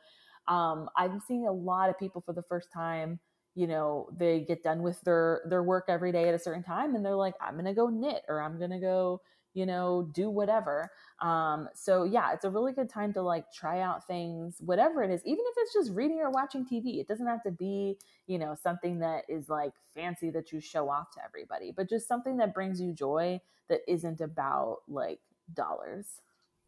um, 0.47 0.89
i'm 0.95 1.19
seeing 1.27 1.47
a 1.47 1.51
lot 1.51 1.89
of 1.89 1.97
people 1.97 2.21
for 2.21 2.33
the 2.33 2.43
first 2.43 2.71
time 2.73 3.19
you 3.55 3.67
know 3.67 4.09
they 4.17 4.41
get 4.41 4.63
done 4.63 4.81
with 4.83 4.99
their 5.01 5.41
their 5.49 5.63
work 5.63 5.85
every 5.87 6.11
day 6.11 6.27
at 6.29 6.35
a 6.35 6.39
certain 6.39 6.63
time 6.63 6.95
and 6.95 7.05
they're 7.05 7.15
like 7.15 7.35
i'm 7.41 7.55
gonna 7.55 7.73
go 7.73 7.87
knit 7.87 8.23
or 8.27 8.41
i'm 8.41 8.59
gonna 8.59 8.79
go 8.79 9.21
you 9.55 9.65
know 9.65 10.07
do 10.13 10.29
whatever 10.29 10.91
um 11.21 11.67
so 11.73 12.03
yeah 12.03 12.33
it's 12.33 12.45
a 12.45 12.49
really 12.49 12.73
good 12.73 12.89
time 12.89 13.11
to 13.13 13.21
like 13.21 13.51
try 13.51 13.79
out 13.79 14.05
things 14.05 14.57
whatever 14.59 15.01
it 15.01 15.09
is 15.09 15.21
even 15.25 15.43
if 15.47 15.55
it's 15.57 15.73
just 15.73 15.91
reading 15.93 16.19
or 16.19 16.29
watching 16.29 16.63
tv 16.63 16.99
it 16.99 17.07
doesn't 17.07 17.25
have 17.25 17.41
to 17.41 17.51
be 17.51 17.97
you 18.27 18.37
know 18.37 18.53
something 18.61 18.99
that 18.99 19.23
is 19.27 19.49
like 19.49 19.71
fancy 19.95 20.29
that 20.29 20.51
you 20.51 20.59
show 20.59 20.89
off 20.89 21.09
to 21.09 21.19
everybody 21.25 21.73
but 21.75 21.89
just 21.89 22.07
something 22.07 22.37
that 22.37 22.53
brings 22.53 22.79
you 22.79 22.93
joy 22.93 23.39
that 23.67 23.79
isn't 23.87 24.21
about 24.21 24.79
like 24.87 25.19
dollars. 25.53 26.21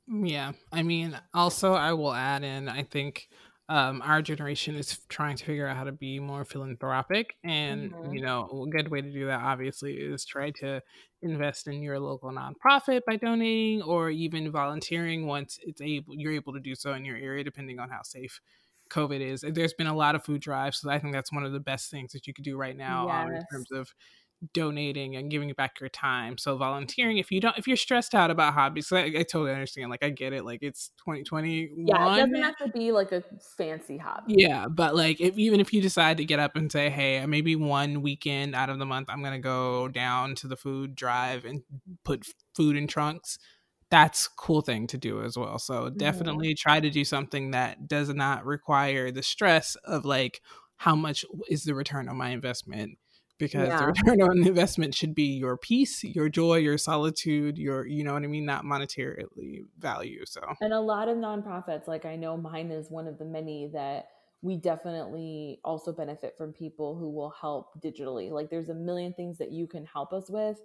Yeah 0.07 0.53
i 0.71 0.81
mean 0.81 1.19
also 1.33 1.73
i 1.73 1.91
will 1.91 2.13
add 2.13 2.43
in 2.43 2.69
i 2.69 2.83
think 2.83 3.27
um, 3.69 4.01
our 4.03 4.21
generation 4.21 4.75
is 4.75 4.99
trying 5.09 5.35
to 5.35 5.43
figure 5.43 5.67
out 5.67 5.75
how 5.75 5.83
to 5.83 5.91
be 5.91 6.19
more 6.19 6.45
philanthropic. 6.45 7.35
And, 7.43 7.91
mm-hmm. 7.91 8.13
you 8.13 8.21
know, 8.21 8.65
a 8.65 8.69
good 8.69 8.89
way 8.89 9.01
to 9.01 9.11
do 9.11 9.25
that, 9.25 9.41
obviously, 9.41 9.93
is 9.95 10.23
try 10.25 10.51
to 10.61 10.81
invest 11.21 11.67
in 11.67 11.81
your 11.81 11.99
local 11.99 12.31
nonprofit 12.31 13.01
by 13.05 13.17
donating 13.17 13.81
or 13.81 14.09
even 14.09 14.51
volunteering 14.51 15.25
once 15.25 15.59
it's 15.63 15.81
able 15.81 16.13
you're 16.15 16.33
able 16.33 16.53
to 16.53 16.59
do 16.59 16.75
so 16.75 16.93
in 16.93 17.03
your 17.03 17.17
area, 17.17 17.43
depending 17.43 17.79
on 17.79 17.89
how 17.89 18.01
safe 18.03 18.39
COVID 18.89 19.19
is. 19.19 19.43
There's 19.45 19.73
been 19.73 19.87
a 19.87 19.95
lot 19.95 20.15
of 20.15 20.23
food 20.23 20.41
drives, 20.41 20.79
so 20.79 20.89
I 20.89 20.99
think 20.99 21.13
that's 21.13 21.33
one 21.33 21.43
of 21.43 21.51
the 21.51 21.59
best 21.59 21.91
things 21.91 22.13
that 22.13 22.27
you 22.27 22.33
could 22.33 22.45
do 22.45 22.55
right 22.55 22.77
now 22.77 23.09
um, 23.09 23.33
in 23.33 23.43
terms 23.51 23.71
of 23.71 23.93
donating 24.53 25.15
and 25.15 25.31
giving 25.31 25.51
back 25.53 25.79
your 25.79 25.89
time. 25.89 26.37
So 26.37 26.57
volunteering 26.57 27.17
if 27.17 27.31
you 27.31 27.41
don't 27.41 27.57
if 27.57 27.67
you're 27.67 27.77
stressed 27.77 28.13
out 28.13 28.29
about 28.29 28.53
hobbies, 28.53 28.91
I, 28.91 29.05
I, 29.05 29.23
totally 29.23 29.51
understand. 29.51 29.89
Like 29.89 30.03
I 30.03 30.09
get 30.09 30.33
it. 30.33 30.45
Like 30.45 30.59
it's 30.61 30.89
2021. 30.99 31.87
Yeah, 31.87 32.13
it 32.13 32.17
doesn't 32.17 32.43
have 32.43 32.57
to 32.57 32.69
be 32.69 32.91
like 32.91 33.11
a 33.11 33.23
fancy 33.57 33.97
hobby. 33.97 34.35
Yeah, 34.37 34.67
but 34.67 34.95
like 34.95 35.19
if 35.19 35.37
even 35.37 35.59
if 35.59 35.73
you 35.73 35.81
decide 35.81 36.17
to 36.17 36.25
get 36.25 36.39
up 36.39 36.55
and 36.55 36.71
say, 36.71 36.89
hey, 36.89 37.25
maybe 37.25 37.55
one 37.55 38.01
weekend 38.01 38.55
out 38.55 38.69
of 38.69 38.79
the 38.79 38.85
month 38.85 39.09
I'm 39.09 39.23
gonna 39.23 39.39
go 39.39 39.87
down 39.87 40.35
to 40.35 40.47
the 40.47 40.55
food 40.57 40.95
drive 40.95 41.45
and 41.45 41.63
put 42.03 42.25
food 42.55 42.77
in 42.77 42.87
trunks. 42.87 43.39
That's 43.89 44.27
cool 44.27 44.61
thing 44.61 44.85
to 44.87 44.97
do 44.97 45.23
as 45.23 45.37
well. 45.37 45.57
So 45.59 45.83
mm-hmm. 45.83 45.97
definitely 45.97 46.49
mm-hmm. 46.49 46.69
try 46.69 46.79
to 46.79 46.89
do 46.89 47.05
something 47.05 47.51
that 47.51 47.87
does 47.87 48.09
not 48.09 48.45
require 48.45 49.11
the 49.11 49.23
stress 49.23 49.75
of 49.85 50.05
like 50.05 50.41
how 50.75 50.95
much 50.95 51.25
is 51.49 51.63
the 51.63 51.73
return 51.73 52.07
on 52.07 52.17
my 52.17 52.29
investment 52.29 52.97
because 53.37 53.67
yeah. 53.67 53.79
the 53.79 53.87
return 53.87 54.21
on 54.29 54.47
investment 54.47 54.95
should 54.95 55.15
be 55.15 55.23
your 55.23 55.57
peace, 55.57 56.03
your 56.03 56.29
joy, 56.29 56.55
your 56.55 56.77
solitude, 56.77 57.57
your 57.57 57.85
you 57.85 58.03
know 58.03 58.13
what 58.13 58.23
I 58.23 58.27
mean, 58.27 58.45
not 58.45 58.63
monetarily 58.63 59.65
value. 59.77 60.23
So 60.25 60.41
and 60.61 60.73
a 60.73 60.79
lot 60.79 61.09
of 61.09 61.17
nonprofits, 61.17 61.87
like 61.87 62.05
I 62.05 62.15
know 62.15 62.37
mine 62.37 62.71
is 62.71 62.89
one 62.89 63.07
of 63.07 63.17
the 63.17 63.25
many 63.25 63.69
that 63.73 64.07
we 64.41 64.55
definitely 64.55 65.59
also 65.63 65.91
benefit 65.91 66.35
from 66.37 66.53
people 66.53 66.95
who 66.95 67.09
will 67.09 67.33
help 67.41 67.81
digitally. 67.81 68.31
Like 68.31 68.49
there's 68.49 68.69
a 68.69 68.75
million 68.75 69.13
things 69.13 69.37
that 69.39 69.51
you 69.51 69.67
can 69.67 69.85
help 69.85 70.13
us 70.13 70.29
with 70.29 70.57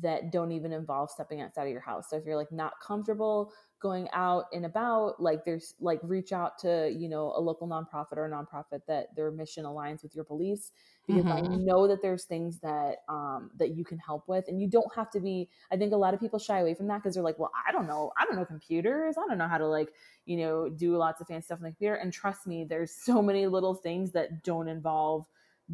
that 0.00 0.30
don't 0.30 0.52
even 0.52 0.72
involve 0.72 1.10
stepping 1.10 1.40
outside 1.40 1.64
of 1.64 1.70
your 1.70 1.80
house. 1.80 2.10
So 2.10 2.16
if 2.16 2.24
you're 2.26 2.36
like 2.36 2.52
not 2.52 2.74
comfortable 2.80 3.52
going 3.80 4.08
out 4.12 4.46
and 4.52 4.66
about 4.66 5.20
like 5.22 5.44
there's 5.44 5.74
like 5.80 6.00
reach 6.02 6.32
out 6.32 6.58
to 6.58 6.92
you 6.96 7.08
know 7.08 7.32
a 7.36 7.40
local 7.40 7.68
nonprofit 7.68 8.16
or 8.16 8.26
a 8.26 8.30
nonprofit 8.30 8.80
that 8.88 9.14
their 9.14 9.30
mission 9.30 9.64
aligns 9.64 10.02
with 10.02 10.14
your 10.16 10.24
beliefs 10.24 10.72
because 11.06 11.24
mm-hmm. 11.24 11.52
i 11.52 11.56
know 11.56 11.86
that 11.86 12.02
there's 12.02 12.24
things 12.24 12.58
that 12.58 12.96
um 13.08 13.50
that 13.56 13.76
you 13.76 13.84
can 13.84 13.98
help 13.98 14.26
with 14.26 14.46
and 14.48 14.60
you 14.60 14.66
don't 14.66 14.92
have 14.94 15.10
to 15.10 15.20
be 15.20 15.48
i 15.70 15.76
think 15.76 15.92
a 15.92 15.96
lot 15.96 16.12
of 16.12 16.18
people 16.18 16.38
shy 16.38 16.58
away 16.58 16.74
from 16.74 16.88
that 16.88 16.96
because 16.96 17.14
they're 17.14 17.22
like 17.22 17.38
well 17.38 17.52
i 17.66 17.70
don't 17.70 17.86
know 17.86 18.10
i 18.18 18.24
don't 18.24 18.36
know 18.36 18.44
computers 18.44 19.16
i 19.16 19.26
don't 19.28 19.38
know 19.38 19.48
how 19.48 19.58
to 19.58 19.66
like 19.66 19.90
you 20.26 20.36
know 20.36 20.68
do 20.68 20.96
lots 20.96 21.20
of 21.20 21.28
fancy 21.28 21.46
stuff 21.46 21.58
on 21.58 21.64
the 21.64 21.70
computer 21.70 21.94
and 21.94 22.12
trust 22.12 22.46
me 22.48 22.64
there's 22.64 22.92
so 22.92 23.22
many 23.22 23.46
little 23.46 23.74
things 23.74 24.10
that 24.10 24.42
don't 24.42 24.66
involve 24.66 25.24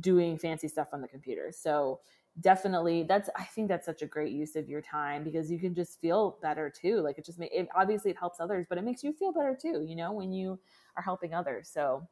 doing 0.01 0.37
fancy 0.37 0.69
stuff 0.69 0.89
on 0.93 1.01
the 1.01 1.09
computer 1.09 1.51
so 1.57 2.01
definitely 2.41 3.05
that's 3.05 3.31
i 3.37 3.45
think 3.45 3.69
that's 3.69 3.87
such 3.87 4.03
a 4.03 4.07
great 4.07 4.33
use 4.33 4.57
of 4.57 4.69
your 4.69 4.81
time 4.81 5.23
because 5.23 5.51
you 5.51 5.59
can 5.59 5.75
just 5.75 6.01
feel 6.01 6.37
better 6.43 6.69
too 6.69 7.01
like 7.01 7.17
it 7.17 7.25
just 7.25 7.39
make 7.39 7.53
it, 7.53 7.69
obviously 7.77 8.11
it 8.11 8.19
helps 8.19 8.41
others 8.41 8.67
but 8.69 8.77
it 8.77 8.83
makes 8.83 9.05
you 9.05 9.13
feel 9.13 9.33
better 9.33 9.57
too 9.61 9.85
you 9.87 9.95
know 9.95 10.13
when 10.13 10.33
you 10.33 10.59
are 10.97 11.03
helping 11.03 11.33
others 11.33 11.71
so 11.73 12.07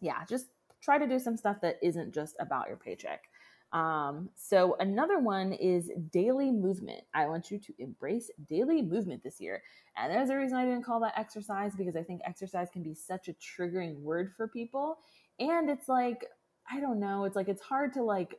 yeah 0.00 0.24
just 0.28 0.46
try 0.80 0.98
to 0.98 1.06
do 1.06 1.18
some 1.18 1.36
stuff 1.36 1.60
that 1.60 1.78
isn't 1.82 2.14
just 2.14 2.36
about 2.38 2.68
your 2.68 2.76
paycheck 2.76 3.24
um, 3.72 4.30
so 4.36 4.76
another 4.78 5.18
one 5.18 5.52
is 5.52 5.90
daily 6.10 6.50
movement. 6.50 7.02
I 7.14 7.26
want 7.26 7.50
you 7.50 7.58
to 7.58 7.74
embrace 7.78 8.30
daily 8.48 8.80
movement 8.80 9.22
this 9.22 9.40
year. 9.40 9.62
And 9.96 10.12
there's 10.12 10.30
a 10.30 10.36
reason 10.36 10.56
I 10.56 10.64
didn't 10.64 10.84
call 10.84 11.00
that 11.00 11.18
exercise 11.18 11.74
because 11.76 11.96
I 11.96 12.02
think 12.02 12.20
exercise 12.24 12.68
can 12.72 12.82
be 12.82 12.94
such 12.94 13.28
a 13.28 13.34
triggering 13.34 13.98
word 14.00 14.32
for 14.36 14.46
people. 14.48 14.98
And 15.40 15.68
it's 15.68 15.88
like, 15.88 16.24
I 16.70 16.80
don't 16.80 17.00
know, 17.00 17.24
it's 17.24 17.36
like 17.36 17.48
it's 17.48 17.62
hard 17.62 17.92
to 17.94 18.02
like 18.02 18.38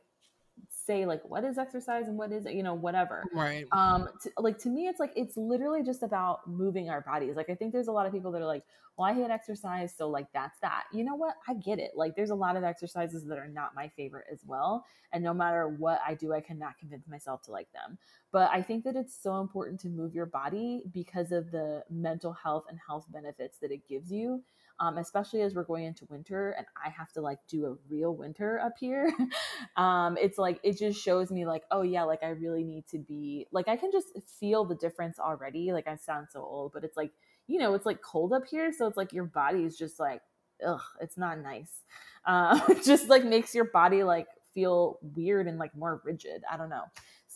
say 0.68 1.06
like 1.06 1.22
what 1.24 1.44
is 1.44 1.58
exercise 1.58 2.06
and 2.06 2.16
what 2.16 2.32
is 2.32 2.46
it 2.46 2.54
you 2.54 2.62
know 2.62 2.74
whatever. 2.74 3.24
Right. 3.34 3.66
Um 3.72 4.08
to, 4.22 4.30
like 4.38 4.58
to 4.58 4.68
me 4.68 4.86
it's 4.88 5.00
like 5.00 5.12
it's 5.16 5.36
literally 5.36 5.82
just 5.82 6.02
about 6.02 6.48
moving 6.48 6.90
our 6.90 7.00
bodies. 7.00 7.36
Like 7.36 7.50
i 7.50 7.54
think 7.54 7.72
there's 7.72 7.88
a 7.88 7.92
lot 7.92 8.06
of 8.06 8.12
people 8.12 8.32
that 8.32 8.42
are 8.42 8.46
like 8.46 8.64
well 8.96 9.06
i 9.06 9.14
hate 9.14 9.30
exercise 9.30 9.94
so 9.96 10.08
like 10.08 10.26
that's 10.32 10.58
that. 10.60 10.84
You 10.92 11.04
know 11.04 11.14
what? 11.14 11.34
I 11.46 11.54
get 11.54 11.78
it. 11.78 11.92
Like 11.94 12.16
there's 12.16 12.30
a 12.30 12.34
lot 12.34 12.56
of 12.56 12.64
exercises 12.64 13.24
that 13.26 13.38
are 13.38 13.48
not 13.48 13.74
my 13.74 13.88
favorite 13.96 14.26
as 14.32 14.40
well 14.46 14.84
and 15.12 15.22
no 15.24 15.32
matter 15.32 15.68
what 15.68 16.00
i 16.06 16.14
do 16.14 16.32
i 16.32 16.40
cannot 16.40 16.78
convince 16.78 17.06
myself 17.08 17.42
to 17.42 17.50
like 17.50 17.70
them. 17.72 17.98
But 18.32 18.50
i 18.52 18.62
think 18.62 18.84
that 18.84 18.96
it's 18.96 19.20
so 19.20 19.40
important 19.40 19.80
to 19.80 19.88
move 19.88 20.14
your 20.14 20.26
body 20.26 20.82
because 20.92 21.32
of 21.32 21.50
the 21.50 21.84
mental 21.90 22.32
health 22.32 22.64
and 22.68 22.78
health 22.86 23.06
benefits 23.10 23.58
that 23.58 23.70
it 23.70 23.88
gives 23.88 24.10
you 24.10 24.42
um, 24.80 24.98
especially 24.98 25.42
as 25.42 25.54
we're 25.54 25.64
going 25.64 25.84
into 25.84 26.06
winter 26.08 26.50
and 26.50 26.66
I 26.84 26.90
have 26.90 27.12
to 27.12 27.20
like 27.20 27.38
do 27.48 27.66
a 27.66 27.76
real 27.88 28.14
winter 28.14 28.60
up 28.60 28.74
here. 28.78 29.12
um, 29.76 30.16
it's 30.20 30.38
like, 30.38 30.60
it 30.62 30.78
just 30.78 31.00
shows 31.02 31.30
me 31.30 31.46
like, 31.46 31.64
oh 31.70 31.82
yeah, 31.82 32.04
like 32.04 32.22
I 32.22 32.28
really 32.28 32.64
need 32.64 32.86
to 32.90 32.98
be 32.98 33.46
like, 33.52 33.68
I 33.68 33.76
can 33.76 33.90
just 33.90 34.08
feel 34.38 34.64
the 34.64 34.76
difference 34.76 35.18
already. 35.18 35.72
Like 35.72 35.88
I 35.88 35.96
sound 35.96 36.28
so 36.30 36.40
old, 36.40 36.72
but 36.72 36.84
it's 36.84 36.96
like, 36.96 37.12
you 37.46 37.58
know, 37.58 37.74
it's 37.74 37.86
like 37.86 38.02
cold 38.02 38.32
up 38.32 38.46
here. 38.48 38.72
So 38.72 38.86
it's 38.86 38.96
like 38.96 39.12
your 39.12 39.24
body 39.24 39.64
is 39.64 39.76
just 39.76 39.98
like, 39.98 40.22
ugh, 40.64 40.80
it's 41.00 41.18
not 41.18 41.40
nice. 41.40 41.82
Uh, 42.24 42.60
it 42.68 42.84
just 42.84 43.08
like 43.08 43.24
makes 43.24 43.54
your 43.54 43.64
body 43.64 44.04
like 44.04 44.28
feel 44.54 44.98
weird 45.14 45.46
and 45.48 45.58
like 45.58 45.74
more 45.76 46.00
rigid. 46.04 46.42
I 46.50 46.56
don't 46.56 46.70
know. 46.70 46.84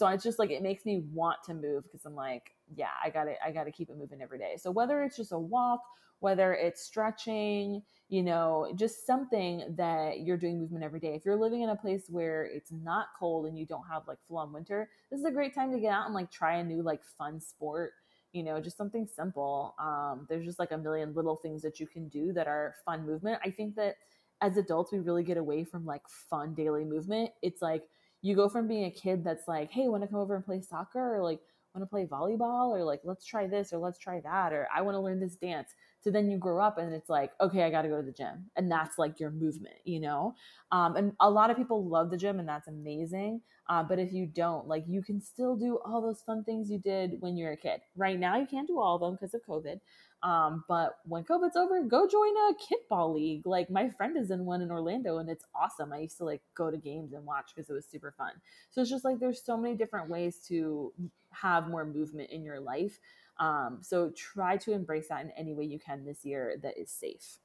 So 0.03 0.09
it's 0.09 0.25
just 0.25 0.41
like 0.41 0.51
it 0.51 0.63
makes 0.65 0.85
me 0.85 1.05
want 1.13 1.39
to 1.47 1.55
move 1.55 1.85
because 1.85 2.05
I'm 2.05 2.17
like, 2.17 2.57
yeah, 2.75 2.89
I 3.05 3.09
got 3.09 3.25
to 3.25 3.35
I 3.47 3.53
got 3.53 3.65
to 3.65 3.71
keep 3.71 3.89
it 3.89 3.97
moving 3.97 4.21
every 4.21 4.37
day. 4.37 4.57
So 4.57 4.69
whether 4.73 5.05
it's 5.05 5.17
just 5.17 5.31
a 5.31 5.39
walk 5.39 5.79
whether 6.19 6.55
it's 6.55 6.83
stretching, 6.83 7.83
you 8.09 8.23
know, 8.23 8.73
just 8.77 9.07
something 9.07 9.65
that 9.77 10.21
you're 10.21 10.37
doing 10.37 10.61
movement 10.61 10.85
every 10.85 11.01
day. 11.01 11.15
If 11.15 11.25
you're 11.25 11.37
living 11.37 11.63
in 11.63 11.69
a 11.71 11.77
place 11.77 12.05
where 12.09 12.45
it's 12.45 12.73
not 12.73 13.07
cold 13.19 13.47
and 13.47 13.57
you 13.57 13.65
don't 13.65 13.85
have 13.91 14.03
like 14.09 14.19
full 14.27 14.39
on 14.39 14.53
winter, 14.53 14.89
this 15.11 15.21
is 15.21 15.27
a 15.27 15.33
great 15.33 15.55
time 15.55 15.73
to 15.73 15.79
get 15.81 15.93
out 15.93 16.07
and 16.07 16.15
like 16.15 16.31
try 16.31 16.57
a 16.57 16.65
new 16.65 16.83
like 16.83 17.01
fun 17.19 17.41
sport, 17.41 17.93
you 18.33 18.43
know, 18.43 18.61
just 18.61 18.77
something 18.77 19.07
simple. 19.07 19.75
Um, 19.81 20.27
there's 20.29 20.45
just 20.45 20.59
like 20.59 20.73
a 20.73 20.79
million 20.79 21.15
little 21.15 21.37
things 21.37 21.63
that 21.63 21.81
you 21.81 21.87
can 21.87 22.09
do 22.09 22.33
that 22.35 22.49
are 22.49 22.75
fun 22.85 23.07
movement. 23.07 23.41
I 23.45 23.51
think 23.51 23.75
that 23.77 23.97
as 24.41 24.57
adults, 24.57 24.93
we 24.93 25.01
really 25.01 25.25
get 25.25 25.37
away 25.39 25.65
from 25.65 25.87
like 25.87 26.03
fun 26.09 26.55
daily 26.55 26.85
movement. 26.85 27.31
It's 27.43 27.63
like 27.63 27.85
you 28.23 28.35
go 28.37 28.49
from 28.49 28.69
being 28.69 28.85
a 28.85 28.91
kid 28.91 29.25
that's 29.25 29.49
like, 29.49 29.71
hey, 29.71 29.89
want 29.89 30.03
to 30.03 30.09
come 30.09 30.21
over 30.21 30.37
and 30.37 30.45
play 30.45 30.61
soccer 30.61 31.17
or 31.17 31.23
like 31.23 31.41
want 31.75 31.83
to 31.83 31.91
play 31.91 32.07
volleyball 32.07 32.69
or 32.69 32.85
like 32.85 33.01
let's 33.05 33.25
try 33.25 33.47
this 33.47 33.73
or 33.73 33.79
let's 33.79 33.99
try 33.99 34.21
that 34.21 34.53
or 34.53 34.69
I 34.75 34.83
want 34.83 34.95
to 34.95 35.01
learn 35.01 35.21
this 35.21 35.37
dance 35.37 35.71
so 36.03 36.11
then 36.11 36.31
you 36.31 36.37
grow 36.37 36.61
up 36.61 36.79
and 36.79 36.93
it's 36.93 37.09
like 37.09 37.33
okay 37.41 37.63
i 37.63 37.71
got 37.71 37.83
to 37.83 37.89
go 37.89 37.97
to 37.97 38.03
the 38.03 38.13
gym 38.13 38.51
and 38.57 38.71
that's 38.71 38.99
like 38.99 39.19
your 39.19 39.31
movement 39.31 39.77
you 39.85 40.01
know? 40.01 40.35
Um, 40.71 40.97
and 40.97 41.13
a 41.21 41.31
lot 41.31 41.51
of 41.51 41.57
people 41.57 41.87
love 41.87 42.11
the 42.11 42.17
gym 42.17 42.39
and 42.39 42.49
that's 42.49 42.69
amazing 42.69 43.41
uh, 43.69 43.83
but 43.83 43.99
if 43.99 44.13
you 44.13 44.27
don't 44.27 44.67
like 44.67 44.85
you 44.87 45.03
can 45.03 45.21
still 45.21 45.57
do 45.57 45.79
all 45.85 46.03
those 46.03 46.23
fun 46.23 46.45
things 46.45 46.71
you 46.71 46.79
did 46.79 47.17
when 47.21 47.37
you 47.37 47.47
were 47.47 47.53
a 47.53 47.57
kid. 47.57 47.81
Right 47.97 48.19
now 48.19 48.37
you 48.37 48.47
can't 48.47 48.67
do 48.67 48.79
all 48.79 48.97
of 48.97 49.01
them 49.01 49.15
because 49.15 49.35
of 49.35 49.41
covid 49.49 49.81
um, 50.23 50.65
but 50.69 50.99
when 51.05 51.25
COVID's 51.25 51.57
over, 51.57 51.83
go 51.83 52.07
join 52.07 52.31
a 52.37 52.55
kickball 52.55 53.15
league. 53.15 53.45
Like 53.45 53.71
my 53.71 53.91
friend 53.91 54.17
is 54.17 54.31
in 54.31 54.45
one 54.45 54.63
in 54.63 54.71
Orlando 54.71 55.19
and 55.19 55.29
it's 55.29 55.45
awesome. 55.55 55.93
I 55.93 55.99
used 56.01 56.19
to 56.19 56.25
like 56.25 56.43
go 56.55 56.71
to 56.71 56.77
games 56.77 57.13
and 57.13 57.25
watch 57.25 57.51
because 57.55 57.69
it 57.69 57.73
was 57.73 57.87
super 57.87 58.15
fun. 58.17 58.33
So 58.71 58.81
it's 58.81 58.91
just 58.91 59.05
like 59.05 59.19
there's 59.19 59.45
so 59.45 59.57
many 59.57 59.75
different 59.75 60.09
ways 60.09 60.39
to 60.49 60.93
have 61.31 61.69
more 61.69 61.85
movement 61.85 62.31
in 62.31 62.45
your 62.45 62.61
life. 62.61 63.01
Um, 63.41 63.79
so 63.81 64.11
try 64.11 64.57
to 64.59 64.73
embrace 64.73 65.09
that 65.09 65.25
in 65.25 65.33
any 65.33 65.55
way 65.55 65.65
you 65.65 65.81
can 65.81 66.05
this 66.05 66.25
year 66.25 66.57
that 66.63 66.79
is 66.79 66.91
safe. 66.91 67.39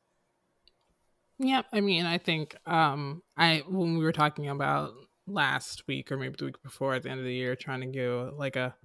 Yeah, 1.39 1.63
I 1.71 1.81
mean, 1.81 2.05
I 2.05 2.17
think 2.17 2.55
um, 2.65 3.23
I 3.35 3.63
when 3.67 3.97
we 3.97 4.03
were 4.03 4.11
talking 4.11 4.49
about 4.49 4.93
last 5.27 5.87
week 5.87 6.11
or 6.11 6.17
maybe 6.17 6.35
the 6.37 6.45
week 6.45 6.61
before 6.63 6.93
at 6.93 7.03
the 7.03 7.09
end 7.09 7.19
of 7.19 7.25
the 7.25 7.33
year, 7.33 7.55
trying 7.55 7.81
to 7.81 7.87
go 7.87 8.33
like 8.37 8.55
a 8.55 8.75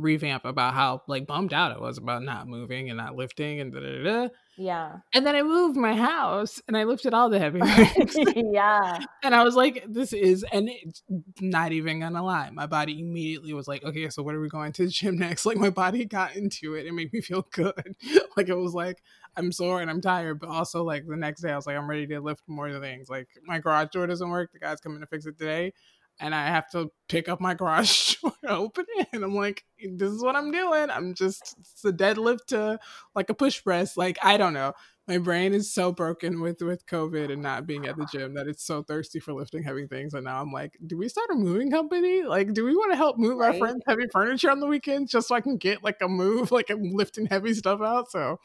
revamp 0.00 0.44
about 0.44 0.74
how 0.74 1.02
like 1.06 1.26
bummed 1.26 1.52
out 1.52 1.72
I 1.72 1.78
was 1.78 1.98
about 1.98 2.22
not 2.22 2.48
moving 2.48 2.88
and 2.88 2.96
not 2.96 3.16
lifting 3.16 3.60
and 3.60 3.72
da 3.72 3.80
da 3.80 4.02
da. 4.02 4.28
Yeah. 4.56 4.98
And 5.14 5.26
then 5.26 5.36
I 5.36 5.42
moved 5.42 5.76
my 5.76 5.94
house 5.94 6.60
and 6.68 6.76
I 6.76 6.84
lifted 6.84 7.14
all 7.14 7.30
the 7.30 7.38
heavy 7.38 7.60
things. 7.94 8.16
yeah. 8.52 8.98
And 9.22 9.34
I 9.34 9.42
was 9.42 9.54
like, 9.54 9.84
this 9.88 10.12
is, 10.12 10.44
and 10.52 10.68
it's 10.68 11.02
not 11.40 11.72
even 11.72 12.00
gonna 12.00 12.22
lie, 12.22 12.50
my 12.50 12.66
body 12.66 13.00
immediately 13.00 13.54
was 13.54 13.68
like, 13.68 13.84
okay, 13.84 14.08
so 14.10 14.22
what 14.22 14.34
are 14.34 14.40
we 14.40 14.48
going 14.48 14.72
to 14.72 14.84
the 14.84 14.90
gym 14.90 15.18
next? 15.18 15.46
Like 15.50 15.58
my 15.58 15.70
body 15.70 16.04
got 16.04 16.36
into 16.36 16.74
it. 16.74 16.86
It 16.86 16.94
made 16.94 17.12
me 17.12 17.20
feel 17.20 17.44
good. 17.50 17.96
like 18.36 18.48
it 18.48 18.54
was 18.54 18.72
like, 18.72 19.02
I'm 19.36 19.50
sore 19.50 19.80
and 19.80 19.90
I'm 19.90 20.00
tired, 20.00 20.38
but 20.38 20.48
also 20.48 20.84
like 20.84 21.08
the 21.08 21.16
next 21.16 21.40
day 21.40 21.50
I 21.50 21.56
was 21.56 21.66
like, 21.66 21.76
I'm 21.76 21.90
ready 21.90 22.06
to 22.06 22.20
lift 22.20 22.42
more 22.46 22.70
things. 22.78 23.08
Like 23.08 23.26
my 23.44 23.58
garage 23.58 23.88
door 23.92 24.06
doesn't 24.06 24.28
work. 24.28 24.52
The 24.52 24.60
guy's 24.60 24.80
coming 24.80 25.00
to 25.00 25.06
fix 25.06 25.26
it 25.26 25.38
today 25.38 25.72
and 26.20 26.34
I 26.34 26.46
have 26.46 26.70
to 26.70 26.90
pick 27.08 27.28
up 27.28 27.40
my 27.40 27.54
garage 27.54 28.16
door 28.22 28.32
open 28.46 28.84
it. 28.96 29.08
And 29.12 29.24
I'm 29.24 29.34
like, 29.34 29.64
this 29.82 30.10
is 30.10 30.22
what 30.22 30.36
I'm 30.36 30.50
doing. 30.50 30.90
I'm 30.90 31.14
just 31.14 31.56
it's 31.58 31.84
a 31.84 31.92
deadlift 31.92 32.46
to 32.48 32.78
like 33.14 33.30
a 33.30 33.34
push 33.34 33.62
press. 33.62 33.96
Like, 33.96 34.18
I 34.22 34.36
don't 34.36 34.52
know. 34.54 34.72
My 35.10 35.18
brain 35.18 35.54
is 35.54 35.74
so 35.74 35.90
broken 35.90 36.40
with 36.40 36.62
with 36.62 36.86
COVID 36.86 37.32
and 37.32 37.42
not 37.42 37.66
being 37.66 37.84
at 37.84 37.96
the 37.96 38.06
gym 38.12 38.34
that 38.34 38.46
it's 38.46 38.62
so 38.62 38.84
thirsty 38.84 39.18
for 39.18 39.32
lifting 39.32 39.64
heavy 39.64 39.88
things. 39.88 40.14
And 40.14 40.22
now 40.22 40.40
I'm 40.40 40.52
like, 40.52 40.78
do 40.86 40.96
we 40.96 41.08
start 41.08 41.30
a 41.32 41.34
moving 41.34 41.68
company? 41.68 42.22
Like, 42.22 42.54
do 42.54 42.64
we 42.64 42.76
want 42.76 42.92
to 42.92 42.96
help 42.96 43.18
move 43.18 43.38
right. 43.38 43.52
our 43.52 43.58
friends' 43.58 43.82
heavy 43.88 44.04
furniture 44.12 44.52
on 44.52 44.60
the 44.60 44.68
weekends 44.68 45.10
just 45.10 45.26
so 45.26 45.34
I 45.34 45.40
can 45.40 45.56
get 45.56 45.82
like 45.82 45.96
a 46.00 46.06
move, 46.06 46.52
like 46.52 46.70
I'm 46.70 46.92
lifting 46.92 47.26
heavy 47.26 47.54
stuff 47.54 47.80
out? 47.80 48.12
So 48.12 48.38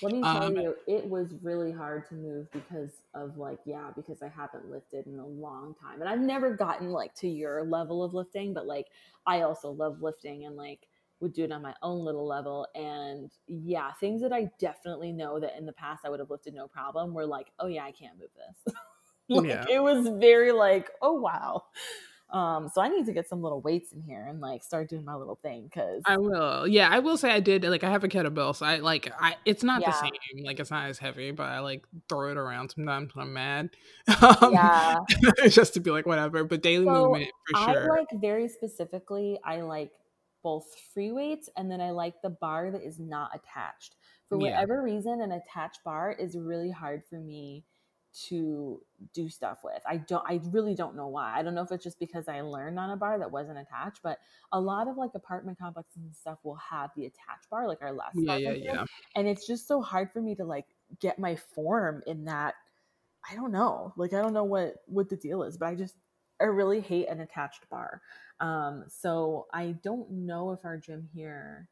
let 0.00 0.14
me 0.14 0.22
tell 0.22 0.44
um, 0.44 0.56
you, 0.56 0.74
it 0.86 1.06
was 1.06 1.34
really 1.42 1.70
hard 1.70 2.08
to 2.08 2.14
move 2.14 2.50
because 2.50 2.92
of 3.12 3.36
like, 3.36 3.58
yeah, 3.66 3.90
because 3.94 4.22
I 4.22 4.28
haven't 4.28 4.70
lifted 4.70 5.06
in 5.06 5.18
a 5.18 5.26
long 5.26 5.74
time. 5.78 6.00
And 6.00 6.08
I've 6.08 6.20
never 6.20 6.56
gotten 6.56 6.92
like 6.92 7.14
to 7.16 7.28
your 7.28 7.62
level 7.62 8.02
of 8.02 8.14
lifting, 8.14 8.54
but 8.54 8.66
like 8.66 8.86
I 9.26 9.42
also 9.42 9.70
love 9.70 10.00
lifting 10.00 10.46
and 10.46 10.56
like 10.56 10.88
would 11.20 11.32
do 11.32 11.44
it 11.44 11.52
on 11.52 11.62
my 11.62 11.74
own 11.82 12.04
little 12.04 12.26
level. 12.26 12.66
And 12.74 13.30
yeah, 13.46 13.92
things 14.00 14.22
that 14.22 14.32
I 14.32 14.48
definitely 14.58 15.12
know 15.12 15.40
that 15.40 15.56
in 15.58 15.66
the 15.66 15.72
past 15.72 16.04
I 16.04 16.10
would 16.10 16.20
have 16.20 16.30
lifted 16.30 16.54
no 16.54 16.68
problem 16.68 17.14
were 17.14 17.26
like, 17.26 17.46
oh 17.58 17.66
yeah, 17.66 17.84
I 17.84 17.92
can't 17.92 18.18
move 18.18 18.28
this. 18.36 18.74
like, 19.28 19.48
yeah. 19.48 19.64
It 19.70 19.80
was 19.80 20.08
very 20.20 20.52
like, 20.52 20.90
oh 21.00 21.14
wow. 21.14 21.64
Um, 22.28 22.68
so 22.74 22.80
I 22.80 22.88
need 22.88 23.06
to 23.06 23.12
get 23.12 23.28
some 23.28 23.40
little 23.40 23.60
weights 23.60 23.92
in 23.92 24.02
here 24.02 24.26
and 24.28 24.40
like 24.40 24.64
start 24.64 24.90
doing 24.90 25.04
my 25.04 25.14
little 25.14 25.38
thing 25.42 25.64
because 25.64 26.02
I 26.06 26.18
will. 26.18 26.66
Yeah, 26.66 26.88
I 26.90 26.98
will 26.98 27.16
say 27.16 27.30
I 27.30 27.38
did 27.38 27.62
like 27.62 27.84
I 27.84 27.90
have 27.90 28.02
a 28.02 28.08
kettlebell, 28.08 28.54
so 28.56 28.66
I 28.66 28.78
like 28.78 29.12
I 29.20 29.36
it's 29.44 29.62
not 29.62 29.80
yeah. 29.80 29.92
the 29.92 29.96
same, 29.96 30.44
like 30.44 30.58
it's 30.58 30.72
not 30.72 30.88
as 30.90 30.98
heavy, 30.98 31.30
but 31.30 31.44
I 31.44 31.60
like 31.60 31.84
throw 32.08 32.32
it 32.32 32.36
around 32.36 32.72
sometimes 32.72 33.14
when 33.14 33.26
I'm 33.26 33.32
mad. 33.32 33.70
Um, 34.22 34.52
yeah. 34.52 34.96
just 35.48 35.74
to 35.74 35.80
be 35.80 35.90
like 35.92 36.04
whatever. 36.04 36.42
But 36.42 36.62
daily 36.62 36.86
so 36.86 36.90
movement 36.90 37.30
for 37.48 37.72
sure. 37.72 37.92
I 37.92 37.96
like 37.96 38.08
very 38.14 38.48
specifically, 38.48 39.38
I 39.44 39.60
like 39.60 39.92
both 40.46 40.78
free 40.94 41.10
weights 41.10 41.50
and 41.56 41.68
then 41.68 41.80
I 41.80 41.90
like 41.90 42.22
the 42.22 42.30
bar 42.30 42.70
that 42.70 42.80
is 42.80 43.00
not 43.00 43.32
attached. 43.34 43.96
For 44.28 44.38
whatever 44.38 44.74
yeah. 44.74 44.94
reason, 44.94 45.20
an 45.20 45.32
attached 45.32 45.82
bar 45.84 46.12
is 46.12 46.36
really 46.36 46.70
hard 46.70 47.02
for 47.10 47.18
me 47.18 47.64
to 48.28 48.80
do 49.12 49.28
stuff 49.28 49.58
with. 49.64 49.82
I 49.84 49.96
don't 49.96 50.22
I 50.24 50.38
really 50.52 50.76
don't 50.76 50.94
know 50.94 51.08
why. 51.08 51.36
I 51.36 51.42
don't 51.42 51.56
know 51.56 51.64
if 51.64 51.72
it's 51.72 51.82
just 51.82 51.98
because 51.98 52.28
I 52.28 52.42
learned 52.42 52.78
on 52.78 52.90
a 52.90 52.96
bar 52.96 53.18
that 53.18 53.32
wasn't 53.32 53.58
attached, 53.58 54.04
but 54.04 54.18
a 54.52 54.60
lot 54.60 54.86
of 54.86 54.96
like 54.96 55.10
apartment 55.16 55.58
complexes 55.58 56.04
and 56.04 56.14
stuff 56.14 56.38
will 56.44 56.60
have 56.70 56.90
the 56.94 57.06
attached 57.06 57.50
bar, 57.50 57.66
like 57.66 57.82
our 57.82 57.92
last 57.92 58.14
yeah, 58.14 58.36
yeah, 58.36 58.52
yeah. 58.52 58.84
And 59.16 59.26
it's 59.26 59.48
just 59.48 59.66
so 59.66 59.82
hard 59.82 60.12
for 60.12 60.22
me 60.22 60.36
to 60.36 60.44
like 60.44 60.66
get 61.00 61.18
my 61.18 61.34
form 61.34 62.04
in 62.06 62.26
that. 62.26 62.54
I 63.28 63.34
don't 63.34 63.50
know. 63.50 63.92
Like 63.96 64.12
I 64.12 64.22
don't 64.22 64.32
know 64.32 64.44
what 64.44 64.76
what 64.86 65.08
the 65.08 65.16
deal 65.16 65.42
is, 65.42 65.56
but 65.56 65.66
I 65.66 65.74
just 65.74 65.96
I 66.40 66.44
really 66.44 66.80
hate 66.80 67.08
an 67.08 67.20
attached 67.20 67.68
bar. 67.70 68.02
Um, 68.40 68.84
so 68.88 69.46
I 69.52 69.76
don't 69.82 70.10
know 70.10 70.52
if 70.52 70.64
our 70.64 70.76
gym 70.76 71.08
here 71.14 71.68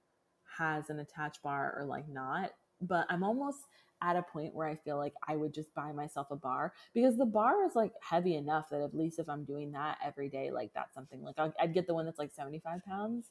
has 0.58 0.90
an 0.90 1.00
attached 1.00 1.42
bar 1.42 1.76
or 1.78 1.84
like 1.84 2.08
not, 2.08 2.52
but 2.80 3.06
I'm 3.10 3.22
almost 3.22 3.58
at 4.02 4.16
a 4.16 4.22
point 4.22 4.54
where 4.54 4.68
I 4.68 4.76
feel 4.76 4.96
like 4.96 5.14
I 5.26 5.36
would 5.36 5.54
just 5.54 5.74
buy 5.74 5.92
myself 5.92 6.28
a 6.30 6.36
bar 6.36 6.72
because 6.94 7.16
the 7.16 7.26
bar 7.26 7.64
is 7.64 7.74
like 7.74 7.92
heavy 8.02 8.34
enough 8.34 8.68
that 8.70 8.82
at 8.82 8.94
least 8.94 9.18
if 9.18 9.28
I'm 9.28 9.44
doing 9.44 9.72
that 9.72 9.98
every 10.04 10.28
day, 10.28 10.50
like 10.50 10.72
that's 10.74 10.94
something 10.94 11.22
like 11.22 11.36
i 11.38 11.50
would 11.62 11.74
get 11.74 11.86
the 11.86 11.94
one 11.94 12.04
that's 12.04 12.18
like 12.18 12.32
75 12.34 12.84
pounds. 12.84 13.30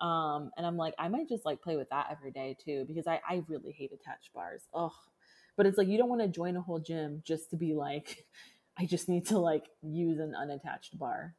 Um, 0.00 0.50
and 0.56 0.64
I'm 0.66 0.76
like, 0.76 0.94
I 0.98 1.08
might 1.08 1.28
just 1.28 1.44
like 1.44 1.60
play 1.60 1.76
with 1.76 1.90
that 1.90 2.08
every 2.10 2.30
day 2.30 2.56
too 2.64 2.84
because 2.86 3.06
I, 3.06 3.20
I 3.28 3.42
really 3.48 3.72
hate 3.72 3.92
attached 3.92 4.32
bars. 4.32 4.62
Ugh. 4.74 4.92
But 5.56 5.66
it's 5.66 5.76
like 5.76 5.88
you 5.88 5.98
don't 5.98 6.08
want 6.08 6.22
to 6.22 6.28
join 6.28 6.56
a 6.56 6.60
whole 6.60 6.78
gym 6.78 7.22
just 7.24 7.50
to 7.50 7.56
be 7.56 7.74
like, 7.74 8.24
I 8.78 8.86
just 8.86 9.08
need 9.08 9.26
to 9.26 9.38
like 9.38 9.64
use 9.82 10.18
an 10.20 10.34
unattached 10.34 10.98
bar. 10.98 11.34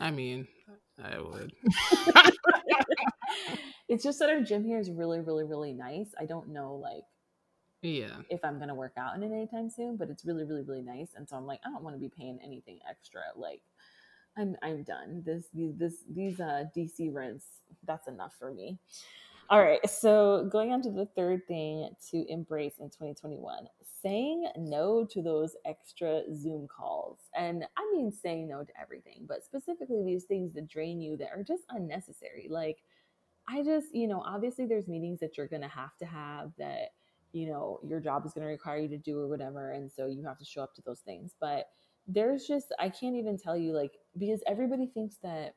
I 0.00 0.10
mean, 0.10 0.46
I 1.02 1.18
would. 1.20 1.52
it's 3.88 4.04
just 4.04 4.18
that 4.20 4.30
our 4.30 4.40
gym 4.40 4.64
here 4.64 4.78
is 4.78 4.90
really, 4.90 5.20
really, 5.20 5.44
really 5.44 5.72
nice. 5.72 6.08
I 6.18 6.24
don't 6.24 6.48
know 6.48 6.74
like 6.74 7.02
yeah. 7.82 8.14
if 8.30 8.38
i'm 8.44 8.58
going 8.58 8.68
to 8.68 8.76
work 8.76 8.92
out 8.96 9.16
in 9.16 9.24
it 9.24 9.32
anytime 9.32 9.68
soon 9.68 9.96
but 9.96 10.08
it's 10.08 10.24
really 10.24 10.44
really 10.44 10.62
really 10.62 10.82
nice. 10.82 11.10
And 11.16 11.28
so 11.28 11.36
i'm 11.36 11.46
like 11.46 11.60
i 11.66 11.70
don't 11.70 11.82
want 11.82 11.96
to 11.96 12.00
be 12.00 12.08
paying 12.16 12.38
anything 12.44 12.78
extra. 12.88 13.22
Like 13.36 13.62
i'm 14.36 14.56
i'm 14.62 14.84
done. 14.84 15.22
This 15.26 15.46
these 15.52 15.76
this 15.76 16.04
these 16.08 16.40
uh 16.40 16.64
dc 16.76 17.12
rents 17.12 17.46
that's 17.84 18.08
enough 18.08 18.34
for 18.38 18.52
me. 18.52 18.78
All 19.50 19.62
right. 19.62 19.86
So 19.88 20.48
going 20.50 20.72
on 20.72 20.80
to 20.82 20.90
the 20.90 21.06
third 21.14 21.46
thing 21.46 21.90
to 22.10 22.24
embrace 22.28 22.74
in 22.78 22.86
2021 22.86 23.66
saying 24.02 24.48
no 24.56 25.04
to 25.04 25.22
those 25.22 25.56
extra 25.64 26.22
zoom 26.34 26.66
calls. 26.68 27.18
And 27.36 27.64
i 27.76 27.90
mean 27.92 28.12
saying 28.12 28.48
no 28.48 28.64
to 28.64 28.80
everything 28.80 29.24
but 29.28 29.44
specifically 29.44 30.02
these 30.04 30.24
things 30.24 30.52
that 30.54 30.68
drain 30.68 31.00
you 31.00 31.16
that 31.18 31.30
are 31.34 31.42
just 31.42 31.64
unnecessary. 31.70 32.48
Like 32.50 32.78
i 33.48 33.62
just 33.62 33.94
you 33.94 34.06
know 34.06 34.22
obviously 34.26 34.66
there's 34.66 34.88
meetings 34.88 35.20
that 35.20 35.36
you're 35.36 35.48
going 35.48 35.62
to 35.62 35.68
have 35.68 35.96
to 35.98 36.06
have 36.06 36.52
that 36.58 36.92
you 37.32 37.46
know 37.46 37.80
your 37.82 38.00
job 38.00 38.24
is 38.24 38.32
going 38.32 38.46
to 38.46 38.50
require 38.50 38.78
you 38.78 38.88
to 38.88 38.98
do 38.98 39.18
or 39.18 39.28
whatever 39.28 39.72
and 39.72 39.90
so 39.90 40.06
you 40.06 40.24
have 40.24 40.38
to 40.38 40.44
show 40.44 40.62
up 40.62 40.74
to 40.74 40.82
those 40.82 41.00
things. 41.00 41.34
But 41.40 41.66
there's 42.08 42.46
just 42.46 42.72
i 42.80 42.88
can't 42.88 43.14
even 43.14 43.38
tell 43.38 43.56
you 43.56 43.72
like 43.72 43.92
because 44.18 44.42
everybody 44.46 44.86
thinks 44.86 45.16
that 45.22 45.54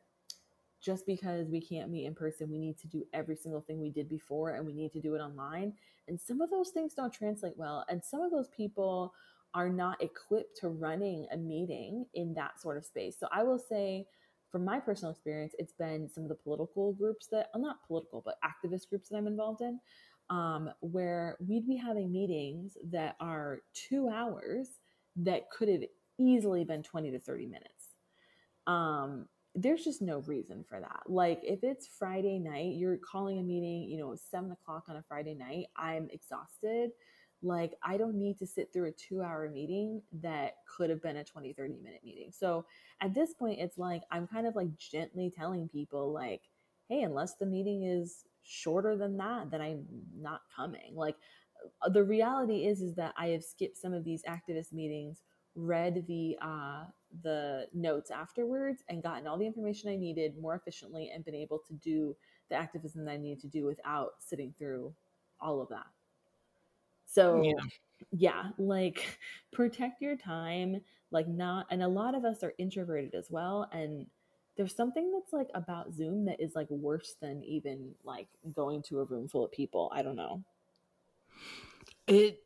just 0.86 1.06
because 1.06 1.50
we 1.50 1.60
can't 1.60 1.90
meet 1.90 2.06
in 2.06 2.14
person 2.14 2.50
we 2.50 2.60
need 2.60 2.78
to 2.78 2.88
do 2.88 3.04
every 3.14 3.36
single 3.36 3.62
thing 3.62 3.82
we 3.82 3.90
did 3.90 4.08
before 4.08 4.52
and 4.52 4.66
we 4.66 4.74
need 4.74 4.92
to 4.94 5.02
do 5.02 5.16
it 5.16 5.20
online. 5.20 5.74
And 6.08 6.20
some 6.20 6.42
of 6.42 6.52
those 6.52 6.70
things 6.70 6.94
don't 6.94 7.12
translate 7.12 7.58
well. 7.58 7.84
And 7.90 8.04
some 8.04 8.22
of 8.22 8.30
those 8.30 8.50
people 8.50 9.14
are 9.56 9.70
not 9.70 10.02
equipped 10.04 10.58
to 10.58 10.70
running 10.70 11.26
a 11.32 11.38
meeting 11.38 12.06
in 12.14 12.34
that 12.36 12.62
sort 12.62 12.78
of 12.78 12.86
space. 12.86 13.18
So 13.20 13.28
i 13.32 13.42
will 13.44 13.60
say 13.60 14.06
from 14.52 14.64
my 14.64 14.80
personal 14.80 15.12
experience 15.12 15.56
it's 15.58 15.74
been 15.74 16.08
some 16.08 16.24
of 16.24 16.30
the 16.30 16.36
political 16.36 16.94
groups 16.94 17.28
that 17.28 17.50
well, 17.54 17.64
not 17.64 17.86
political 17.88 18.22
but 18.24 18.36
activist 18.46 18.88
groups 18.88 19.10
that 19.10 19.18
i'm 19.18 19.28
involved 19.28 19.62
in 19.62 19.80
um, 20.30 20.72
where 20.80 21.38
we'd 21.46 21.68
be 21.68 21.76
having 21.76 22.12
meetings 22.12 22.78
that 22.92 23.16
are 23.20 23.60
two 23.74 24.10
hours 24.10 24.80
that 25.18 25.50
could 25.52 25.70
have 25.70 25.84
easily 26.18 26.64
been 26.64 26.84
20 26.84 27.12
to 27.12 27.20
30 27.20 27.46
minutes. 27.46 27.90
Um, 28.68 29.28
there's 29.56 29.84
just 29.84 30.02
no 30.02 30.20
reason 30.20 30.66
for 30.68 30.80
that. 30.80 31.04
Like 31.08 31.40
if 31.44 31.64
it's 31.64 31.88
Friday 31.88 32.40
night, 32.40 32.76
you're 32.76 32.98
calling 32.98 33.40
a 33.40 33.44
meeting, 33.44 33.90
you 33.90 33.98
know, 33.98 34.16
seven 34.16 34.52
o'clock 34.52 34.84
on 34.90 34.98
a 34.98 35.04
Friday 35.08 35.34
night, 35.34 35.68
I'm 35.78 36.10
exhausted. 36.12 36.92
Like 37.42 37.74
I 37.84 37.98
don't 37.98 38.16
need 38.16 38.38
to 38.40 38.48
sit 38.48 38.74
through 38.74 38.90
a 38.90 38.92
two 38.92 39.22
hour 39.22 39.50
meeting 39.50 40.02
that 40.22 40.56
could 40.68 40.90
have 40.90 41.02
been 41.02 41.18
a 41.18 41.24
20, 41.24 41.54
30 41.54 41.78
minute 41.82 42.02
meeting. 42.04 42.32
So 42.32 42.66
at 43.02 43.14
this 43.14 43.34
point, 43.34 43.60
it's 43.60 43.78
like 43.78 44.02
I'm 44.12 44.28
kind 44.28 44.46
of 44.48 44.56
like 44.56 44.76
gently 44.78 45.32
telling 45.36 45.70
people, 45.70 46.12
like, 46.12 46.42
hey, 46.90 47.04
unless 47.04 47.36
the 47.36 47.46
meeting 47.46 47.84
is 47.84 48.26
shorter 48.44 48.98
than 48.98 49.18
that, 49.18 49.52
then 49.52 49.62
I'm 49.62 49.86
not 50.18 50.42
coming. 50.56 50.96
Like 50.96 51.16
uh, 51.82 51.90
the 51.90 52.04
reality 52.04 52.66
is 52.66 52.82
is 52.82 52.96
that 52.96 53.14
I 53.18 53.28
have 53.28 53.44
skipped 53.44 53.78
some 53.78 53.94
of 53.94 54.04
these 54.04 54.24
activist 54.24 54.74
meetings, 54.74 55.22
read 55.56 56.06
the 56.08 56.38
uh, 56.42 56.84
the 57.24 57.68
notes 57.74 58.12
afterwards, 58.12 58.84
and 58.90 59.04
gotten 59.04 59.28
all 59.28 59.38
the 59.38 59.46
information 59.46 59.90
I 59.90 59.96
needed 59.96 60.38
more 60.38 60.56
efficiently, 60.56 61.12
and 61.14 61.26
been 61.26 61.36
able 61.36 61.60
to 61.68 61.74
do 61.74 62.16
the 62.50 62.56
activism 62.56 63.06
that 63.06 63.12
I 63.12 63.18
needed 63.18 63.42
to 63.42 63.48
do 63.48 63.66
without 63.66 64.14
sitting 64.20 64.54
through 64.58 64.94
all 65.40 65.62
of 65.62 65.70
that. 65.70 65.88
So 67.06 67.42
yeah. 67.44 67.54
yeah, 68.12 68.44
like 68.58 69.18
protect 69.52 70.02
your 70.02 70.16
time. 70.16 70.82
Like 71.12 71.28
not, 71.28 71.68
and 71.70 71.82
a 71.82 71.88
lot 71.88 72.16
of 72.16 72.26
us 72.26 72.44
are 72.44 72.54
introverted 72.58 73.14
as 73.14 73.28
well, 73.30 73.70
and 73.72 74.06
there's 74.58 74.76
something 74.76 75.12
that's 75.12 75.34
like 75.34 75.50
about 75.54 75.94
Zoom 75.94 76.26
that 76.26 76.42
is 76.42 76.56
like 76.56 76.70
worse 76.70 77.16
than 77.22 77.44
even 77.44 77.92
like 78.04 78.28
going 78.54 78.82
to 78.84 79.00
a 79.00 79.04
room 79.06 79.28
full 79.28 79.46
of 79.46 79.52
people. 79.52 79.92
I 79.94 80.02
don't 80.02 80.16
know. 80.16 80.44
It 82.08 82.45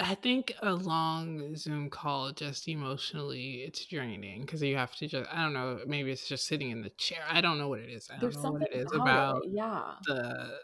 I 0.00 0.14
think 0.16 0.52
a 0.62 0.72
long 0.74 1.54
Zoom 1.56 1.90
call 1.90 2.32
just 2.32 2.66
emotionally 2.68 3.62
it's 3.66 3.86
draining 3.86 4.40
because 4.40 4.62
you 4.62 4.76
have 4.76 4.94
to 4.96 5.06
just 5.06 5.30
I 5.32 5.42
don't 5.42 5.52
know 5.52 5.80
maybe 5.86 6.10
it's 6.10 6.26
just 6.26 6.46
sitting 6.46 6.70
in 6.70 6.82
the 6.82 6.90
chair 6.90 7.22
I 7.28 7.40
don't 7.40 7.58
know 7.58 7.68
what 7.68 7.78
it 7.80 7.88
is 7.90 8.08
I 8.10 8.18
don't 8.18 8.20
There's 8.20 8.42
know 8.42 8.50
what 8.50 8.62
it 8.62 8.72
is 8.74 8.92
about, 8.92 9.02
about 9.02 9.44
it. 9.44 9.50
yeah 9.52 9.94
the 10.06 10.58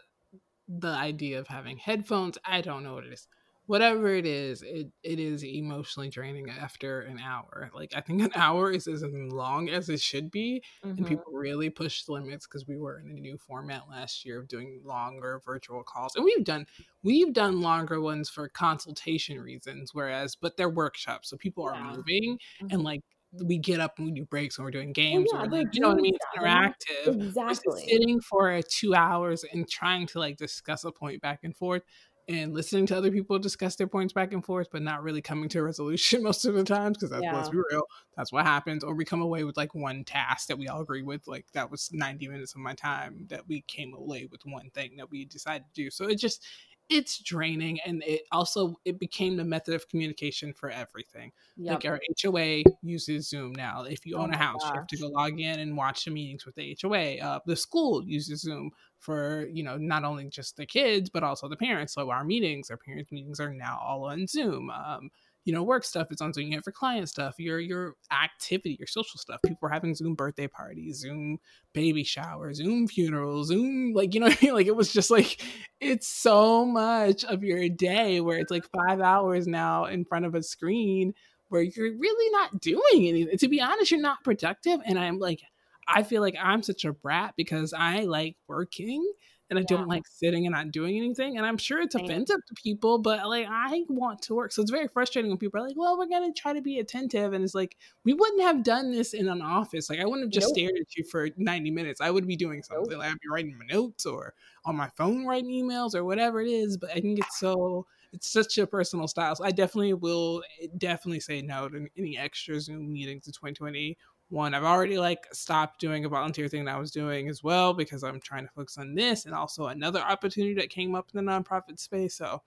the 0.67 0.89
idea 0.89 1.39
of 1.39 1.47
having 1.47 1.77
headphones 1.77 2.37
I 2.45 2.61
don't 2.61 2.83
know 2.83 2.95
what 2.95 3.05
it 3.05 3.13
is 3.13 3.27
whatever 3.67 4.07
it 4.15 4.25
is, 4.25 4.63
it, 4.63 4.87
it 5.03 5.19
is 5.19 5.43
emotionally 5.43 6.09
draining 6.09 6.49
after 6.49 7.01
an 7.01 7.19
hour. 7.19 7.69
Like 7.73 7.93
I 7.95 8.01
think 8.01 8.21
an 8.21 8.31
hour 8.35 8.71
is 8.71 8.87
as 8.87 9.03
long 9.03 9.69
as 9.69 9.89
it 9.89 10.01
should 10.01 10.31
be, 10.31 10.63
mm-hmm. 10.83 10.97
and 10.97 11.07
people 11.07 11.31
really 11.31 11.69
push 11.69 12.03
the 12.03 12.13
limits 12.13 12.47
because 12.47 12.65
we 12.65 12.77
were 12.77 12.99
in 12.99 13.09
a 13.09 13.13
new 13.13 13.37
format 13.37 13.83
last 13.89 14.25
year 14.25 14.39
of 14.39 14.47
doing 14.47 14.81
longer 14.83 15.41
virtual 15.45 15.83
calls, 15.83 16.15
and 16.15 16.25
we've 16.25 16.43
done 16.43 16.65
we've 17.03 17.33
done 17.33 17.61
longer 17.61 18.01
ones 18.01 18.29
for 18.29 18.49
consultation 18.49 19.39
reasons. 19.39 19.91
Whereas, 19.93 20.35
but 20.35 20.57
they're 20.57 20.69
workshops, 20.69 21.29
so 21.29 21.37
people 21.37 21.69
yeah. 21.71 21.79
are 21.79 21.95
moving 21.95 22.37
mm-hmm. 22.61 22.67
and 22.71 22.83
like 22.83 23.01
we 23.43 23.57
get 23.57 23.81
up 23.81 23.97
and 23.97 24.05
we 24.05 24.13
do 24.13 24.25
breaks 24.25 24.57
and 24.57 24.63
we're 24.63 24.71
doing 24.71 24.93
games 24.93 25.29
yeah, 25.33 25.41
or 25.41 25.47
like, 25.47 25.67
you 25.73 25.81
know 25.81 25.89
what 25.89 25.97
I 25.97 26.01
mean? 26.01 26.15
It's 26.15 26.25
interactive. 26.39 27.27
Exactly. 27.27 27.85
Sitting 27.85 28.21
for 28.21 28.61
two 28.61 28.95
hours 28.95 29.43
and 29.51 29.69
trying 29.69 30.07
to 30.07 30.19
like 30.19 30.37
discuss 30.37 30.85
a 30.85 30.91
point 30.93 31.21
back 31.21 31.41
and 31.43 31.55
forth 31.55 31.83
and 32.29 32.53
listening 32.53 32.85
to 32.87 32.97
other 32.97 33.09
people 33.09 33.39
discuss 33.39 33.75
their 33.75 33.87
points 33.87 34.11
back 34.11 34.33
and 34.33 34.43
forth, 34.43 34.67
but 34.71 34.81
not 34.81 35.01
really 35.01 35.21
coming 35.21 35.47
to 35.49 35.59
a 35.59 35.63
resolution 35.63 36.23
most 36.23 36.45
of 36.45 36.55
the 36.55 36.63
times 36.63 36.97
because 36.97 37.09
that's 37.09 37.23
yeah. 37.23 37.35
let's 37.35 37.49
be 37.49 37.57
real, 37.71 37.83
that's 38.15 38.31
what 38.31 38.45
happens. 38.45 38.83
Or 38.83 38.93
we 38.93 39.05
come 39.05 39.21
away 39.21 39.43
with 39.43 39.55
like 39.55 39.73
one 39.73 40.03
task 40.03 40.47
that 40.47 40.57
we 40.57 40.67
all 40.67 40.81
agree 40.81 41.03
with, 41.03 41.27
like 41.27 41.45
that 41.53 41.71
was 41.71 41.89
90 41.93 42.27
minutes 42.27 42.53
of 42.53 42.59
my 42.59 42.73
time 42.73 43.25
that 43.29 43.47
we 43.47 43.61
came 43.61 43.93
away 43.93 44.27
with 44.29 44.41
one 44.45 44.69
thing 44.71 44.97
that 44.97 45.09
we 45.09 45.25
decided 45.25 45.65
to 45.73 45.83
do. 45.83 45.89
So 45.89 46.05
it 46.05 46.19
just 46.19 46.45
it's 46.89 47.19
draining 47.19 47.79
and 47.81 48.01
it 48.05 48.21
also 48.31 48.79
it 48.85 48.99
became 48.99 49.35
the 49.35 49.43
method 49.43 49.73
of 49.73 49.87
communication 49.89 50.53
for 50.53 50.69
everything. 50.69 51.31
Yep. 51.57 51.73
like 51.73 51.85
our 51.85 51.99
hoa 52.21 52.63
uses 52.81 53.29
zoom 53.29 53.53
now. 53.53 53.83
If 53.83 54.05
you 54.05 54.15
own 54.17 54.31
oh 54.31 54.35
a 54.35 54.37
house 54.37 54.61
gosh. 54.63 54.71
you 54.71 54.79
have 54.79 54.87
to 54.87 54.97
go 54.97 55.07
log 55.07 55.39
in 55.39 55.59
and 55.59 55.75
watch 55.75 56.05
the 56.05 56.11
meetings 56.11 56.45
with 56.45 56.55
the 56.55 56.77
hoa 56.81 57.17
uh, 57.17 57.39
the 57.45 57.55
school 57.55 58.03
uses 58.05 58.41
zoom 58.41 58.71
for 58.99 59.47
you 59.51 59.63
know 59.63 59.77
not 59.77 60.03
only 60.03 60.25
just 60.25 60.55
the 60.55 60.65
kids 60.65 61.09
but 61.09 61.23
also 61.23 61.47
the 61.49 61.57
parents. 61.57 61.93
So 61.93 62.09
our 62.09 62.23
meetings 62.23 62.71
our 62.71 62.77
parents 62.77 63.11
meetings 63.11 63.39
are 63.39 63.53
now 63.53 63.79
all 63.83 64.05
on 64.05 64.27
zoom. 64.27 64.69
Um, 64.69 65.09
you 65.47 65.53
know, 65.53 65.63
work 65.63 65.85
stuff 65.85 66.07
it's 66.11 66.21
on 66.21 66.33
Zoom. 66.33 66.47
You 66.47 66.57
have 66.57 66.65
your 66.65 66.73
client 66.73 67.07
stuff, 67.07 67.35
your 67.37 67.57
your 67.61 67.95
activity, 68.11 68.75
your 68.77 68.85
social 68.85 69.17
stuff. 69.17 69.39
People 69.45 69.69
are 69.69 69.71
having 69.71 69.95
Zoom 69.95 70.13
birthday 70.13 70.45
parties, 70.45 70.99
Zoom 70.99 71.37
baby 71.71 72.03
showers, 72.03 72.57
Zoom 72.57 72.85
funerals, 72.85 73.47
Zoom 73.47 73.93
like 73.93 74.13
you 74.13 74.19
know 74.19 74.27
I 74.31 74.37
mean? 74.41 74.53
Like 74.53 74.67
it 74.67 74.75
was 74.75 74.91
just 74.91 75.09
like 75.09 75.41
it's 75.79 76.05
so 76.05 76.65
much 76.65 77.23
of 77.23 77.45
your 77.45 77.69
day 77.69 78.19
where 78.19 78.37
it's 78.37 78.51
like 78.51 78.65
five 78.75 78.99
hours 78.99 79.47
now 79.47 79.85
in 79.85 80.03
front 80.03 80.25
of 80.25 80.35
a 80.35 80.43
screen 80.43 81.13
where 81.47 81.61
you're 81.61 81.97
really 81.97 82.31
not 82.31 82.59
doing 82.59 83.07
anything. 83.07 83.37
To 83.37 83.47
be 83.47 83.61
honest, 83.61 83.89
you're 83.89 84.01
not 84.01 84.25
productive. 84.25 84.81
And 84.85 84.99
I'm 84.99 85.17
like, 85.17 85.41
I 85.87 86.03
feel 86.03 86.21
like 86.21 86.35
I'm 86.37 86.61
such 86.61 86.83
a 86.83 86.91
brat 86.91 87.35
because 87.37 87.71
I 87.71 88.01
like 88.01 88.35
working 88.49 89.09
and 89.49 89.57
I 89.57 89.61
yeah. 89.61 89.77
don't 89.77 89.87
like 89.87 90.05
sitting 90.07 90.45
and 90.45 90.53
not 90.53 90.71
doing 90.71 90.97
anything. 90.97 91.37
And 91.37 91.45
I'm 91.45 91.57
sure 91.57 91.81
it's 91.81 91.95
offensive 91.95 92.37
to 92.47 92.53
people, 92.55 92.97
but 92.97 93.27
like 93.27 93.47
I 93.49 93.85
want 93.87 94.21
to 94.23 94.35
work. 94.35 94.51
So 94.51 94.61
it's 94.61 94.71
very 94.71 94.87
frustrating 94.87 95.31
when 95.31 95.37
people 95.37 95.61
are 95.61 95.67
like, 95.67 95.77
well, 95.77 95.97
we're 95.97 96.07
going 96.07 96.31
to 96.31 96.39
try 96.39 96.53
to 96.53 96.61
be 96.61 96.79
attentive. 96.79 97.33
And 97.33 97.43
it's 97.43 97.55
like, 97.55 97.77
we 98.03 98.13
wouldn't 98.13 98.41
have 98.41 98.63
done 98.63 98.91
this 98.91 99.13
in 99.13 99.29
an 99.29 99.41
office. 99.41 99.89
Like 99.89 99.99
I 99.99 100.05
wouldn't 100.05 100.23
have 100.23 100.31
just 100.31 100.47
nope. 100.47 100.57
stared 100.57 100.79
at 100.79 100.95
you 100.97 101.03
for 101.05 101.29
90 101.37 101.71
minutes. 101.71 102.01
I 102.01 102.11
would 102.11 102.27
be 102.27 102.35
doing 102.35 102.61
something. 102.61 102.89
Nope. 102.89 102.99
Like 102.99 103.11
I'd 103.11 103.19
be 103.19 103.29
writing 103.31 103.57
my 103.57 103.65
notes 103.73 104.05
or 104.05 104.33
on 104.65 104.75
my 104.75 104.89
phone 104.97 105.25
writing 105.25 105.51
emails 105.51 105.95
or 105.95 106.03
whatever 106.03 106.41
it 106.41 106.49
is. 106.49 106.75
But 106.77 106.91
I 106.91 106.99
think 106.99 107.19
it's 107.19 107.39
so, 107.39 107.85
it's 108.11 108.29
such 108.29 108.57
a 108.57 108.67
personal 108.67 109.07
style. 109.07 109.35
So 109.35 109.45
I 109.45 109.51
definitely 109.51 109.93
will 109.93 110.43
eh, 110.61 110.67
definitely 110.77 111.21
say 111.21 111.41
no 111.41 111.69
to 111.69 111.87
any 111.97 112.17
extra 112.17 112.59
Zoom 112.59 112.91
meetings 112.91 113.27
in 113.27 113.33
2020 113.33 113.97
one 114.29 114.53
i've 114.53 114.63
already 114.63 114.97
like 114.97 115.25
stopped 115.33 115.79
doing 115.79 116.03
a 116.03 116.09
volunteer 116.09 116.47
thing 116.47 116.65
that 116.65 116.75
i 116.75 116.79
was 116.79 116.91
doing 116.91 117.29
as 117.29 117.43
well 117.43 117.73
because 117.73 118.03
i'm 118.03 118.19
trying 118.19 118.45
to 118.45 118.51
focus 118.53 118.77
on 118.77 118.93
this 118.93 119.25
and 119.25 119.33
also 119.33 119.67
another 119.67 120.01
opportunity 120.01 120.53
that 120.53 120.69
came 120.69 120.95
up 120.95 121.09
in 121.13 121.25
the 121.25 121.31
nonprofit 121.31 121.79
space. 121.79 122.15
So 122.15 122.41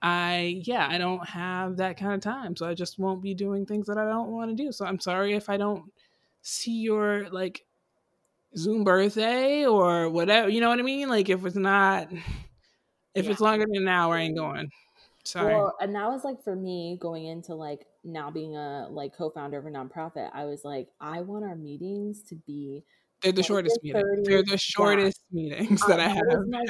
i 0.00 0.60
yeah 0.64 0.88
i 0.90 0.98
don't 0.98 1.24
have 1.28 1.76
that 1.76 1.96
kind 1.96 2.14
of 2.14 2.20
time 2.20 2.56
so 2.56 2.66
i 2.66 2.74
just 2.74 2.98
won't 2.98 3.22
be 3.22 3.34
doing 3.34 3.64
things 3.64 3.86
that 3.86 3.98
i 3.98 4.04
don't 4.04 4.30
want 4.30 4.50
to 4.50 4.62
do. 4.62 4.72
So 4.72 4.84
i'm 4.84 4.98
sorry 4.98 5.34
if 5.34 5.48
i 5.48 5.56
don't 5.56 5.84
see 6.40 6.80
your 6.80 7.28
like 7.30 7.64
zoom 8.56 8.82
birthday 8.82 9.64
or 9.64 10.08
whatever 10.08 10.48
you 10.48 10.60
know 10.60 10.68
what 10.70 10.78
i 10.78 10.82
mean? 10.82 11.08
Like 11.08 11.28
if 11.28 11.44
it's 11.44 11.56
not 11.56 12.10
if 13.14 13.26
yeah. 13.26 13.30
it's 13.30 13.40
longer 13.40 13.66
than 13.66 13.82
an 13.82 13.88
hour 13.88 14.14
i 14.14 14.22
ain't 14.22 14.36
going 14.36 14.70
sorry 15.24 15.54
well 15.54 15.76
and 15.80 15.94
that 15.94 16.08
was 16.08 16.24
like 16.24 16.42
for 16.42 16.56
me 16.56 16.98
going 17.00 17.26
into 17.26 17.54
like 17.54 17.86
now 18.04 18.30
being 18.30 18.56
a 18.56 18.88
like 18.90 19.14
co-founder 19.16 19.58
of 19.58 19.66
a 19.66 19.70
nonprofit, 19.70 20.30
I 20.32 20.44
was 20.44 20.64
like, 20.64 20.88
I 21.00 21.20
want 21.20 21.44
our 21.44 21.56
meetings 21.56 22.22
to 22.24 22.36
be 22.46 22.84
they're 23.22 23.30
the 23.30 23.42
shortest 23.42 23.78
meetings. 23.84 24.26
They're 24.26 24.42
the 24.42 24.58
shortest 24.58 25.20
yeah. 25.30 25.60
meetings 25.60 25.86
that 25.86 26.00
uh, 26.00 26.02
I 26.02 26.08
have 26.08 26.24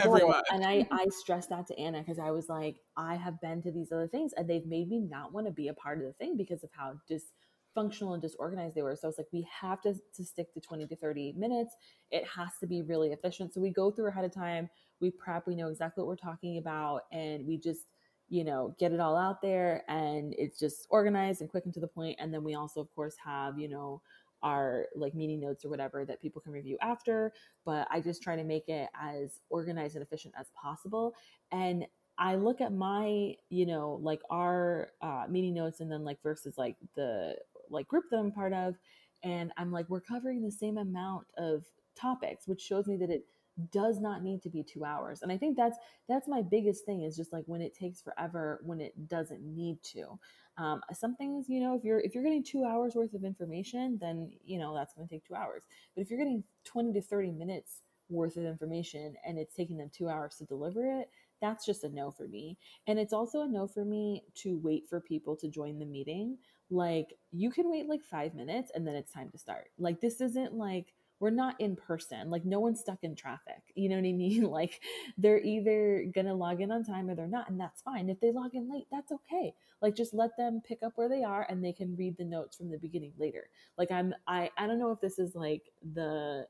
every 0.05 0.29
month. 0.29 0.45
And 0.53 0.67
I, 0.67 0.87
I 0.93 1.07
stressed 1.09 1.49
that 1.49 1.67
to 1.69 1.79
Anna 1.79 2.01
because 2.01 2.19
I 2.19 2.31
was 2.31 2.51
like, 2.51 2.77
I 2.95 3.17
have 3.17 3.41
been 3.41 3.63
to 3.63 3.73
these 3.73 3.91
other 3.91 4.07
things 4.07 4.35
and 4.37 4.49
they've 4.49 4.67
made 4.67 4.91
me 4.91 5.01
not 5.01 5.33
want 5.33 5.47
to 5.47 5.53
be 5.53 5.69
a 5.69 5.75
part 5.75 5.97
of 5.97 6.05
the 6.05 6.13
thing 6.13 6.37
because 6.37 6.63
of 6.63 6.69
how 6.73 6.93
dysfunctional 7.11 8.13
and 8.13 8.21
disorganized 8.21 8.75
they 8.75 8.83
were. 8.83 8.95
So 8.97 9.07
I 9.07 9.09
was 9.09 9.17
like, 9.17 9.33
we 9.33 9.49
have 9.63 9.81
to, 9.81 9.95
to 9.95 10.25
stick 10.25 10.53
to 10.53 10.61
20 10.61 10.89
to 10.89 10.97
30 10.97 11.33
minutes. 11.39 11.75
It 12.11 12.25
has 12.37 12.51
to 12.61 12.67
be 12.67 12.83
really 12.83 13.13
efficient. 13.13 13.55
So 13.55 13.63
we 13.63 13.71
go 13.71 13.91
through 13.91 14.09
ahead 14.09 14.27
of 14.27 14.35
time, 14.35 14.69
we 15.01 15.11
prep, 15.11 15.47
we 15.47 15.57
know 15.57 15.69
exactly 15.69 16.03
what 16.03 16.09
we're 16.09 16.17
talking 16.17 16.59
about, 16.59 17.05
and 17.13 17.47
we 17.47 17.57
just 17.57 17.87
you 18.33 18.45
know, 18.45 18.75
get 18.79 18.93
it 18.93 18.99
all 18.99 19.15
out 19.15 19.43
there 19.43 19.85
and 19.89 20.35
it's 20.39 20.59
just 20.59 20.87
organized 20.89 21.43
and 21.43 21.51
quick 21.51 21.67
and 21.67 21.75
to 21.75 21.81
the 21.81 21.87
point. 21.87 22.17
And 22.19 22.33
then 22.33 22.43
we 22.43 22.55
also, 22.55 22.81
of 22.81 22.93
course, 22.95 23.15
have, 23.23 23.59
you 23.59 23.69
know, 23.69 24.01
our 24.43 24.87
like 24.97 25.15
meeting 25.15 25.39
notes 25.39 25.67
or 25.67 25.69
whatever 25.69 26.07
that 26.07 26.23
people 26.23 26.41
can 26.41 26.51
review 26.51 26.79
after. 26.81 27.35
But 27.67 27.87
I 27.91 28.01
just 28.01 28.23
try 28.23 28.35
to 28.35 28.43
make 28.43 28.71
it 28.71 28.89
as 28.99 29.41
organized 29.51 29.97
and 29.97 30.03
efficient 30.03 30.33
as 30.41 30.47
possible. 30.61 31.15
And 31.51 31.85
I 32.17 32.37
look 32.37 32.63
at 32.63 32.73
my, 32.73 33.35
you 33.51 33.67
know, 33.67 34.01
like 34.03 34.23
our 34.31 34.93
uh, 35.03 35.25
meeting 35.29 35.53
notes 35.53 35.81
and 35.81 35.93
then 35.93 36.03
like 36.03 36.23
versus 36.23 36.57
like 36.57 36.77
the 36.97 37.37
like 37.69 37.87
group 37.87 38.05
that 38.11 38.17
I'm 38.17 38.33
part 38.33 38.55
of. 38.55 38.77
And 39.23 39.53
I'm 39.59 39.71
like, 39.71 39.91
we're 39.91 40.01
covering 40.01 40.41
the 40.43 40.51
same 40.51 40.79
amount 40.79 41.27
of 41.37 41.67
topics, 42.01 42.49
which 42.49 42.63
shows 42.63 42.87
me 42.87 42.97
that 42.97 43.11
it 43.11 43.27
does 43.71 44.01
not 44.01 44.23
need 44.23 44.43
to 44.43 44.51
be 44.51 44.63
two 44.63 44.85
hours. 44.85 45.23
And 45.23 45.31
i 45.31 45.37
think 45.37 45.57
that's 45.57 45.77
that's 46.09 46.29
my 46.29 46.43
biggest 46.43 46.85
thing 46.85 47.03
is 47.03 47.17
just 47.17 47.33
like 47.33 47.45
when 47.47 47.61
it 47.61 47.75
takes 47.75 48.01
forever 48.01 48.61
when 48.65 48.81
it 48.81 49.09
doesn't 49.09 49.43
need 49.43 49.83
to. 49.95 50.19
Um, 50.59 50.83
some 50.93 51.17
things 51.17 51.47
you 51.49 51.61
know 51.61 51.75
if 51.75 51.85
you're 51.85 52.01
if 52.01 52.15
you're 52.15 52.25
getting 52.25 52.45
two 52.45 52.65
hours 52.65 52.95
worth 52.95 53.15
of 53.15 53.25
information 53.25 53.99
then 54.01 54.31
you 54.45 54.59
know 54.59 54.75
that's 54.75 54.95
going 54.95 55.07
to 55.09 55.15
take 55.15 55.27
two 55.27 55.35
hours. 55.35 55.65
But 55.95 56.03
if 56.03 56.11
you're 56.11 56.19
getting 56.19 56.45
20 56.65 56.93
to 56.95 57.03
30 57.03 57.33
minutes 57.33 57.83
worth 58.09 58.37
of 58.37 58.45
information 58.45 59.15
and 59.27 59.39
it's 59.39 59.55
taking 59.55 59.79
them 59.79 59.91
two 59.93 60.09
hours 60.09 60.37
to 60.37 60.45
deliver 60.45 61.01
it 61.01 61.09
that's 61.43 61.67
just 61.67 61.85
a 61.85 61.89
no 61.89 62.11
for 62.11 62.29
me. 62.29 62.57
And 62.87 62.99
it's 62.99 63.13
also 63.13 63.43
a 63.43 63.49
no 63.49 63.67
for 63.67 63.85
me 63.85 64.23
to 64.37 64.59
wait 64.63 64.89
for 64.89 65.01
people 65.01 65.37
to 65.37 65.49
join 65.49 65.79
the 65.79 65.85
meeting. 65.85 66.39
Like 66.71 67.09
you 67.33 67.51
can 67.51 67.69
wait 67.69 67.89
like 67.89 68.03
five 68.03 68.35
minutes 68.35 68.71
and 68.75 68.87
then 68.87 68.95
it's 68.95 69.13
time 69.13 69.29
to 69.31 69.39
start. 69.39 69.71
Like 69.77 70.01
this 70.01 70.21
isn't 70.21 70.55
like 70.55 70.95
we're 71.23 71.31
not 71.31 71.55
in 71.61 71.77
person. 71.77 72.31
Like 72.31 72.45
no 72.45 72.59
one's 72.59 72.81
stuck 72.81 72.99
in 73.05 73.15
traffic. 73.15 73.63
You 73.77 73.89
know 73.89 73.95
what 73.95 74.05
I 74.05 74.13
mean? 74.13 74.43
Like 74.53 74.81
they're 75.17 75.41
either 75.41 76.05
going 76.13 76.27
to 76.27 76.35
log 76.35 76.61
in 76.61 76.73
on 76.73 76.85
time 76.85 77.09
or 77.09 77.15
they're 77.15 77.29
not. 77.29 77.49
And 77.49 77.59
that's 77.59 77.81
fine. 77.81 78.11
If 78.11 78.19
they 78.21 78.33
log 78.33 78.55
in 78.55 78.71
late, 78.71 78.89
that's 78.91 79.13
okay. 79.13 79.55
Like 79.81 79.95
just 79.95 80.13
let 80.13 80.37
them 80.37 80.61
pick 80.67 80.83
up 80.83 80.93
where 80.97 81.09
they 81.09 81.23
are 81.23 81.47
and 81.49 81.65
they 81.65 81.73
can 81.73 81.97
read 81.97 82.17
the 82.19 82.25
notes 82.25 82.57
from 82.57 82.71
the 82.71 82.79
beginning 82.79 83.13
later. 83.19 83.49
Like 83.79 83.93
I'm, 83.93 84.13
I, 84.27 84.51
I 84.59 84.67
don't 84.67 84.81
know 84.81 84.91
if 84.91 85.01
this 85.01 85.21
is 85.21 85.37
like 85.37 85.63
the, 85.95 86.45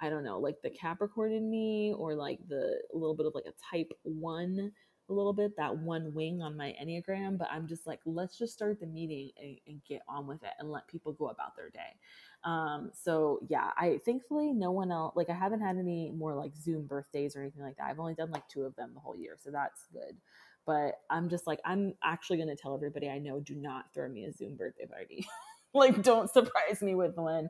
I 0.00 0.10
don't 0.10 0.24
know, 0.24 0.40
like 0.40 0.56
the 0.62 0.70
Capricorn 0.70 1.32
in 1.32 1.48
me 1.48 1.94
or 1.96 2.14
like 2.14 2.40
the 2.48 2.80
a 2.92 2.96
little 2.96 3.14
bit 3.14 3.26
of 3.26 3.34
like 3.36 3.46
a 3.46 3.76
type 3.76 3.92
one 4.02 4.72
a 5.08 5.12
little 5.12 5.32
bit, 5.32 5.56
that 5.56 5.76
one 5.76 6.12
wing 6.12 6.42
on 6.42 6.56
my 6.56 6.74
Enneagram, 6.82 7.38
but 7.38 7.48
I'm 7.50 7.66
just 7.66 7.86
like, 7.86 8.00
let's 8.04 8.36
just 8.36 8.52
start 8.52 8.80
the 8.80 8.86
meeting 8.86 9.30
and, 9.40 9.56
and, 9.66 9.80
get 9.88 10.02
on 10.08 10.26
with 10.26 10.42
it 10.42 10.50
and 10.58 10.70
let 10.70 10.86
people 10.86 11.12
go 11.12 11.28
about 11.28 11.56
their 11.56 11.70
day. 11.70 11.96
Um, 12.44 12.90
so 12.92 13.40
yeah, 13.48 13.70
I 13.76 13.98
thankfully 14.04 14.52
no 14.52 14.70
one 14.70 14.92
else 14.92 15.14
like 15.16 15.30
I 15.30 15.34
haven't 15.34 15.60
had 15.60 15.76
any 15.76 16.10
more 16.10 16.34
like 16.34 16.54
Zoom 16.56 16.86
birthdays 16.86 17.34
or 17.34 17.40
anything 17.40 17.62
like 17.62 17.76
that. 17.76 17.86
I've 17.86 17.98
only 17.98 18.14
done 18.14 18.30
like 18.30 18.46
two 18.48 18.62
of 18.62 18.76
them 18.76 18.90
the 18.94 19.00
whole 19.00 19.16
year, 19.16 19.36
so 19.42 19.50
that's 19.50 19.86
good. 19.92 20.16
But 20.66 21.00
I'm 21.10 21.28
just 21.28 21.46
like 21.46 21.60
I'm 21.64 21.94
actually 22.04 22.38
gonna 22.38 22.54
tell 22.54 22.74
everybody 22.74 23.08
I 23.08 23.18
know 23.18 23.40
do 23.40 23.54
not 23.54 23.92
throw 23.92 24.08
me 24.08 24.24
a 24.24 24.32
Zoom 24.32 24.56
birthday 24.56 24.86
party. 24.86 25.26
like 25.74 26.02
don't 26.02 26.30
surprise 26.30 26.80
me 26.80 26.94
with 26.94 27.16
one 27.16 27.48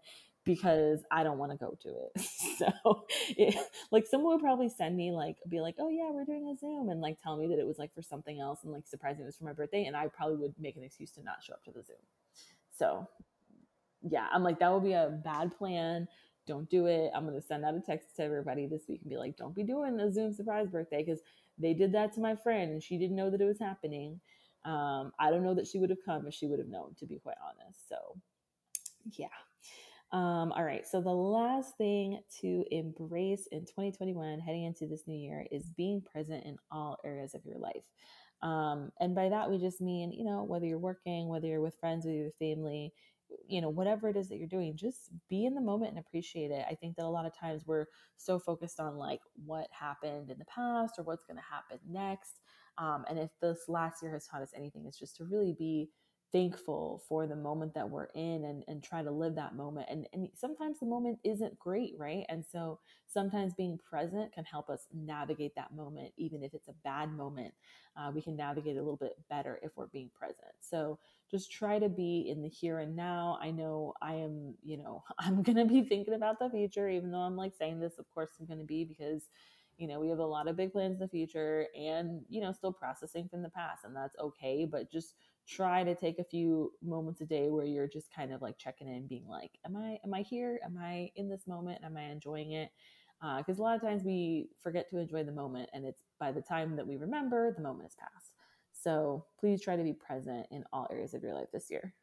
because 0.48 1.00
I 1.10 1.24
don't 1.24 1.36
want 1.36 1.52
to 1.52 1.58
go 1.58 1.76
to 1.82 1.88
it. 1.90 2.22
so, 2.58 3.04
it, 3.36 3.54
like, 3.90 4.06
someone 4.06 4.32
would 4.32 4.42
probably 4.42 4.70
send 4.70 4.96
me, 4.96 5.12
like, 5.12 5.36
be 5.46 5.60
like, 5.60 5.74
oh, 5.78 5.90
yeah, 5.90 6.10
we're 6.10 6.24
doing 6.24 6.48
a 6.48 6.58
Zoom, 6.58 6.88
and 6.88 7.02
like 7.02 7.20
tell 7.22 7.36
me 7.36 7.46
that 7.48 7.58
it 7.58 7.66
was 7.66 7.78
like 7.78 7.94
for 7.94 8.00
something 8.00 8.40
else 8.40 8.60
and 8.64 8.72
like 8.72 8.86
surprising 8.86 9.24
it 9.24 9.26
was 9.26 9.36
for 9.36 9.44
my 9.44 9.52
birthday. 9.52 9.84
And 9.84 9.94
I 9.94 10.08
probably 10.08 10.36
would 10.36 10.54
make 10.58 10.76
an 10.76 10.84
excuse 10.84 11.10
to 11.12 11.22
not 11.22 11.44
show 11.44 11.52
up 11.52 11.62
to 11.64 11.70
the 11.70 11.82
Zoom. 11.82 11.96
So, 12.78 13.06
yeah, 14.08 14.26
I'm 14.32 14.42
like, 14.42 14.58
that 14.60 14.72
would 14.72 14.84
be 14.84 14.94
a 14.94 15.20
bad 15.22 15.56
plan. 15.58 16.08
Don't 16.46 16.70
do 16.70 16.86
it. 16.86 17.10
I'm 17.14 17.26
going 17.26 17.38
to 17.38 17.46
send 17.46 17.66
out 17.66 17.74
a 17.74 17.80
text 17.80 18.16
to 18.16 18.22
everybody 18.22 18.66
this 18.66 18.84
week 18.88 19.02
and 19.02 19.10
be 19.10 19.18
like, 19.18 19.36
don't 19.36 19.54
be 19.54 19.64
doing 19.64 20.00
a 20.00 20.10
Zoom 20.10 20.32
surprise 20.32 20.68
birthday 20.68 21.04
because 21.04 21.20
they 21.58 21.74
did 21.74 21.92
that 21.92 22.14
to 22.14 22.20
my 22.20 22.36
friend 22.36 22.72
and 22.72 22.82
she 22.82 22.96
didn't 22.96 23.16
know 23.16 23.28
that 23.28 23.42
it 23.42 23.44
was 23.44 23.58
happening. 23.58 24.18
Um, 24.64 25.12
I 25.20 25.30
don't 25.30 25.44
know 25.44 25.54
that 25.54 25.66
she 25.66 25.78
would 25.78 25.90
have 25.90 26.02
come 26.06 26.26
if 26.26 26.32
she 26.32 26.46
would 26.46 26.58
have 26.58 26.68
known, 26.68 26.94
to 27.00 27.06
be 27.06 27.18
quite 27.18 27.36
honest. 27.44 27.86
So, 27.86 28.16
yeah. 29.12 29.26
Um, 30.10 30.52
all 30.52 30.64
right. 30.64 30.86
So, 30.86 31.00
the 31.02 31.10
last 31.10 31.76
thing 31.76 32.20
to 32.40 32.64
embrace 32.70 33.46
in 33.52 33.66
2021, 33.66 34.38
heading 34.40 34.64
into 34.64 34.86
this 34.86 35.02
new 35.06 35.18
year, 35.18 35.46
is 35.52 35.70
being 35.76 36.00
present 36.00 36.44
in 36.46 36.56
all 36.70 36.96
areas 37.04 37.34
of 37.34 37.44
your 37.44 37.58
life. 37.58 37.84
Um, 38.40 38.90
and 39.00 39.14
by 39.14 39.28
that, 39.28 39.50
we 39.50 39.58
just 39.58 39.80
mean, 39.80 40.12
you 40.12 40.24
know, 40.24 40.44
whether 40.44 40.64
you're 40.64 40.78
working, 40.78 41.28
whether 41.28 41.46
you're 41.46 41.60
with 41.60 41.78
friends, 41.78 42.06
with 42.06 42.14
your 42.14 42.30
family, 42.38 42.92
you 43.46 43.60
know 43.60 43.68
whatever 43.68 44.08
it 44.08 44.16
is 44.16 44.28
that 44.28 44.38
you're 44.38 44.46
doing 44.48 44.74
just 44.74 45.10
be 45.28 45.44
in 45.44 45.54
the 45.54 45.60
moment 45.60 45.90
and 45.90 45.98
appreciate 45.98 46.50
it 46.50 46.64
i 46.70 46.74
think 46.74 46.96
that 46.96 47.04
a 47.04 47.08
lot 47.08 47.26
of 47.26 47.36
times 47.36 47.64
we're 47.66 47.84
so 48.16 48.38
focused 48.38 48.80
on 48.80 48.96
like 48.96 49.20
what 49.44 49.66
happened 49.70 50.30
in 50.30 50.38
the 50.38 50.44
past 50.46 50.94
or 50.98 51.02
what's 51.04 51.24
going 51.24 51.36
to 51.36 51.42
happen 51.42 51.78
next 51.86 52.40
um, 52.78 53.04
and 53.08 53.18
if 53.18 53.30
this 53.42 53.64
last 53.68 54.02
year 54.02 54.12
has 54.12 54.26
taught 54.26 54.42
us 54.42 54.52
anything 54.56 54.84
it's 54.86 54.98
just 54.98 55.16
to 55.16 55.24
really 55.24 55.54
be 55.58 55.90
thankful 56.32 57.02
for 57.08 57.26
the 57.26 57.36
moment 57.36 57.74
that 57.74 57.88
we're 57.88 58.08
in 58.14 58.44
and, 58.44 58.62
and 58.68 58.82
try 58.82 59.02
to 59.02 59.10
live 59.10 59.34
that 59.36 59.56
moment. 59.56 59.86
And, 59.90 60.06
and 60.12 60.28
sometimes 60.34 60.78
the 60.78 60.86
moment 60.86 61.18
isn't 61.24 61.58
great, 61.58 61.94
right? 61.98 62.24
And 62.28 62.44
so 62.44 62.78
sometimes 63.06 63.54
being 63.54 63.78
present 63.88 64.32
can 64.32 64.44
help 64.44 64.68
us 64.68 64.86
navigate 64.92 65.54
that 65.56 65.74
moment, 65.74 66.12
even 66.18 66.42
if 66.42 66.52
it's 66.52 66.68
a 66.68 66.74
bad 66.84 67.12
moment. 67.12 67.54
Uh, 67.96 68.10
we 68.14 68.20
can 68.20 68.36
navigate 68.36 68.76
a 68.76 68.80
little 68.80 68.96
bit 68.96 69.14
better 69.30 69.58
if 69.62 69.72
we're 69.76 69.86
being 69.86 70.10
present. 70.18 70.54
So 70.60 70.98
just 71.30 71.50
try 71.50 71.78
to 71.78 71.88
be 71.88 72.28
in 72.28 72.42
the 72.42 72.48
here 72.48 72.78
and 72.80 72.94
now. 72.94 73.38
I 73.42 73.50
know 73.50 73.94
I 74.02 74.14
am, 74.14 74.54
you 74.62 74.76
know, 74.76 75.04
I'm 75.18 75.42
going 75.42 75.56
to 75.56 75.64
be 75.64 75.82
thinking 75.82 76.14
about 76.14 76.38
the 76.38 76.50
future, 76.50 76.88
even 76.88 77.10
though 77.10 77.18
I'm 77.18 77.36
like 77.36 77.54
saying 77.58 77.80
this, 77.80 77.98
of 77.98 78.08
course, 78.10 78.30
I'm 78.38 78.46
going 78.46 78.60
to 78.60 78.66
be 78.66 78.84
because 78.84 79.22
you 79.78 79.86
know 79.86 80.00
we 80.00 80.08
have 80.08 80.18
a 80.18 80.26
lot 80.26 80.48
of 80.48 80.56
big 80.56 80.72
plans 80.72 80.94
in 80.94 80.98
the 80.98 81.08
future 81.08 81.68
and 81.78 82.22
you 82.28 82.40
know 82.40 82.52
still 82.52 82.72
processing 82.72 83.28
from 83.28 83.42
the 83.42 83.48
past 83.48 83.84
and 83.84 83.94
that's 83.94 84.16
okay 84.18 84.66
but 84.68 84.90
just 84.90 85.14
try 85.48 85.82
to 85.82 85.94
take 85.94 86.18
a 86.18 86.24
few 86.24 86.72
moments 86.82 87.20
a 87.20 87.26
day 87.26 87.48
where 87.48 87.64
you're 87.64 87.88
just 87.88 88.12
kind 88.14 88.32
of 88.32 88.42
like 88.42 88.58
checking 88.58 88.88
in 88.88 89.06
being 89.06 89.26
like 89.26 89.52
am 89.64 89.76
i 89.76 89.98
am 90.04 90.12
i 90.14 90.22
here 90.22 90.60
am 90.64 90.78
i 90.80 91.10
in 91.16 91.28
this 91.28 91.46
moment 91.46 91.80
am 91.84 91.96
i 91.96 92.02
enjoying 92.02 92.52
it 92.52 92.70
because 93.38 93.58
uh, 93.58 93.62
a 93.62 93.64
lot 93.64 93.74
of 93.74 93.82
times 93.82 94.04
we 94.04 94.48
forget 94.62 94.88
to 94.88 94.98
enjoy 94.98 95.24
the 95.24 95.32
moment 95.32 95.68
and 95.72 95.84
it's 95.84 96.04
by 96.20 96.30
the 96.30 96.42
time 96.42 96.76
that 96.76 96.86
we 96.86 96.96
remember 96.96 97.52
the 97.52 97.62
moment 97.62 97.84
has 97.84 97.94
passed 97.94 98.32
So 98.72 99.24
please 99.40 99.60
try 99.60 99.76
to 99.76 99.82
be 99.82 99.92
present 99.92 100.46
in 100.50 100.64
all 100.72 100.86
areas 100.90 101.14
of 101.14 101.22
your 101.22 101.34
life 101.34 101.48
this 101.52 101.70
year. 101.70 101.94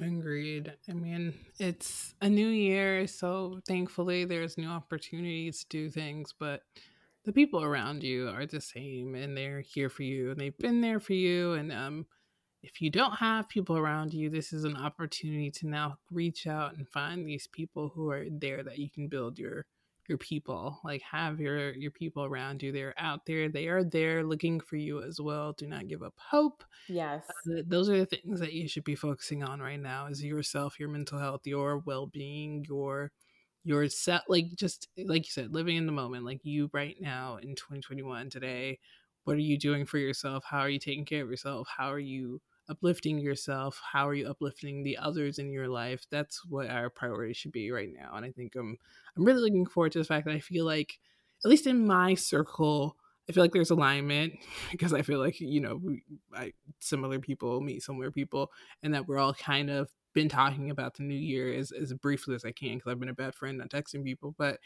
Agreed. 0.00 0.72
I 0.88 0.92
mean, 0.92 1.34
it's 1.58 2.14
a 2.20 2.28
new 2.28 2.48
year, 2.48 3.06
so 3.08 3.60
thankfully 3.66 4.24
there's 4.24 4.56
new 4.56 4.68
opportunities 4.68 5.64
to 5.64 5.68
do 5.68 5.90
things, 5.90 6.32
but 6.38 6.62
the 7.24 7.32
people 7.32 7.62
around 7.62 8.02
you 8.02 8.28
are 8.28 8.46
the 8.46 8.60
same 8.60 9.14
and 9.14 9.36
they're 9.36 9.60
here 9.60 9.88
for 9.88 10.02
you 10.02 10.30
and 10.30 10.40
they've 10.40 10.58
been 10.58 10.80
there 10.80 11.00
for 11.00 11.14
you 11.14 11.52
and 11.54 11.72
um 11.72 12.06
if 12.62 12.80
you 12.82 12.90
don't 12.90 13.14
have 13.14 13.48
people 13.48 13.76
around 13.76 14.12
you, 14.12 14.30
this 14.30 14.52
is 14.52 14.64
an 14.64 14.76
opportunity 14.76 15.50
to 15.52 15.68
now 15.68 15.98
reach 16.10 16.46
out 16.46 16.76
and 16.76 16.88
find 16.88 17.26
these 17.26 17.46
people 17.46 17.92
who 17.94 18.10
are 18.10 18.24
there 18.30 18.62
that 18.62 18.78
you 18.78 18.90
can 18.90 19.08
build 19.08 19.38
your 19.38 19.64
your 20.08 20.18
people. 20.18 20.80
Like 20.82 21.02
have 21.02 21.38
your 21.38 21.72
your 21.74 21.90
people 21.90 22.24
around 22.24 22.62
you. 22.62 22.72
They're 22.72 22.94
out 22.98 23.26
there. 23.26 23.48
They 23.48 23.68
are 23.68 23.84
there 23.84 24.24
looking 24.24 24.58
for 24.58 24.76
you 24.76 25.02
as 25.02 25.20
well. 25.20 25.52
Do 25.52 25.66
not 25.66 25.86
give 25.86 26.02
up 26.02 26.14
hope. 26.16 26.64
Yes. 26.88 27.26
Uh, 27.28 27.62
those 27.66 27.88
are 27.88 27.98
the 27.98 28.06
things 28.06 28.40
that 28.40 28.54
you 28.54 28.66
should 28.66 28.84
be 28.84 28.96
focusing 28.96 29.44
on 29.44 29.60
right 29.60 29.80
now 29.80 30.06
is 30.06 30.24
yourself, 30.24 30.80
your 30.80 30.88
mental 30.88 31.18
health, 31.18 31.42
your 31.46 31.78
well-being, 31.78 32.64
your 32.68 33.12
your 33.64 33.88
set 33.88 34.22
like 34.28 34.54
just 34.54 34.88
like 34.96 35.26
you 35.26 35.30
said, 35.30 35.52
living 35.52 35.76
in 35.76 35.86
the 35.86 35.92
moment. 35.92 36.24
Like 36.24 36.44
you 36.44 36.70
right 36.72 36.96
now 37.00 37.36
in 37.36 37.54
2021 37.54 38.30
today, 38.30 38.78
what 39.24 39.36
are 39.36 39.40
you 39.40 39.58
doing 39.58 39.84
for 39.84 39.98
yourself? 39.98 40.44
How 40.48 40.60
are 40.60 40.70
you 40.70 40.78
taking 40.78 41.04
care 41.04 41.22
of 41.22 41.30
yourself? 41.30 41.68
How 41.76 41.92
are 41.92 41.98
you 41.98 42.40
uplifting 42.68 43.18
yourself 43.18 43.80
how 43.92 44.06
are 44.06 44.14
you 44.14 44.28
uplifting 44.28 44.82
the 44.82 44.96
others 44.98 45.38
in 45.38 45.50
your 45.50 45.68
life 45.68 46.04
that's 46.10 46.44
what 46.44 46.68
our 46.68 46.90
priority 46.90 47.32
should 47.32 47.52
be 47.52 47.70
right 47.70 47.90
now 47.98 48.14
and 48.14 48.26
i 48.26 48.30
think 48.30 48.54
i'm 48.56 48.76
i'm 49.16 49.24
really 49.24 49.40
looking 49.40 49.66
forward 49.66 49.90
to 49.90 49.98
the 49.98 50.04
fact 50.04 50.26
that 50.26 50.34
i 50.34 50.38
feel 50.38 50.66
like 50.66 50.98
at 51.44 51.48
least 51.48 51.66
in 51.66 51.86
my 51.86 52.14
circle 52.14 52.96
i 53.28 53.32
feel 53.32 53.42
like 53.42 53.52
there's 53.52 53.70
alignment 53.70 54.34
because 54.70 54.92
i 54.92 55.00
feel 55.00 55.18
like 55.18 55.40
you 55.40 55.60
know 55.60 55.80
we, 55.82 56.02
I, 56.34 56.52
similar 56.78 57.18
people 57.18 57.60
meet 57.62 57.82
similar 57.82 58.10
people 58.10 58.52
and 58.82 58.92
that 58.92 59.08
we're 59.08 59.18
all 59.18 59.34
kind 59.34 59.70
of 59.70 59.88
been 60.14 60.28
talking 60.28 60.70
about 60.70 60.94
the 60.94 61.02
new 61.02 61.14
year 61.14 61.52
as, 61.52 61.72
as 61.72 61.92
briefly 61.94 62.34
as 62.34 62.44
i 62.44 62.52
can 62.52 62.76
because 62.76 62.90
i've 62.90 63.00
been 63.00 63.08
a 63.08 63.14
bad 63.14 63.34
friend 63.34 63.58
not 63.58 63.70
texting 63.70 64.04
people 64.04 64.34
but 64.38 64.58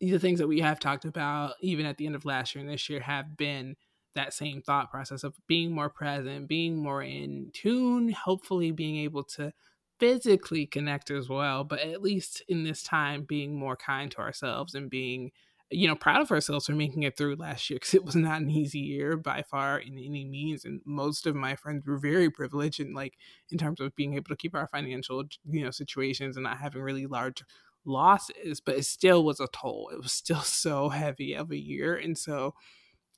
the 0.00 0.18
things 0.18 0.38
that 0.38 0.48
we 0.48 0.60
have 0.60 0.78
talked 0.78 1.04
about 1.04 1.54
even 1.60 1.86
at 1.86 1.96
the 1.96 2.06
end 2.06 2.14
of 2.14 2.24
last 2.24 2.54
year 2.54 2.60
and 2.60 2.70
this 2.70 2.88
year 2.88 3.00
have 3.00 3.36
been 3.36 3.76
that 4.14 4.32
same 4.32 4.62
thought 4.62 4.90
process 4.90 5.24
of 5.24 5.34
being 5.46 5.72
more 5.72 5.90
present, 5.90 6.48
being 6.48 6.76
more 6.76 7.02
in 7.02 7.50
tune, 7.52 8.10
hopefully 8.10 8.70
being 8.70 8.96
able 8.96 9.24
to 9.24 9.52
physically 9.98 10.66
connect 10.66 11.10
as 11.10 11.28
well, 11.28 11.64
but 11.64 11.80
at 11.80 12.02
least 12.02 12.42
in 12.48 12.64
this 12.64 12.82
time 12.82 13.24
being 13.24 13.58
more 13.58 13.76
kind 13.76 14.10
to 14.10 14.18
ourselves 14.18 14.74
and 14.74 14.90
being 14.90 15.30
you 15.70 15.88
know 15.88 15.94
proud 15.94 16.20
of 16.20 16.30
ourselves 16.30 16.66
for 16.66 16.72
making 16.72 17.02
it 17.02 17.16
through 17.16 17.36
last 17.36 17.68
year 17.68 17.78
because 17.78 17.94
it 17.94 18.04
was 18.04 18.14
not 18.14 18.40
an 18.40 18.50
easy 18.50 18.78
year 18.78 19.16
by 19.16 19.42
far 19.42 19.78
in 19.78 19.98
any 19.98 20.24
means 20.24 20.64
and 20.64 20.80
most 20.84 21.26
of 21.26 21.34
my 21.34 21.56
friends 21.56 21.84
were 21.86 21.98
very 21.98 22.30
privileged 22.30 22.80
and 22.80 22.94
like 22.94 23.14
in 23.50 23.58
terms 23.58 23.80
of 23.80 23.94
being 23.96 24.14
able 24.14 24.28
to 24.28 24.36
keep 24.36 24.54
our 24.54 24.68
financial 24.68 25.24
you 25.44 25.64
know 25.64 25.70
situations 25.70 26.36
and 26.36 26.44
not 26.44 26.58
having 26.58 26.82
really 26.82 27.06
large 27.06 27.42
losses 27.86 28.60
but 28.60 28.76
it 28.76 28.84
still 28.84 29.24
was 29.24 29.40
a 29.40 29.48
toll 29.48 29.90
it 29.92 30.00
was 30.00 30.12
still 30.12 30.40
so 30.42 30.90
heavy 30.90 31.34
of 31.34 31.50
a 31.50 31.58
year 31.58 31.96
and 31.96 32.16
so 32.18 32.54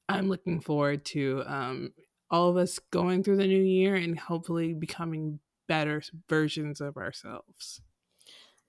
I'm 0.09 0.29
looking 0.29 0.61
forward 0.61 1.05
to 1.07 1.43
um, 1.47 1.93
all 2.31 2.49
of 2.49 2.57
us 2.57 2.79
going 2.91 3.23
through 3.23 3.37
the 3.37 3.47
new 3.47 3.63
year 3.63 3.95
and 3.95 4.19
hopefully 4.19 4.73
becoming 4.73 5.41
better 5.69 6.03
versions 6.29 6.81
of 6.81 6.97
ourselves. 6.97 7.81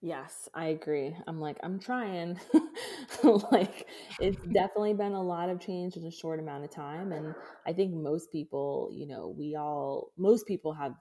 Yes, 0.02 0.48
I 0.54 0.68
agree. 0.68 1.16
I'm 1.26 1.40
like, 1.42 1.58
I'm 1.64 1.80
trying. 1.80 2.40
like, 3.52 3.88
it's 4.20 4.38
definitely 4.54 4.94
been 4.94 5.14
a 5.14 5.22
lot 5.24 5.50
of 5.50 5.60
change 5.60 5.96
in 5.98 6.06
a 6.06 6.12
short 6.12 6.40
amount 6.40 6.64
of 6.64 6.70
time. 6.70 7.12
And 7.12 7.34
I 7.66 7.74
think 7.74 7.94
most 7.96 8.32
people, 8.32 8.90
you 8.94 9.08
know, 9.08 9.34
we 9.36 9.56
all, 9.56 10.12
most 10.16 10.46
people 10.46 10.74
have, 10.74 10.94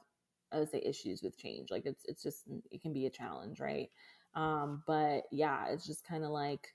I 0.51 0.59
would 0.61 0.71
say, 0.71 0.83
issues 0.85 1.23
with 1.23 1.37
change. 1.37 1.69
Like, 1.71 1.83
it's, 1.85 2.03
it's 2.07 2.23
just, 2.23 2.45
it 2.71 2.81
can 2.81 2.95
be 2.95 3.05
a 3.05 3.11
challenge, 3.11 3.61
right? 3.61 3.89
Um, 4.35 4.83
but 4.87 5.25
yeah, 5.31 5.67
it's 5.69 5.87
just 5.87 6.07
kind 6.07 6.25
of 6.25 6.31
like, 6.31 6.67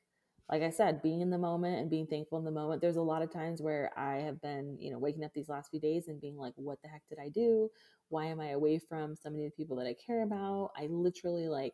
like 0.49 0.61
I 0.63 0.69
said, 0.69 1.01
being 1.01 1.21
in 1.21 1.29
the 1.29 1.37
moment 1.37 1.79
and 1.79 1.89
being 1.89 2.05
thankful 2.07 2.37
in 2.37 2.43
the 2.45 2.51
moment. 2.51 2.81
There's 2.81 2.97
a 2.97 3.01
lot 3.01 3.21
of 3.21 3.31
times 3.31 3.61
where 3.61 3.91
I 3.97 4.17
have 4.17 4.41
been, 4.41 4.77
you 4.79 4.91
know, 4.91 4.99
waking 4.99 5.23
up 5.23 5.31
these 5.33 5.47
last 5.49 5.71
few 5.71 5.79
days 5.79 6.07
and 6.07 6.19
being 6.19 6.37
like, 6.37 6.53
what 6.57 6.79
the 6.83 6.89
heck 6.89 7.03
did 7.09 7.19
I 7.19 7.29
do? 7.29 7.69
Why 8.09 8.25
am 8.25 8.41
I 8.41 8.49
away 8.49 8.77
from 8.77 9.15
so 9.15 9.29
many 9.29 9.45
of 9.45 9.51
the 9.51 9.55
people 9.63 9.77
that 9.77 9.87
I 9.87 9.95
care 10.05 10.23
about? 10.23 10.71
I 10.77 10.87
literally 10.87 11.47
like 11.47 11.73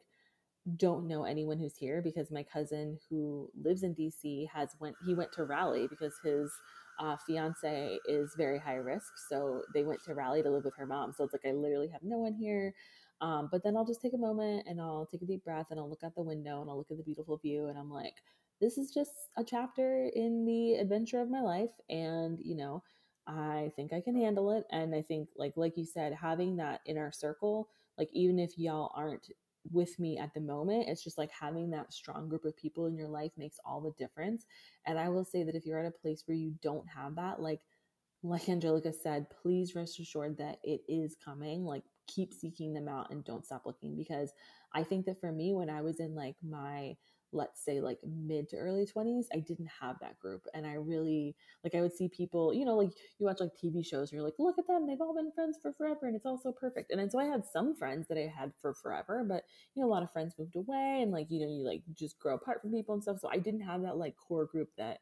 don't 0.75 1.07
know 1.07 1.23
anyone 1.23 1.57
who's 1.59 1.77
here 1.77 2.01
because 2.01 2.31
my 2.31 2.43
cousin 2.43 2.97
who 3.09 3.49
lives 3.61 3.83
in 3.83 3.95
DC 3.95 4.47
has 4.53 4.69
went 4.79 4.95
he 5.05 5.13
went 5.13 5.31
to 5.33 5.45
Raleigh 5.45 5.87
because 5.87 6.13
his 6.23 6.51
uh, 6.99 7.15
fiance 7.25 7.99
is 8.07 8.33
very 8.35 8.59
high 8.59 8.75
risk. 8.75 9.13
So 9.29 9.61
they 9.73 9.83
went 9.83 10.03
to 10.05 10.13
Raleigh 10.13 10.43
to 10.43 10.49
live 10.49 10.65
with 10.65 10.75
her 10.77 10.85
mom. 10.87 11.13
So 11.13 11.23
it's 11.23 11.33
like 11.33 11.45
I 11.45 11.55
literally 11.55 11.89
have 11.89 12.01
no 12.03 12.17
one 12.17 12.33
here. 12.33 12.73
Um, 13.21 13.49
but 13.51 13.63
then 13.63 13.75
I'll 13.77 13.85
just 13.85 14.01
take 14.01 14.13
a 14.13 14.17
moment 14.17 14.65
and 14.67 14.81
I'll 14.81 15.07
take 15.09 15.21
a 15.21 15.25
deep 15.25 15.43
breath 15.43 15.67
and 15.71 15.79
I'll 15.79 15.89
look 15.89 16.03
out 16.03 16.15
the 16.15 16.21
window 16.21 16.61
and 16.61 16.69
I'll 16.69 16.77
look 16.77 16.91
at 16.91 16.97
the 16.97 17.03
beautiful 17.03 17.37
view 17.37 17.67
and 17.67 17.77
I'm 17.77 17.91
like, 17.91 18.13
this 18.59 18.77
is 18.77 18.91
just 18.91 19.11
a 19.37 19.43
chapter 19.43 20.09
in 20.15 20.45
the 20.45 20.75
adventure 20.75 21.21
of 21.21 21.29
my 21.29 21.41
life 21.41 21.69
and 21.89 22.39
you 22.41 22.55
know 22.55 22.81
i 23.27 23.71
think 23.75 23.93
i 23.93 24.01
can 24.01 24.15
handle 24.15 24.51
it 24.51 24.63
and 24.71 24.95
i 24.95 25.01
think 25.01 25.29
like 25.35 25.53
like 25.55 25.77
you 25.77 25.85
said 25.85 26.13
having 26.13 26.55
that 26.55 26.81
inner 26.85 27.11
circle 27.11 27.67
like 27.97 28.09
even 28.13 28.39
if 28.39 28.57
y'all 28.57 28.91
aren't 28.95 29.29
with 29.71 29.99
me 29.99 30.17
at 30.17 30.33
the 30.33 30.41
moment 30.41 30.87
it's 30.87 31.03
just 31.03 31.17
like 31.17 31.31
having 31.31 31.69
that 31.69 31.93
strong 31.93 32.29
group 32.29 32.45
of 32.45 32.55
people 32.55 32.85
in 32.85 32.95
your 32.95 33.09
life 33.09 33.31
makes 33.37 33.57
all 33.65 33.81
the 33.81 33.91
difference. 33.97 34.45
And 34.85 34.99
i 34.99 35.09
will 35.09 35.25
say 35.25 35.43
that 35.43 35.55
if 35.55 35.65
you're 35.65 35.79
at 35.79 35.85
a 35.85 36.01
place 36.01 36.23
where 36.25 36.37
you 36.37 36.53
don't 36.61 36.87
have 36.87 37.15
that 37.15 37.41
like 37.41 37.61
like 38.23 38.49
angelica 38.49 38.91
said 38.93 39.27
please 39.41 39.75
rest 39.75 39.99
assured 39.99 40.37
that 40.37 40.57
it 40.63 40.81
is 40.87 41.15
coming. 41.23 41.63
Like 41.63 41.83
keep 42.07 42.33
seeking 42.33 42.73
them 42.73 42.87
out 42.87 43.11
and 43.11 43.23
don't 43.23 43.45
stop 43.45 43.65
looking 43.65 43.95
because 43.95 44.31
i 44.73 44.83
think 44.83 45.05
that 45.05 45.19
for 45.19 45.31
me 45.31 45.53
when 45.53 45.69
i 45.69 45.81
was 45.81 45.99
in 45.99 46.15
like 46.15 46.35
my 46.41 46.95
let's 47.33 47.63
say 47.63 47.81
like 47.81 47.99
mid 48.05 48.47
to 48.49 48.55
early 48.57 48.85
20s 48.85 49.27
i 49.33 49.39
didn't 49.39 49.69
have 49.81 49.97
that 49.99 50.17
group 50.19 50.45
and 50.53 50.65
i 50.65 50.73
really 50.73 51.35
like 51.63 51.75
i 51.75 51.81
would 51.81 51.93
see 51.93 52.07
people 52.07 52.53
you 52.53 52.63
know 52.65 52.75
like 52.75 52.91
you 53.19 53.25
watch 53.25 53.39
like 53.39 53.51
tv 53.61 53.85
shows 53.85 54.09
and 54.09 54.17
you're 54.17 54.23
like 54.23 54.33
look 54.39 54.57
at 54.57 54.67
them 54.67 54.87
they've 54.87 55.01
all 55.01 55.15
been 55.15 55.31
friends 55.31 55.57
for 55.61 55.73
forever 55.73 56.07
and 56.07 56.15
it's 56.15 56.25
all 56.25 56.39
so 56.41 56.51
perfect 56.51 56.91
and 56.91 56.99
then 56.99 57.09
so 57.09 57.19
i 57.19 57.25
had 57.25 57.45
some 57.45 57.75
friends 57.75 58.07
that 58.07 58.17
i 58.17 58.31
had 58.33 58.51
for 58.61 58.73
forever 58.73 59.25
but 59.27 59.43
you 59.75 59.81
know 59.81 59.87
a 59.87 59.91
lot 59.91 60.03
of 60.03 60.11
friends 60.11 60.35
moved 60.39 60.55
away 60.55 60.99
and 61.01 61.11
like 61.11 61.27
you 61.29 61.39
know 61.39 61.47
you 61.51 61.63
like 61.63 61.81
just 61.93 62.17
grow 62.19 62.35
apart 62.35 62.61
from 62.61 62.71
people 62.71 62.93
and 62.93 63.03
stuff 63.03 63.19
so 63.19 63.29
i 63.29 63.37
didn't 63.37 63.61
have 63.61 63.81
that 63.81 63.97
like 63.97 64.15
core 64.15 64.45
group 64.45 64.69
that 64.77 64.99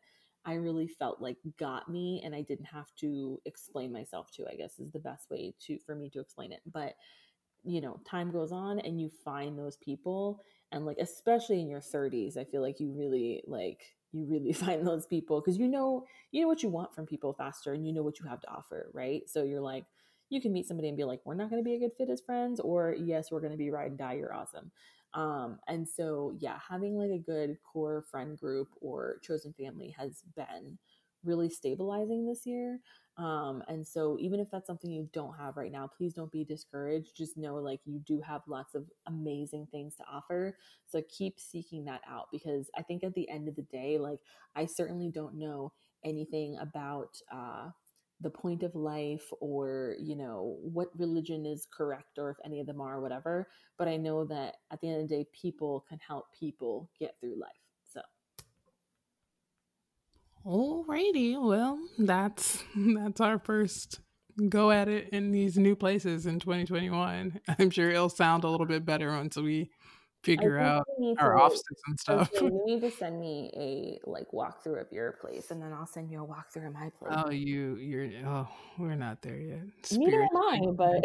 I 0.47 0.53
really 0.53 0.87
felt 0.87 1.19
like 1.19 1.37
got 1.57 1.89
me 1.89 2.21
and 2.23 2.35
I 2.35 2.41
didn't 2.41 2.65
have 2.65 2.93
to 2.99 3.41
explain 3.45 3.91
myself 3.91 4.29
to, 4.33 4.45
I 4.47 4.55
guess 4.55 4.77
is 4.77 4.91
the 4.91 4.99
best 4.99 5.31
way 5.31 5.55
to 5.61 5.79
for 5.79 5.95
me 5.95 6.07
to 6.11 6.19
explain 6.19 6.51
it. 6.51 6.61
But 6.71 6.93
you 7.63 7.81
know, 7.81 7.99
time 8.05 8.31
goes 8.31 8.51
on 8.51 8.79
and 8.79 9.01
you 9.01 9.09
find 9.23 9.57
those 9.57 9.77
people 9.77 10.43
and 10.71 10.85
like 10.85 10.97
especially 10.99 11.61
in 11.61 11.69
your 11.69 11.81
30s 11.81 12.37
i 12.37 12.43
feel 12.43 12.61
like 12.61 12.79
you 12.79 12.91
really 12.91 13.43
like 13.47 13.95
you 14.11 14.25
really 14.25 14.53
find 14.65 14.85
those 14.85 15.05
people 15.05 15.41
because 15.41 15.57
you 15.57 15.67
know 15.67 16.05
you 16.31 16.41
know 16.41 16.47
what 16.47 16.63
you 16.63 16.69
want 16.69 16.93
from 16.93 17.05
people 17.05 17.33
faster 17.33 17.73
and 17.73 17.85
you 17.85 17.93
know 17.93 18.03
what 18.03 18.19
you 18.19 18.25
have 18.25 18.41
to 18.41 18.49
offer 18.49 18.89
right? 18.93 19.29
So 19.29 19.43
you're 19.43 19.61
like 19.61 19.85
you 20.29 20.41
can 20.41 20.51
meet 20.53 20.67
somebody 20.67 20.87
and 20.87 20.97
be 20.97 21.03
like 21.03 21.21
we're 21.25 21.35
not 21.35 21.49
going 21.49 21.61
to 21.61 21.67
be 21.67 21.75
a 21.75 21.79
good 21.79 21.93
fit 21.97 22.09
as 22.09 22.21
friends 22.21 22.59
or 22.59 22.95
yes 22.97 23.31
we're 23.31 23.39
going 23.41 23.51
to 23.51 23.57
be 23.57 23.69
ride 23.69 23.89
and 23.91 23.97
die 23.97 24.13
you're 24.13 24.33
awesome. 24.33 24.71
Um, 25.13 25.59
and 25.67 25.87
so 25.87 26.35
yeah 26.39 26.57
having 26.69 26.97
like 26.97 27.11
a 27.11 27.17
good 27.23 27.57
core 27.63 28.03
friend 28.11 28.37
group 28.37 28.69
or 28.81 29.17
chosen 29.21 29.53
family 29.53 29.95
has 29.97 30.23
been 30.35 30.77
really 31.25 31.49
stabilizing 31.49 32.25
this 32.25 32.45
year 32.45 32.79
um, 33.17 33.63
and 33.69 33.87
so, 33.87 34.17
even 34.19 34.41
if 34.41 34.49
that's 34.51 34.67
something 34.67 34.91
you 34.91 35.07
don't 35.13 35.37
have 35.37 35.55
right 35.55 35.71
now, 35.71 35.87
please 35.87 36.13
don't 36.13 36.31
be 36.31 36.43
discouraged. 36.43 37.15
Just 37.15 37.37
know 37.37 37.55
like 37.55 37.79
you 37.85 37.99
do 37.99 38.19
have 38.21 38.41
lots 38.45 38.75
of 38.75 38.89
amazing 39.07 39.67
things 39.71 39.95
to 39.95 40.03
offer. 40.11 40.57
So, 40.85 41.01
keep 41.07 41.39
seeking 41.39 41.85
that 41.85 42.01
out 42.09 42.27
because 42.31 42.69
I 42.77 42.81
think 42.81 43.03
at 43.03 43.13
the 43.13 43.29
end 43.29 43.47
of 43.47 43.55
the 43.55 43.61
day, 43.63 43.97
like 43.97 44.19
I 44.55 44.65
certainly 44.65 45.09
don't 45.09 45.35
know 45.35 45.71
anything 46.03 46.57
about 46.59 47.15
uh, 47.31 47.69
the 48.19 48.29
point 48.29 48.63
of 48.63 48.75
life 48.75 49.25
or, 49.39 49.95
you 49.99 50.15
know, 50.17 50.57
what 50.61 50.89
religion 50.97 51.45
is 51.45 51.67
correct 51.75 52.17
or 52.17 52.31
if 52.31 52.37
any 52.43 52.59
of 52.59 52.67
them 52.67 52.81
are, 52.81 52.99
whatever. 52.99 53.47
But 53.77 53.87
I 53.87 53.95
know 53.95 54.25
that 54.25 54.55
at 54.71 54.81
the 54.81 54.89
end 54.89 55.01
of 55.01 55.09
the 55.09 55.15
day, 55.15 55.27
people 55.33 55.85
can 55.87 55.99
help 56.05 56.25
people 56.37 56.89
get 56.99 57.15
through 57.21 57.39
life. 57.39 57.64
Alrighty, 60.45 61.41
well, 61.41 61.79
that's 61.97 62.63
that's 62.75 63.19
our 63.19 63.39
first 63.39 63.99
go 64.49 64.69
at 64.69 64.87
it 64.87 65.09
in 65.09 65.31
these 65.31 65.57
new 65.57 65.75
places 65.75 66.27
in 66.27 66.39
2021. 66.39 67.39
I'm 67.59 67.69
sure 67.71 67.89
it'll 67.89 68.09
sound 68.09 68.43
a 68.43 68.49
little 68.49 68.67
bit 68.67 68.85
better 68.85 69.09
once 69.11 69.37
we 69.37 69.71
figure 70.23 70.59
out 70.59 70.85
our 71.19 71.37
offices 71.37 71.81
and 71.87 71.99
stuff. 71.99 72.31
Okay, 72.35 72.45
you 72.45 72.61
need 72.65 72.81
to 72.81 72.91
send 72.91 73.19
me 73.19 73.49
a 73.55 74.09
like 74.09 74.27
walkthrough 74.33 74.81
of 74.81 74.91
your 74.91 75.13
place, 75.13 75.49
and 75.49 75.61
then 75.61 75.73
I'll 75.73 75.87
send 75.87 76.11
you 76.11 76.23
a 76.23 76.27
walkthrough 76.27 76.67
of 76.67 76.73
my 76.73 76.91
place. 76.99 77.13
Oh, 77.25 77.31
you, 77.31 77.77
you're. 77.77 78.09
Oh, 78.27 78.47
we're 78.77 78.95
not 78.95 79.23
there 79.23 79.39
yet. 79.39 79.63
Neither 79.91 80.21
am 80.21 80.37
I, 80.37 80.59
but 80.75 81.03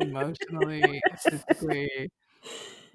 emotionally, 0.00 1.00
physically, 1.18 2.10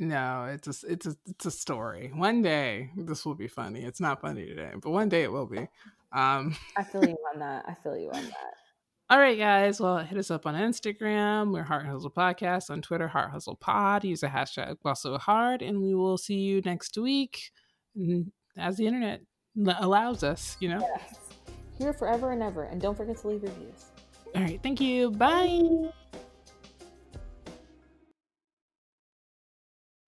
no, 0.00 0.46
it's 0.46 0.66
a 0.82 0.92
it's 0.92 1.06
a 1.06 1.14
it's 1.26 1.46
a 1.46 1.50
story. 1.50 2.10
One 2.14 2.40
day 2.42 2.90
this 2.96 3.24
will 3.24 3.34
be 3.34 3.48
funny. 3.48 3.82
It's 3.82 4.00
not 4.00 4.20
funny 4.20 4.46
today, 4.46 4.72
but 4.82 4.90
one 4.90 5.10
day 5.10 5.22
it 5.22 5.30
will 5.30 5.46
be. 5.46 5.68
Um, 6.12 6.56
I 6.76 6.82
feel 6.82 7.04
you 7.04 7.16
on 7.32 7.38
that. 7.40 7.66
I 7.68 7.74
feel 7.74 7.96
you 7.96 8.10
on 8.10 8.24
that. 8.24 8.54
All 9.10 9.18
right, 9.18 9.36
guys. 9.36 9.80
Well, 9.80 9.98
hit 9.98 10.16
us 10.18 10.30
up 10.30 10.46
on 10.46 10.54
Instagram. 10.54 11.52
We're 11.52 11.64
Heart 11.64 11.86
Hustle 11.86 12.10
Podcast. 12.10 12.70
On 12.70 12.80
Twitter, 12.80 13.08
Heart 13.08 13.32
Hustle 13.32 13.56
Pod. 13.56 14.04
Use 14.04 14.20
the 14.20 14.28
hashtag 14.28 14.76
Bustle 14.82 15.18
Hard, 15.18 15.62
and 15.62 15.82
we 15.82 15.94
will 15.94 16.16
see 16.16 16.38
you 16.38 16.60
next 16.62 16.96
week 16.96 17.50
as 18.56 18.76
the 18.76 18.86
internet 18.86 19.20
allows 19.78 20.22
us, 20.22 20.56
you 20.60 20.68
know? 20.68 20.80
Yes. 20.80 21.18
Here 21.78 21.92
forever 21.92 22.32
and 22.32 22.42
ever. 22.42 22.64
And 22.64 22.80
don't 22.80 22.96
forget 22.96 23.18
to 23.18 23.28
leave 23.28 23.42
reviews. 23.42 23.86
All 24.34 24.42
right. 24.42 24.60
Thank 24.62 24.80
you. 24.80 25.10
Bye. 25.10 25.60
Bye. 26.12 26.20